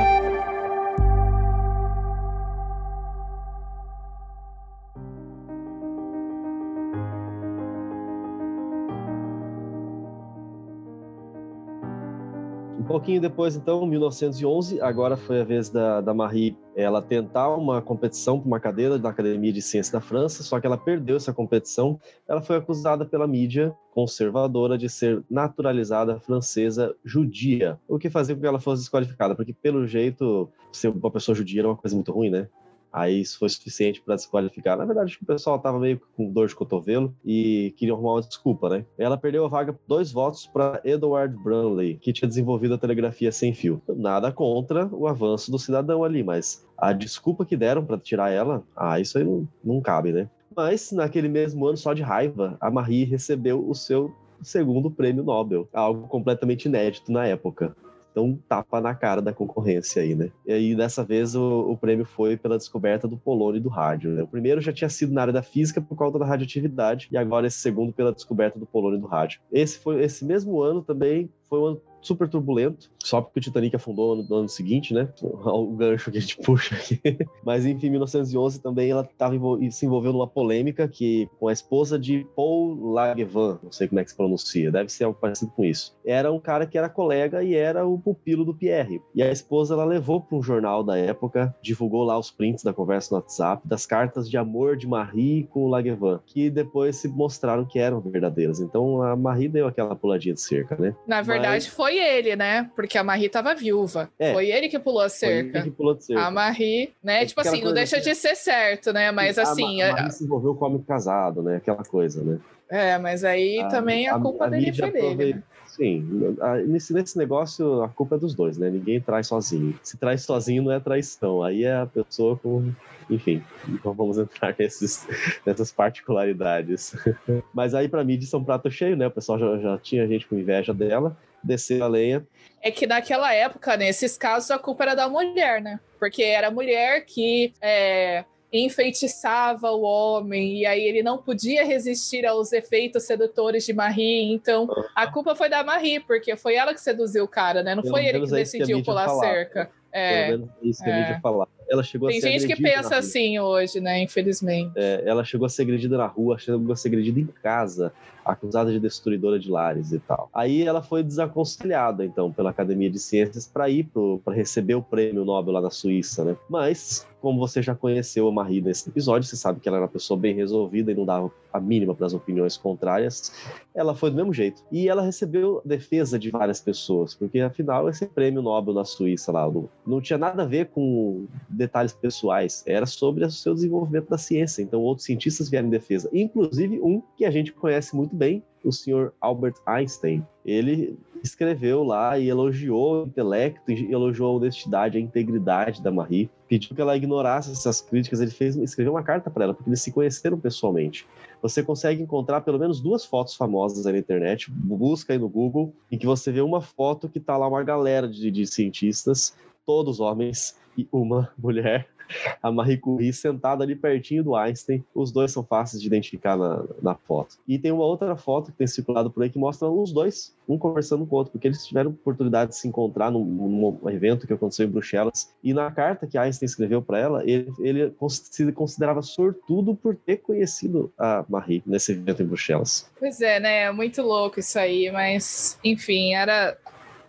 Pouquinho 13.07 13.21
depois, 13.21 13.55
então, 13.55 13.85
1911, 13.85 14.81
agora 14.81 15.15
foi 15.15 15.39
a 15.39 15.43
vez 15.45 15.69
da, 15.69 16.01
da 16.01 16.13
Marie 16.13 16.57
ela 16.75 17.01
tentar 17.01 17.55
uma 17.55 17.81
competição 17.81 18.37
para 18.37 18.47
uma 18.47 18.59
cadeira 18.59 18.99
da 18.99 19.07
Academia 19.07 19.53
de 19.53 19.61
Ciências 19.61 19.93
da 19.93 20.01
França, 20.01 20.43
só 20.43 20.59
que 20.59 20.67
ela 20.67 20.77
perdeu 20.77 21.15
essa 21.15 21.31
competição. 21.31 21.97
Ela 22.27 22.41
foi 22.41 22.57
acusada 22.57 23.05
pela 23.05 23.25
mídia 23.25 23.73
conservadora 23.91 24.77
de 24.77 24.89
ser 24.89 25.23
naturalizada 25.31 26.19
francesa 26.19 26.93
judia, 27.05 27.79
o 27.87 27.97
que 27.97 28.09
fazia 28.09 28.35
com 28.35 28.41
que 28.41 28.47
ela 28.47 28.59
fosse 28.59 28.81
desqualificada, 28.81 29.35
porque 29.35 29.53
pelo 29.53 29.87
jeito 29.87 30.49
ser 30.73 30.89
uma 30.89 31.09
pessoa 31.09 31.33
judia 31.33 31.61
era 31.61 31.69
uma 31.69 31.77
coisa 31.77 31.95
muito 31.95 32.11
ruim, 32.11 32.29
né? 32.29 32.49
Aí 32.97 33.21
isso 33.21 33.37
foi 33.37 33.47
suficiente 33.49 34.01
para 34.01 34.15
desqualificar. 34.15 34.75
Na 34.75 34.85
verdade, 34.85 35.17
o 35.21 35.25
pessoal 35.25 35.57
estava 35.57 35.79
meio 35.79 36.01
com 36.15 36.31
dor 36.31 36.47
de 36.47 36.55
cotovelo 36.55 37.13
e 37.23 37.73
queria 37.77 37.93
arrumar 37.93 38.13
uma 38.13 38.21
desculpa, 38.21 38.69
né? 38.69 38.85
Ela 38.97 39.17
perdeu 39.17 39.45
a 39.45 39.47
vaga 39.47 39.77
dois 39.87 40.11
votos 40.11 40.47
para 40.47 40.81
Edward 40.83 41.35
Brunley, 41.43 41.99
que 42.01 42.11
tinha 42.11 42.27
desenvolvido 42.27 42.73
a 42.73 42.77
telegrafia 42.77 43.31
sem 43.31 43.53
fio. 43.53 43.79
Nada 43.87 44.31
contra 44.31 44.87
o 44.87 45.07
avanço 45.07 45.51
do 45.51 45.59
cidadão 45.59 46.03
ali, 46.03 46.23
mas 46.23 46.65
a 46.75 46.91
desculpa 46.91 47.45
que 47.45 47.55
deram 47.55 47.85
para 47.85 47.99
tirar 47.99 48.31
ela, 48.31 48.63
ah, 48.75 48.99
isso 48.99 49.17
aí 49.17 49.23
não, 49.23 49.47
não 49.63 49.79
cabe, 49.79 50.11
né? 50.11 50.27
Mas 50.55 50.91
naquele 50.91 51.27
mesmo 51.27 51.67
ano, 51.67 51.77
só 51.77 51.93
de 51.93 52.01
raiva, 52.01 52.57
a 52.59 52.71
Marie 52.71 53.03
recebeu 53.03 53.63
o 53.69 53.75
seu 53.75 54.11
segundo 54.41 54.89
prêmio 54.89 55.23
Nobel, 55.23 55.67
algo 55.71 56.07
completamente 56.07 56.65
inédito 56.65 57.11
na 57.11 57.25
época. 57.25 57.75
Então, 58.17 58.29
um 58.29 58.35
tapa 58.35 58.81
na 58.81 58.95
cara 58.95 59.21
da 59.21 59.31
concorrência 59.31 60.01
aí, 60.01 60.15
né? 60.15 60.31
E 60.43 60.51
aí, 60.51 60.75
dessa 60.75 61.03
vez, 61.03 61.35
o, 61.35 61.69
o 61.69 61.77
prêmio 61.77 62.03
foi 62.03 62.35
pela 62.35 62.57
descoberta 62.57 63.07
do 63.07 63.15
polônio 63.15 63.59
e 63.59 63.61
do 63.61 63.69
rádio. 63.69 64.09
Né? 64.09 64.23
O 64.23 64.27
primeiro 64.27 64.59
já 64.59 64.73
tinha 64.73 64.89
sido 64.89 65.13
na 65.13 65.21
área 65.21 65.33
da 65.33 65.43
física 65.43 65.79
por 65.79 65.95
conta 65.95 66.17
da 66.17 66.25
radioatividade, 66.25 67.09
e 67.11 67.17
agora 67.17 67.45
esse 67.45 67.59
segundo 67.59 67.93
pela 67.93 68.11
descoberta 68.11 68.57
do 68.57 68.65
polônio 68.65 68.97
e 68.97 69.01
do 69.01 69.05
rádio. 69.05 69.39
Esse 69.51 69.77
foi 69.77 70.01
esse 70.03 70.25
mesmo 70.25 70.59
ano 70.59 70.81
também 70.81 71.29
foi 71.47 71.59
o 71.59 71.65
ano 71.65 71.81
super 72.07 72.27
turbulento, 72.27 72.89
só 73.03 73.21
porque 73.21 73.39
o 73.39 73.41
Titanic 73.41 73.75
afundou 73.75 74.15
no, 74.15 74.23
no 74.23 74.35
ano 74.35 74.49
seguinte, 74.49 74.93
né? 74.93 75.09
O 75.21 75.67
gancho 75.73 76.11
que 76.11 76.17
a 76.17 76.21
gente 76.21 76.37
puxa 76.41 76.75
aqui. 76.75 76.99
Mas 77.43 77.65
enfim, 77.65 77.87
em 77.87 77.91
1911 77.91 78.61
também 78.61 78.89
ela 78.89 79.03
tava 79.03 79.35
se 79.71 79.85
envolveu 79.85 80.13
numa 80.13 80.27
polêmica 80.27 80.87
que 80.87 81.29
com 81.39 81.47
a 81.47 81.53
esposa 81.53 81.99
de 81.99 82.25
Paul 82.35 82.91
Langevin, 82.91 83.59
não 83.61 83.71
sei 83.71 83.87
como 83.87 83.99
é 83.99 84.03
que 84.03 84.11
se 84.11 84.17
pronuncia, 84.17 84.71
deve 84.71 84.89
ser 84.91 85.03
algo 85.03 85.19
parecido 85.19 85.51
com 85.51 85.63
isso. 85.63 85.95
Era 86.05 86.31
um 86.31 86.39
cara 86.39 86.65
que 86.65 86.77
era 86.77 86.89
colega 86.89 87.43
e 87.43 87.53
era 87.53 87.85
o 87.85 87.99
pupilo 87.99 88.45
do 88.45 88.53
Pierre. 88.53 89.01
E 89.13 89.21
a 89.21 89.31
esposa 89.31 89.73
ela 89.73 89.85
levou 89.85 90.21
para 90.21 90.37
um 90.37 90.41
jornal 90.41 90.83
da 90.83 90.97
época, 90.97 91.55
divulgou 91.61 92.03
lá 92.03 92.17
os 92.17 92.31
prints 92.31 92.63
da 92.63 92.73
conversa 92.73 93.13
no 93.13 93.21
WhatsApp 93.21 93.67
das 93.67 93.85
cartas 93.85 94.29
de 94.29 94.37
amor 94.37 94.77
de 94.77 94.87
Marie 94.87 95.47
com 95.51 95.65
o 95.65 95.67
Langevin, 95.67 96.19
que 96.25 96.49
depois 96.49 96.95
se 96.97 97.07
mostraram 97.07 97.65
que 97.65 97.79
eram 97.79 97.99
verdadeiras. 97.99 98.59
Então 98.59 99.01
a 99.01 99.15
Marie 99.15 99.47
deu 99.47 99.67
aquela 99.67 99.95
puladinha 99.95 100.33
de 100.33 100.41
cerca, 100.41 100.75
né? 100.75 100.95
Na 101.05 101.21
verdade, 101.21 101.65
Mas... 101.65 101.67
foi 101.67 101.96
ele, 101.97 102.35
né? 102.35 102.69
Porque 102.75 102.97
a 102.97 103.03
Marie 103.03 103.29
tava 103.29 103.53
viúva. 103.55 104.09
É, 104.19 104.33
foi 104.33 104.49
ele 104.49 104.69
que 104.69 104.79
pulou 104.79 105.01
a 105.01 105.09
cerca. 105.09 105.61
Que 105.61 105.71
pulou 105.71 105.93
a, 105.93 105.99
cerca. 105.99 106.23
a 106.23 106.31
Marie, 106.31 106.93
né? 107.03 107.23
É 107.23 107.25
tipo 107.25 107.41
assim, 107.41 107.63
não 107.63 107.73
deixa 107.73 107.97
assim. 107.97 108.09
de 108.09 108.15
ser 108.15 108.35
certo, 108.35 108.93
né? 108.93 109.11
Mas 109.11 109.37
assim. 109.37 109.81
A, 109.81 109.89
a 109.89 109.93
Marie 109.93 110.11
se 110.11 110.23
envolveu 110.23 110.55
com 110.55 110.65
o 110.65 110.67
homem 110.69 110.81
casado, 110.83 111.41
né? 111.41 111.57
Aquela 111.57 111.83
coisa, 111.83 112.23
né? 112.23 112.39
É, 112.69 112.97
mas 112.97 113.23
aí 113.23 113.59
a, 113.59 113.67
também 113.67 114.07
a, 114.07 114.19
culpa 114.19 114.49
dele 114.49 114.73
foi 114.73 114.91
dele. 114.91 115.33
Né? 115.35 115.43
Sim, 115.67 116.35
nesse, 116.65 116.93
nesse 116.93 117.17
negócio 117.17 117.83
a 117.83 117.89
culpa 117.89 118.15
é 118.15 118.19
dos 118.19 118.33
dois, 118.33 118.57
né? 118.57 118.69
Ninguém 118.69 118.99
traz 118.99 119.27
sozinho. 119.27 119.77
Se 119.83 119.97
traz 119.97 120.23
sozinho 120.23 120.63
não 120.63 120.71
é 120.71 120.79
traição, 120.79 121.43
aí 121.43 121.63
é 121.63 121.75
a 121.75 121.85
pessoa 121.85 122.35
com 122.37 122.71
enfim, 123.09 123.41
não 123.83 123.93
vamos 123.93 124.17
entrar 124.17 124.55
nesses, 124.59 125.07
nessas 125.45 125.71
particularidades. 125.71 126.95
Mas 127.53 127.73
aí, 127.73 127.87
para 127.87 128.03
mim, 128.03 128.17
de 128.17 128.25
São 128.25 128.43
Prato 128.43 128.69
cheio, 128.69 128.97
né? 128.97 129.07
O 129.07 129.11
pessoal 129.11 129.39
já, 129.39 129.57
já 129.57 129.77
tinha 129.77 130.07
gente 130.07 130.27
com 130.27 130.35
inveja 130.35 130.73
dela 130.73 131.15
descer 131.47 131.81
a 131.81 131.87
lenha. 131.87 132.25
É 132.61 132.69
que 132.69 132.85
naquela 132.85 133.33
época, 133.33 133.77
nesses 133.77 134.17
casos, 134.17 134.51
a 134.51 134.59
culpa 134.59 134.83
era 134.83 134.95
da 134.95 135.09
mulher, 135.09 135.61
né? 135.61 135.79
Porque 135.99 136.23
era 136.23 136.47
a 136.47 136.51
mulher 136.51 137.05
que 137.05 137.53
é, 137.61 138.25
enfeitiçava 138.51 139.71
o 139.71 139.81
homem, 139.81 140.59
e 140.59 140.65
aí 140.65 140.83
ele 140.83 141.01
não 141.01 141.17
podia 141.17 141.65
resistir 141.65 142.25
aos 142.25 142.51
efeitos 142.51 143.03
sedutores 143.03 143.65
de 143.65 143.73
Marie. 143.73 144.31
Então, 144.31 144.67
a 144.95 145.07
culpa 145.07 145.35
foi 145.35 145.49
da 145.49 145.63
Marie, 145.63 145.99
porque 145.99 146.35
foi 146.35 146.55
ela 146.55 146.73
que 146.73 146.81
seduziu 146.81 147.23
o 147.23 147.27
cara, 147.27 147.63
né? 147.63 147.73
Não 147.73 147.83
Pelo 147.83 147.95
foi 147.95 148.05
ele 148.05 148.21
que 148.21 148.31
decidiu 148.31 148.77
que 148.77 148.83
pular 148.83 149.09
cerca. 149.09 149.69
É, 149.91 150.27
Pelo 150.27 150.39
menos 150.39 150.55
é 150.61 150.67
isso 150.67 150.83
que 150.83 150.89
é. 150.89 150.93
a 150.93 150.99
mídia 150.99 151.19
falava 151.21 151.56
ela 151.69 151.83
chegou 151.83 152.09
Tem 152.09 152.17
a 152.17 152.21
ser 152.21 152.31
gente 152.31 152.47
que 152.47 152.61
pensa 152.61 152.97
assim 152.97 153.39
hoje, 153.39 153.79
né? 153.79 154.01
Infelizmente. 154.01 154.71
É, 154.75 155.03
ela 155.05 155.23
chegou 155.23 155.45
a 155.45 155.49
ser 155.49 155.63
agredida 155.63 155.97
na 155.97 156.07
rua, 156.07 156.37
chegou 156.37 156.71
a 156.71 156.75
ser 156.75 156.87
agredida 156.89 157.19
em 157.19 157.25
casa, 157.25 157.91
acusada 158.23 158.71
de 158.71 158.79
destruidora 158.79 159.39
de 159.39 159.49
lares 159.49 159.91
e 159.91 159.99
tal. 159.99 160.29
Aí 160.33 160.63
ela 160.63 160.81
foi 160.81 161.03
desaconselhada, 161.03 162.05
então, 162.05 162.31
pela 162.31 162.49
Academia 162.49 162.89
de 162.89 162.99
Ciências 162.99 163.47
para 163.47 163.69
ir 163.69 163.87
para 164.23 164.33
receber 164.33 164.75
o 164.75 164.81
prêmio 164.81 165.25
Nobel 165.25 165.53
lá 165.53 165.61
na 165.61 165.69
Suíça, 165.69 166.23
né? 166.23 166.35
Mas 166.49 167.05
como 167.21 167.39
você 167.39 167.61
já 167.61 167.73
conheceu 167.73 168.27
a 168.27 168.31
Marie 168.31 168.61
nesse 168.61 168.89
episódio, 168.89 169.27
você 169.27 169.35
sabe 169.35 169.59
que 169.59 169.67
ela 169.67 169.77
era 169.77 169.85
uma 169.85 169.91
pessoa 169.91 170.19
bem 170.19 170.35
resolvida 170.35 170.91
e 170.91 170.95
não 170.95 171.05
dava 171.05 171.31
a 171.51 171.59
mínima 171.59 171.95
para 171.95 172.05
as 172.05 172.13
opiniões 172.13 172.57
contrárias. 172.57 173.31
Ela 173.73 173.95
foi 173.95 174.11
do 174.11 174.15
mesmo 174.15 174.33
jeito. 174.33 174.63
E 174.71 174.87
ela 174.87 175.01
recebeu 175.01 175.61
defesa 175.65 176.19
de 176.19 176.29
várias 176.29 176.61
pessoas, 176.61 177.13
porque 177.13 177.39
afinal 177.39 177.89
esse 177.89 178.05
prêmio 178.05 178.41
Nobel 178.41 178.73
da 178.73 178.85
Suíça 178.85 179.31
lá 179.31 179.47
não 179.85 180.01
tinha 180.01 180.17
nada 180.17 180.43
a 180.43 180.45
ver 180.45 180.67
com 180.67 181.25
detalhes 181.49 181.93
pessoais, 181.93 182.63
era 182.67 182.85
sobre 182.85 183.25
o 183.25 183.31
seu 183.31 183.53
desenvolvimento 183.53 184.09
da 184.09 184.17
ciência. 184.17 184.61
Então 184.61 184.81
outros 184.81 185.05
cientistas 185.05 185.49
vieram 185.49 185.67
em 185.67 185.71
defesa, 185.71 186.09
inclusive 186.13 186.79
um 186.81 187.01
que 187.15 187.25
a 187.25 187.31
gente 187.31 187.51
conhece 187.51 187.95
muito 187.95 188.15
bem, 188.15 188.43
o 188.63 188.71
senhor 188.71 189.13
Albert 189.21 189.55
Einstein. 189.65 190.25
Ele 190.45 190.97
escreveu 191.23 191.83
lá 191.83 192.17
e 192.17 192.29
elogiou 192.29 193.03
o 193.03 193.07
intelecto, 193.07 193.71
elogiou 193.71 194.29
a 194.29 194.37
honestidade, 194.37 194.97
a 194.97 195.01
integridade 195.01 195.81
da 195.81 195.91
Marie, 195.91 196.29
pediu 196.47 196.75
que 196.75 196.81
ela 196.81 196.95
ignorasse 196.95 197.51
essas 197.51 197.81
críticas. 197.81 198.21
Ele 198.21 198.31
fez, 198.31 198.55
escreveu 198.55 198.93
uma 198.93 199.03
carta 199.03 199.29
para 199.29 199.45
ela, 199.45 199.53
porque 199.53 199.69
eles 199.69 199.81
se 199.81 199.91
conheceram 199.91 200.39
pessoalmente. 200.39 201.07
Você 201.41 201.61
consegue 201.61 202.01
encontrar 202.01 202.41
pelo 202.41 202.59
menos 202.59 202.79
duas 202.79 203.05
fotos 203.05 203.35
famosas 203.35 203.85
aí 203.85 203.93
na 203.93 203.99
internet, 203.99 204.49
busca 204.51 205.13
aí 205.13 205.19
no 205.19 205.29
Google, 205.29 205.73
em 205.91 205.97
que 205.97 206.05
você 206.05 206.31
vê 206.31 206.41
uma 206.41 206.61
foto 206.61 207.09
que 207.09 207.19
tá 207.19 207.37
lá 207.37 207.47
uma 207.47 207.63
galera 207.63 208.07
de, 208.07 208.31
de 208.31 208.45
cientistas, 208.47 209.35
todos 209.65 209.99
homens 209.99 210.57
e 210.77 210.87
uma 210.91 211.31
mulher 211.37 211.87
a 212.41 212.51
Marie 212.51 212.77
Curie 212.77 213.13
sentada 213.13 213.63
ali 213.63 213.75
pertinho 213.75 214.23
do 214.23 214.35
Einstein. 214.35 214.83
Os 214.93 215.11
dois 215.11 215.31
são 215.31 215.43
fáceis 215.43 215.81
de 215.81 215.87
identificar 215.87 216.37
na, 216.37 216.63
na 216.81 216.95
foto. 216.95 217.37
E 217.47 217.57
tem 217.57 217.71
uma 217.71 217.85
outra 217.85 218.15
foto 218.15 218.51
que 218.51 218.57
tem 218.57 218.67
circulado 218.67 219.11
por 219.11 219.23
aí 219.23 219.29
que 219.29 219.39
mostra 219.39 219.67
os 219.67 219.91
dois, 219.91 220.35
um 220.47 220.57
conversando 220.57 221.05
com 221.05 221.15
o 221.15 221.19
outro, 221.19 221.31
porque 221.31 221.47
eles 221.47 221.65
tiveram 221.65 221.91
oportunidade 221.91 222.51
de 222.51 222.57
se 222.57 222.67
encontrar 222.67 223.11
num, 223.11 223.23
num 223.23 223.89
evento 223.89 224.27
que 224.27 224.33
aconteceu 224.33 224.65
em 224.65 224.69
Bruxelas. 224.69 225.33
E 225.43 225.53
na 225.53 225.71
carta 225.71 226.07
que 226.07 226.17
Einstein 226.17 226.45
escreveu 226.45 226.81
para 226.81 226.99
ela, 226.99 227.23
ele, 227.23 227.51
ele 227.59 227.93
se 228.09 228.51
considerava 228.51 229.01
sortudo 229.01 229.75
por 229.75 229.95
ter 229.95 230.17
conhecido 230.17 230.91
a 230.97 231.25
Marie 231.27 231.63
nesse 231.65 231.91
evento 231.91 232.23
em 232.23 232.25
Bruxelas. 232.25 232.89
Pois 232.99 233.21
é, 233.21 233.39
né? 233.39 233.63
É 233.63 233.71
muito 233.71 234.01
louco 234.01 234.39
isso 234.39 234.57
aí, 234.57 234.91
mas 234.91 235.59
enfim, 235.63 236.13
era 236.13 236.57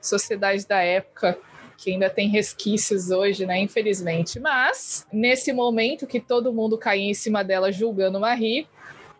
sociedade 0.00 0.66
da 0.66 0.80
época 0.80 1.38
que 1.78 1.92
ainda 1.92 2.10
tem 2.10 2.28
resquícios 2.28 3.10
hoje, 3.10 3.46
né? 3.46 3.60
Infelizmente. 3.60 4.40
Mas, 4.40 5.06
nesse 5.12 5.52
momento 5.52 6.08
que 6.08 6.18
todo 6.18 6.52
mundo 6.52 6.76
caía 6.76 7.08
em 7.08 7.14
cima 7.14 7.44
dela 7.44 7.70
julgando 7.70 8.18
Marie, 8.18 8.66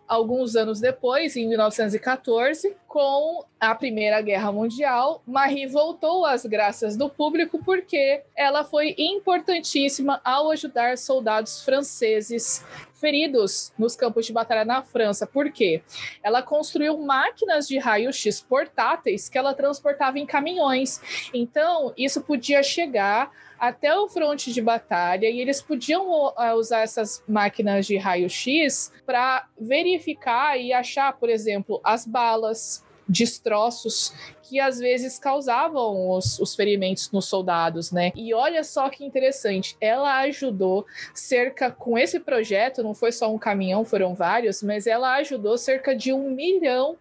alguns 0.05 0.57
anos 0.57 0.81
depois, 0.81 1.37
em 1.37 1.47
1914, 1.47 2.75
com 2.89 3.45
a 3.59 3.75
Primeira 3.75 4.19
Guerra 4.19 4.51
Mundial, 4.51 5.21
Marie 5.25 5.67
voltou 5.67 6.25
às 6.25 6.43
graças 6.43 6.97
do 6.97 7.07
público 7.07 7.63
porque 7.63 8.23
ela 8.35 8.63
foi 8.63 8.95
importantíssima 8.97 10.19
ao 10.25 10.49
ajudar 10.49 10.97
soldados 10.97 11.63
franceses 11.63 12.65
feridos 12.99 13.71
nos 13.77 13.95
campos 13.95 14.25
de 14.25 14.33
batalha 14.33 14.65
na 14.65 14.81
França. 14.81 15.27
Por 15.27 15.51
quê? 15.51 15.81
Ela 16.23 16.41
construiu 16.41 16.97
máquinas 16.97 17.67
de 17.67 17.77
raio-x 17.77 18.41
portáteis 18.41 19.29
que 19.29 19.37
ela 19.37 19.53
transportava 19.53 20.17
em 20.19 20.25
caminhões. 20.25 21.29
Então, 21.33 21.93
isso 21.95 22.21
podia 22.21 22.61
chegar 22.61 23.31
até 23.59 23.93
o 23.93 24.07
fronte 24.07 24.53
de 24.53 24.61
batalha 24.61 25.29
e 25.29 25.39
eles 25.41 25.61
podiam 25.61 26.09
uh, 26.09 26.53
usar 26.55 26.79
essas 26.79 27.21
máquinas 27.27 27.85
de 27.85 27.97
raio-x 27.97 28.91
para 29.05 29.47
verificar 29.59 30.57
e 30.57 30.71
achar, 30.71 31.13
por 31.13 31.29
exemplo, 31.29 31.81
as 31.83 32.05
balas, 32.05 32.78
destroços 33.09 34.13
que 34.43 34.59
às 34.59 34.79
vezes 34.79 35.19
causavam 35.19 36.09
os, 36.11 36.39
os, 36.39 36.55
ferimentos 36.55 37.11
nos 37.11 37.25
soldados, 37.25 37.91
né? 37.91 38.11
E 38.15 38.33
olha 38.33 38.63
só 38.63 38.89
que 38.89 39.05
interessante, 39.05 39.75
ela 39.81 40.19
ajudou 40.21 40.85
cerca, 41.13 41.69
com 41.69 41.97
esse 41.97 42.19
projeto, 42.19 42.81
não 42.81 42.93
foi 42.93 43.11
só 43.11 43.31
um 43.31 43.37
caminhão, 43.37 43.85
foram 43.85 44.15
vários, 44.15 44.63
mas 44.63 44.87
ela 44.87 45.15
ajudou 45.17 45.57
cerca 45.57 45.95
de 45.95 46.13
um 46.13 46.31
milhão 46.31 46.97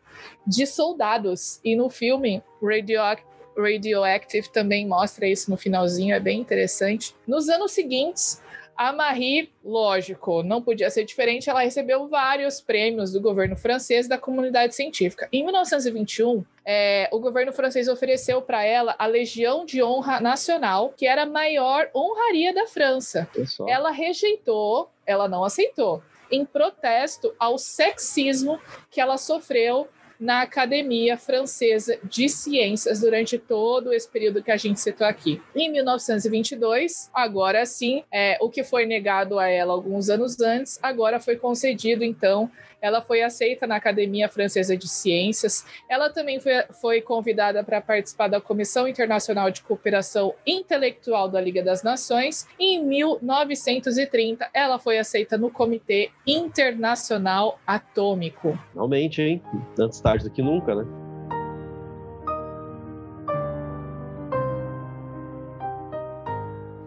de 0.47 0.67
soldados. 0.67 1.61
E 1.65 1.77
no 1.77 1.89
filme, 1.89 2.43
Radioactive 2.63 3.29
Radioactive 3.59 4.49
também 4.51 4.87
mostra 4.87 5.27
isso 5.27 5.51
no 5.51 5.57
finalzinho, 5.57 6.15
é 6.15 6.21
bem 6.21 6.41
interessante. 6.41 7.15
Nos 7.27 7.49
anos 7.49 7.73
seguintes, 7.73 8.41
a 8.79 8.93
Marie, 8.93 9.51
lógico, 9.65 10.45
não 10.45 10.63
podia 10.63 10.89
ser 10.89 11.05
diferente, 11.05 11.51
ela 11.51 11.63
recebeu 11.63 12.07
vários 12.07 12.61
prêmios 12.61 13.11
do 13.11 13.21
governo 13.21 13.57
francês 13.57 14.07
e 14.07 14.09
da 14.09 14.17
comunidade 14.17 14.73
científica. 14.77 15.29
Em 15.33 15.43
1921, 15.43 16.45
é, 16.65 17.09
o 17.11 17.19
governo 17.19 17.53
francês 17.53 17.89
ofereceu 17.89 18.41
para 18.41 18.65
ela 18.65 18.95
a 18.97 19.07
Legião 19.07 19.65
de 19.65 19.83
Honra 19.83 20.21
Nacional, 20.21 20.95
que 20.97 21.09
era 21.09 21.25
a 21.25 21.27
maior 21.27 21.91
honraria 21.93 22.55
da 22.55 22.69
França. 22.69 23.29
Ela 23.67 23.91
rejeitou, 23.91 24.89
ela 25.05 25.29
não 25.29 25.43
aceitou, 25.43 26.01
em 26.31 26.45
protesto 26.45 27.35
ao 27.37 27.59
sexismo 27.59 28.61
que 28.93 29.01
ela 29.01 29.19
sofreu 29.19 29.89
na 30.19 30.43
Academia 30.43 31.17
Francesa 31.17 31.99
de 32.03 32.29
Ciências 32.29 33.01
durante 33.01 33.39
todo 33.39 33.93
esse 33.93 34.09
período 34.09 34.43
que 34.43 34.51
a 34.51 34.57
gente 34.57 34.81
citou 34.81 35.07
aqui. 35.07 35.41
Em 35.55 35.71
1922, 35.71 37.11
agora 37.15 37.65
sim, 37.65 38.03
é, 38.13 38.37
o 38.41 38.51
que 38.51 38.65
foi 38.65 38.85
negado 38.85 39.39
a 39.39 39.49
ela 39.49 39.73
alguns 39.73 40.09
anos 40.09 40.41
antes, 40.41 40.79
agora 40.83 41.21
foi 41.21 41.37
concedido, 41.37 42.03
então, 42.03 42.51
ela 42.81 43.01
foi 43.01 43.23
aceita 43.23 43.67
na 43.67 43.77
Academia 43.77 44.29
Francesa 44.29 44.77
de 44.77 44.89
Ciências. 44.89 45.65
Ela 45.89 46.11
também 46.11 46.41
foi, 46.41 46.63
foi 46.81 47.01
convidada 47.01 47.63
para 47.65 47.81
participar 47.81 48.29
da 48.29 48.41
Comissão 48.41 48.87
Internacional 48.87 49.51
de 49.51 49.63
Cooperação 49.63 50.35
Intelectual 50.47 51.29
da 51.29 51.41
Liga 51.41 51.63
das 51.63 51.83
Nações. 51.83 52.47
E 52.59 52.77
em 52.77 52.85
1930, 52.85 54.49
ela 54.53 54.79
foi 54.79 54.99
aceita 54.99 55.37
no 55.37 55.51
Comitê 55.51 56.11
Internacional 56.27 57.59
Atômico. 57.67 58.59
Realmente, 58.75 59.23
hein? 59.23 59.43
Antes 59.79 60.01
tarde 60.01 60.25
do 60.25 60.31
que 60.31 60.43
nunca, 60.43 60.75
né? 60.75 61.08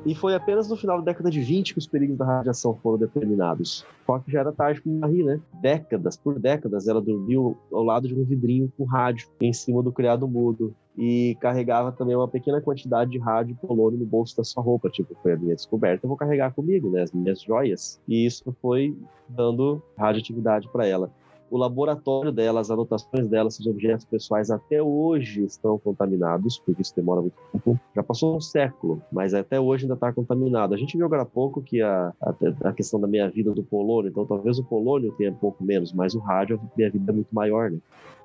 E 0.04 0.16
foi 0.16 0.34
apenas 0.34 0.68
no 0.68 0.76
final 0.76 0.98
da 0.98 1.06
década 1.06 1.30
de 1.30 1.40
20 1.40 1.74
que 1.74 1.80
os 1.80 1.86
perigos 1.86 2.18
da 2.18 2.26
radiação 2.26 2.76
foram 2.82 2.98
determinados. 2.98 3.86
Só 4.04 4.18
que 4.18 4.32
já 4.32 4.40
era 4.40 4.52
tarde 4.52 4.82
para 4.82 4.92
Marie, 4.92 5.24
né? 5.24 5.40
Décadas, 5.62 6.18
por 6.18 6.40
décadas, 6.40 6.88
ela 6.88 7.00
dormiu 7.00 7.56
ao 7.72 7.84
lado 7.84 8.08
de 8.08 8.16
um 8.16 8.24
vidrinho 8.24 8.72
com 8.76 8.84
rádio 8.84 9.30
em 9.40 9.54
cima 9.54 9.84
do 9.84 9.92
criado 9.92 10.28
mudo 10.28 10.74
e 10.98 11.38
carregava 11.40 11.92
também 11.92 12.16
uma 12.16 12.28
pequena 12.28 12.60
quantidade 12.60 13.12
de 13.12 13.20
rádio 13.20 13.56
polônio 13.56 14.00
no 14.00 14.06
bolso 14.06 14.36
da 14.36 14.44
sua 14.44 14.64
roupa. 14.64 14.90
Tipo, 14.90 15.16
foi 15.22 15.34
a 15.34 15.38
minha 15.38 15.56
descoberta, 15.56 16.06
eu 16.06 16.10
vou 16.10 16.18
carregar 16.18 16.52
comigo, 16.52 16.90
né? 16.90 17.04
As 17.04 17.12
minhas 17.12 17.40
joias. 17.40 18.02
E 18.08 18.26
isso 18.26 18.56
foi 18.60 18.98
dando 19.30 19.84
radioatividade 19.96 20.68
para 20.70 20.88
ela 20.88 21.12
o 21.52 21.58
laboratório 21.58 22.32
dela, 22.32 22.62
as 22.62 22.72
anotações 22.72 23.28
dela, 23.28 23.50
esses 23.50 23.68
objetos 23.68 24.06
pessoais 24.06 24.50
até 24.50 24.82
hoje 24.82 25.44
estão 25.44 25.78
contaminados, 25.78 26.58
porque 26.58 26.82
isso 26.82 26.96
demora 26.96 27.20
muito 27.20 27.36
tempo. 27.52 27.78
Já 27.94 28.02
passou 28.02 28.38
um 28.38 28.40
século, 28.40 29.02
mas 29.12 29.34
até 29.34 29.60
hoje 29.60 29.84
ainda 29.84 29.96
está 29.96 30.14
contaminado. 30.14 30.74
A 30.74 30.78
gente 30.78 30.96
viu 30.96 31.06
agora 31.06 31.24
há 31.24 31.26
pouco 31.26 31.62
que 31.62 31.82
a, 31.82 32.14
a, 32.22 32.70
a 32.70 32.74
questão 32.74 33.02
da 33.02 33.08
meia-vida 33.08 33.52
do 33.52 33.64
polônio, 33.64 34.10
então 34.10 34.26
talvez 34.26 34.58
o 34.60 34.64
polônio 34.64 35.12
tenha 35.18 35.34
pouco 35.34 35.62
menos, 35.62 35.92
mas 35.92 36.16
o 36.16 36.20
rádio, 36.20 36.58
a 36.58 36.78
meia-vida 36.78 37.12
é 37.12 37.14
muito 37.16 37.36
maior, 37.36 37.70
né? 37.70 37.80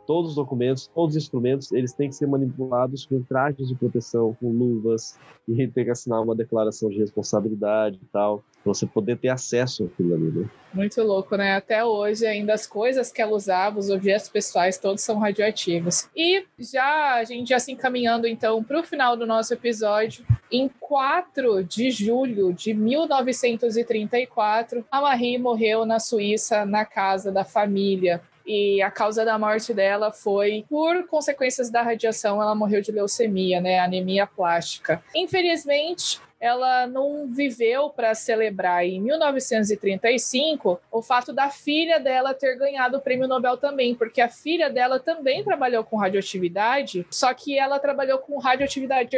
Todos 0.07 0.31
os 0.31 0.37
documentos, 0.37 0.91
todos 0.95 1.17
os 1.17 1.23
instrumentos, 1.23 1.73
eles 1.73 1.93
têm 1.93 2.09
que 2.09 2.15
ser 2.15 2.27
manipulados 2.27 3.05
com 3.05 3.21
trajes 3.23 3.69
de 3.69 3.75
proteção, 3.75 4.35
com 4.41 4.51
luvas, 4.51 5.19
e 5.49 5.67
tem 5.69 5.85
que 5.85 5.91
assinar 5.91 6.23
uma 6.23 6.35
declaração 6.35 6.89
de 6.89 6.97
responsabilidade 6.99 8.01
e 8.03 8.07
tal, 8.13 8.43
para 8.63 8.73
você 8.73 8.87
poder 8.87 9.19
ter 9.19 9.29
acesso 9.29 9.85
àquilo 9.85 10.15
ali, 10.15 10.31
né? 10.31 10.49
Muito 10.73 11.03
louco, 11.03 11.37
né? 11.37 11.55
Até 11.55 11.85
hoje, 11.85 12.25
ainda 12.27 12.55
as 12.55 12.67
coisas 12.67 13.13
que 13.13 13.23
ela 13.23 13.33
usava, 13.33 13.79
os 13.79 13.91
objetos 13.91 14.29
pessoais, 14.29 14.79
todos 14.79 15.03
são 15.03 15.19
radioativos. 15.19 16.09
E 16.15 16.45
já 16.59 17.15
a 17.15 17.25
gente 17.25 17.49
já 17.49 17.59
se 17.59 17.73
encaminhando 17.73 18.27
então 18.27 18.63
para 18.63 18.81
o 18.81 18.85
final 18.85 19.17
do 19.17 19.27
nosso 19.27 19.55
episódio, 19.55 20.23
em 20.51 20.69
4 20.81 21.65
de 21.65 21.91
julho 21.91 22.53
de 22.53 22.75
1934, 22.75 24.85
a 24.91 25.01
Marie 25.01 25.39
morreu 25.39 25.87
na 25.87 25.99
Suíça, 25.99 26.67
na 26.67 26.85
casa 26.85 27.33
da 27.33 27.45
família 27.45 28.21
e 28.47 28.81
a 28.81 28.91
causa 28.91 29.25
da 29.25 29.39
morte 29.39 29.75
dela 29.75 30.13
foi 30.13 30.65
por 30.69 31.07
consequências 31.09 31.69
da 31.69 31.83
radiação, 31.83 32.41
ela 32.41 32.55
morreu 32.55 32.81
de 32.81 32.93
leucemia, 32.93 33.61
né, 33.61 33.81
anemia 33.81 34.27
plástica. 34.27 35.03
Infelizmente, 35.15 36.21
ela 36.41 36.87
não 36.87 37.27
viveu 37.27 37.91
para 37.91 38.15
celebrar 38.15 38.85
em 38.85 39.01
1935 39.01 40.81
o 40.91 41.03
fato 41.03 41.33
da 41.33 41.51
filha 41.51 41.99
dela 41.99 42.35
ter 42.35 42.57
ganhado 42.57 42.99
o 42.99 43.01
prêmio 43.01 43.29
Nobel 43.29 43.57
também, 43.57 43.95
porque 43.95 44.21
a 44.21 44.29
filha 44.29 44.69
dela 44.69 44.99
também 45.01 45.43
trabalhou 45.43 45.85
com 45.85 45.97
radioatividade, 45.97 47.07
só 47.11 47.33
que 47.33 47.59
ela 47.59 47.79
trabalhou 47.79 48.19
com 48.19 48.39
radioatividade 48.39 49.17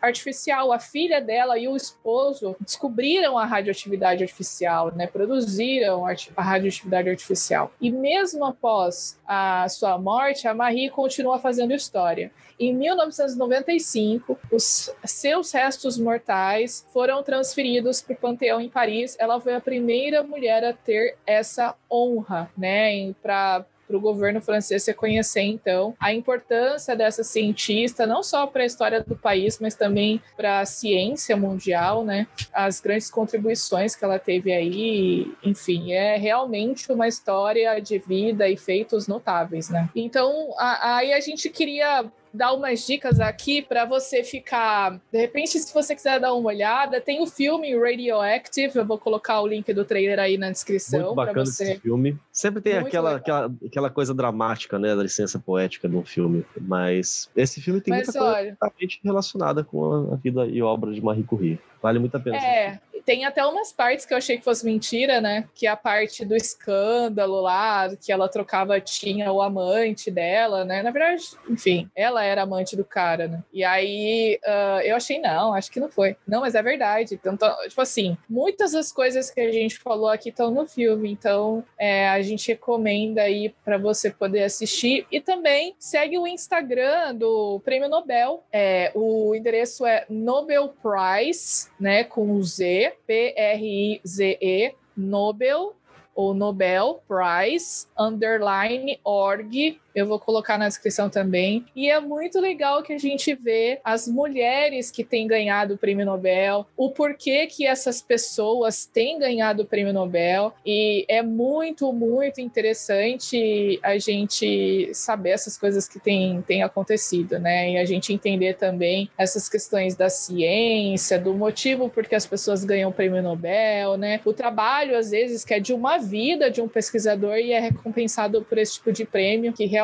artificial. 0.00 0.72
A 0.72 0.78
filha 0.78 1.20
dela 1.20 1.58
e 1.58 1.68
o 1.68 1.76
esposo 1.76 2.56
descobriram 2.60 3.38
a 3.38 3.44
radioatividade 3.44 4.22
artificial, 4.22 4.94
né? 4.94 5.06
Produziram 5.06 6.04
a 6.36 6.42
radioatividade 6.42 7.10
artificial. 7.10 7.72
E 7.80 7.90
mesmo 7.90 8.44
após 8.44 9.18
a 9.26 9.68
sua 9.68 9.98
morte, 9.98 10.46
a 10.46 10.54
Marie 10.54 10.90
continua 10.90 11.38
fazendo 11.38 11.72
história. 11.72 12.30
Em 12.60 12.74
1995, 12.74 14.38
os 14.52 14.94
seus 15.06 15.50
restos 15.50 15.96
mortais 15.96 16.86
foram 16.92 17.22
transferidos 17.22 18.02
para 18.02 18.12
o 18.12 18.16
Panteão 18.16 18.60
em 18.60 18.68
Paris. 18.68 19.16
Ela 19.18 19.40
foi 19.40 19.54
a 19.54 19.60
primeira 19.62 20.22
mulher 20.22 20.62
a 20.62 20.74
ter 20.74 21.16
essa 21.26 21.74
honra, 21.90 22.50
né, 22.58 23.14
para 23.22 23.64
para 23.90 23.96
o 23.96 24.00
governo 24.00 24.40
francês 24.40 24.86
reconhecer, 24.86 25.42
então, 25.42 25.96
a 25.98 26.14
importância 26.14 26.94
dessa 26.94 27.24
cientista, 27.24 28.06
não 28.06 28.22
só 28.22 28.46
para 28.46 28.62
a 28.62 28.66
história 28.66 29.02
do 29.02 29.16
país, 29.16 29.58
mas 29.58 29.74
também 29.74 30.22
para 30.36 30.60
a 30.60 30.64
ciência 30.64 31.36
mundial, 31.36 32.04
né? 32.04 32.28
As 32.52 32.80
grandes 32.80 33.10
contribuições 33.10 33.96
que 33.96 34.04
ela 34.04 34.20
teve 34.20 34.52
aí, 34.52 35.34
enfim, 35.42 35.90
é 35.90 36.16
realmente 36.16 36.92
uma 36.92 37.08
história 37.08 37.80
de 37.80 37.98
vida 37.98 38.48
e 38.48 38.56
feitos 38.56 39.08
notáveis, 39.08 39.68
né? 39.68 39.90
Então, 39.92 40.54
aí 40.56 41.12
a 41.12 41.18
gente 41.18 41.50
queria 41.50 42.04
dar 42.32 42.52
umas 42.52 42.86
dicas 42.86 43.20
aqui 43.20 43.62
para 43.62 43.84
você 43.84 44.22
ficar. 44.22 45.00
De 45.12 45.18
repente, 45.18 45.58
se 45.58 45.72
você 45.72 45.94
quiser 45.94 46.20
dar 46.20 46.34
uma 46.34 46.48
olhada, 46.48 47.00
tem 47.00 47.22
o 47.22 47.26
filme 47.26 47.76
Radioactive. 47.76 48.76
Eu 48.76 48.86
vou 48.86 48.98
colocar 48.98 49.40
o 49.40 49.46
link 49.46 49.72
do 49.72 49.84
trailer 49.84 50.18
aí 50.18 50.38
na 50.38 50.50
descrição. 50.50 51.00
Muito 51.00 51.14
bacana 51.14 51.46
você. 51.46 51.72
esse 51.72 51.80
filme. 51.80 52.18
Sempre 52.32 52.60
tem 52.60 52.78
aquela, 52.78 53.16
aquela, 53.16 53.52
aquela 53.66 53.90
coisa 53.90 54.14
dramática, 54.14 54.78
né, 54.78 54.94
da 54.94 55.02
licença 55.02 55.38
poética 55.38 55.88
no 55.88 56.04
filme. 56.04 56.44
Mas 56.60 57.28
esse 57.36 57.60
filme 57.60 57.80
tem 57.80 57.92
Mas, 57.92 58.06
muita 58.06 58.22
olha... 58.22 58.56
coisa 58.56 58.98
relacionada 59.02 59.64
com 59.64 60.12
a 60.12 60.16
vida 60.16 60.46
e 60.46 60.62
obra 60.62 60.92
de 60.92 61.02
Marie 61.02 61.24
Curie. 61.24 61.58
Vale 61.82 61.98
muito 61.98 62.16
a 62.16 62.20
pena. 62.20 62.36
É, 62.36 62.78
tem 63.04 63.24
até 63.24 63.44
umas 63.44 63.72
partes 63.72 64.04
que 64.06 64.12
eu 64.12 64.18
achei 64.18 64.38
que 64.38 64.44
fosse 64.44 64.64
mentira, 64.64 65.20
né? 65.20 65.48
Que 65.54 65.66
a 65.66 65.76
parte 65.76 66.24
do 66.24 66.36
escândalo 66.36 67.40
lá, 67.40 67.94
que 67.96 68.12
ela 68.12 68.28
trocava, 68.28 68.80
tinha 68.80 69.32
o 69.32 69.42
amante 69.42 70.10
dela, 70.10 70.64
né? 70.64 70.82
Na 70.82 70.90
verdade, 70.90 71.24
enfim, 71.48 71.90
ela 71.94 72.22
era 72.24 72.42
amante 72.42 72.76
do 72.76 72.84
cara, 72.84 73.28
né? 73.28 73.42
E 73.52 73.64
aí 73.64 74.38
uh, 74.44 74.80
eu 74.82 74.96
achei, 74.96 75.18
não, 75.18 75.52
acho 75.54 75.70
que 75.70 75.80
não 75.80 75.90
foi. 75.90 76.16
Não, 76.26 76.40
mas 76.40 76.54
é 76.54 76.62
verdade. 76.62 77.14
Então, 77.14 77.36
tipo 77.68 77.80
assim, 77.80 78.16
muitas 78.28 78.72
das 78.72 78.92
coisas 78.92 79.30
que 79.30 79.40
a 79.40 79.52
gente 79.52 79.78
falou 79.78 80.08
aqui 80.08 80.30
estão 80.30 80.50
no 80.50 80.66
filme, 80.66 81.10
então 81.10 81.64
é, 81.78 82.08
a 82.08 82.20
gente 82.22 82.48
recomenda 82.48 83.22
aí 83.22 83.54
para 83.64 83.78
você 83.78 84.10
poder 84.10 84.44
assistir. 84.44 85.06
E 85.10 85.20
também 85.20 85.74
segue 85.78 86.18
o 86.18 86.26
Instagram 86.26 87.14
do 87.14 87.60
Prêmio 87.64 87.88
Nobel. 87.88 88.44
É, 88.52 88.90
o 88.94 89.34
endereço 89.34 89.86
é 89.86 90.04
Nobel 90.08 90.74
Prize, 90.82 91.68
né? 91.78 92.04
Com 92.04 92.40
Z. 92.42 92.89
P-R-I-Z-E, 93.06 94.74
Nobel 94.96 95.74
ou 96.14 96.34
Nobel 96.34 97.00
Prize, 97.08 97.86
underline, 97.98 98.98
org, 99.04 99.80
eu 99.94 100.06
vou 100.06 100.18
colocar 100.18 100.58
na 100.58 100.68
descrição 100.68 101.08
também. 101.08 101.64
E 101.74 101.90
é 101.90 102.00
muito 102.00 102.40
legal 102.40 102.82
que 102.82 102.92
a 102.92 102.98
gente 102.98 103.34
vê 103.34 103.80
as 103.84 104.06
mulheres 104.06 104.90
que 104.90 105.04
têm 105.04 105.26
ganhado 105.26 105.74
o 105.74 105.78
prêmio 105.78 106.06
Nobel, 106.06 106.66
o 106.76 106.90
porquê 106.90 107.46
que 107.46 107.66
essas 107.66 108.00
pessoas 108.00 108.86
têm 108.86 109.18
ganhado 109.18 109.62
o 109.62 109.66
prêmio 109.66 109.92
Nobel. 109.92 110.52
E 110.64 111.04
é 111.08 111.22
muito, 111.22 111.92
muito 111.92 112.40
interessante 112.40 113.78
a 113.82 113.98
gente 113.98 114.90
saber 114.94 115.30
essas 115.30 115.56
coisas 115.56 115.88
que 115.88 115.98
têm, 115.98 116.42
têm 116.42 116.62
acontecido, 116.62 117.38
né? 117.38 117.72
E 117.72 117.78
a 117.78 117.84
gente 117.84 118.12
entender 118.12 118.54
também 118.54 119.10
essas 119.16 119.48
questões 119.48 119.94
da 119.94 120.08
ciência, 120.08 121.18
do 121.18 121.34
motivo 121.34 121.88
por 121.88 122.06
que 122.06 122.14
as 122.14 122.26
pessoas 122.26 122.64
ganham 122.64 122.90
o 122.90 122.92
prêmio 122.92 123.22
Nobel, 123.22 123.96
né? 123.96 124.20
O 124.24 124.32
trabalho, 124.32 124.96
às 124.96 125.10
vezes, 125.10 125.44
que 125.44 125.54
é 125.54 125.60
de 125.60 125.72
uma 125.72 125.98
vida 125.98 126.50
de 126.50 126.60
um 126.60 126.68
pesquisador 126.68 127.36
e 127.36 127.52
é 127.52 127.60
recompensado 127.60 128.42
por 128.42 128.58
esse 128.58 128.74
tipo 128.74 128.92
de 128.92 129.04
prêmio, 129.04 129.52
que 129.52 129.66
realmente 129.66 129.79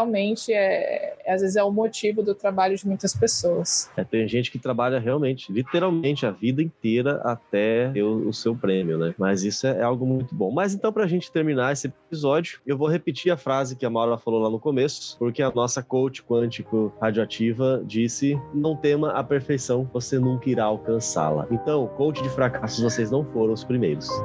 é, 0.53 1.17
às 1.27 1.41
vezes 1.41 1.57
é 1.57 1.63
o 1.63 1.71
motivo 1.71 2.23
do 2.23 2.35
trabalho 2.35 2.77
de 2.77 2.87
muitas 2.87 3.15
pessoas. 3.15 3.91
É, 3.97 4.05
tem 4.05 4.27
gente 4.29 4.51
que 4.51 4.59
trabalha 4.59 4.99
realmente, 4.99 5.53
literalmente, 5.53 6.27
a 6.27 6.31
vida 6.31 6.63
inteira 6.63 7.21
até 7.25 7.91
ter 7.91 8.03
o, 8.03 8.29
o 8.29 8.33
seu 8.33 8.55
prêmio, 8.55 8.99
né? 8.99 9.15
Mas 9.19 9.43
isso 9.43 9.67
é, 9.67 9.79
é 9.79 9.83
algo 9.83 10.07
muito 10.07 10.35
bom. 10.35 10.51
Mas 10.51 10.75
então, 10.75 10.93
para 10.93 11.05
a 11.05 11.07
gente 11.07 11.31
terminar 11.31 11.73
esse 11.73 11.87
episódio, 11.87 12.61
eu 12.67 12.77
vou 12.77 12.89
repetir 12.89 13.33
a 13.33 13.37
frase 13.37 13.77
que 13.77 13.87
a 13.87 13.91
Maura 13.91 14.19
falou 14.19 14.41
lá 14.41 14.51
no 14.51 14.59
começo, 14.59 15.17
porque 15.19 15.43
a 15.43 15.51
nossa 15.51 15.83
coach 15.83 16.23
quântico 16.23 16.93
radioativa 17.01 17.83
disse: 17.85 18.39
não 18.55 18.77
tema 18.77 19.13
a 19.13 19.23
perfeição, 19.23 19.89
você 19.93 20.19
nunca 20.19 20.49
irá 20.51 20.65
alcançá-la. 20.65 21.47
Então, 21.51 21.87
coach 21.97 22.23
de 22.23 22.29
fracassos, 22.31 22.83
vocês 22.83 23.11
não 23.11 23.25
foram 23.25 23.53
os 23.53 23.65
primeiros. 23.65 24.09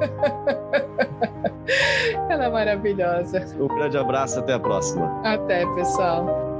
Ela 2.28 2.46
é 2.46 2.50
maravilhosa. 2.50 3.44
Um 3.58 3.68
grande 3.68 3.96
abraço, 3.98 4.38
até 4.38 4.54
a 4.54 4.58
próxima. 4.58 5.20
Pessoal. 5.76 6.51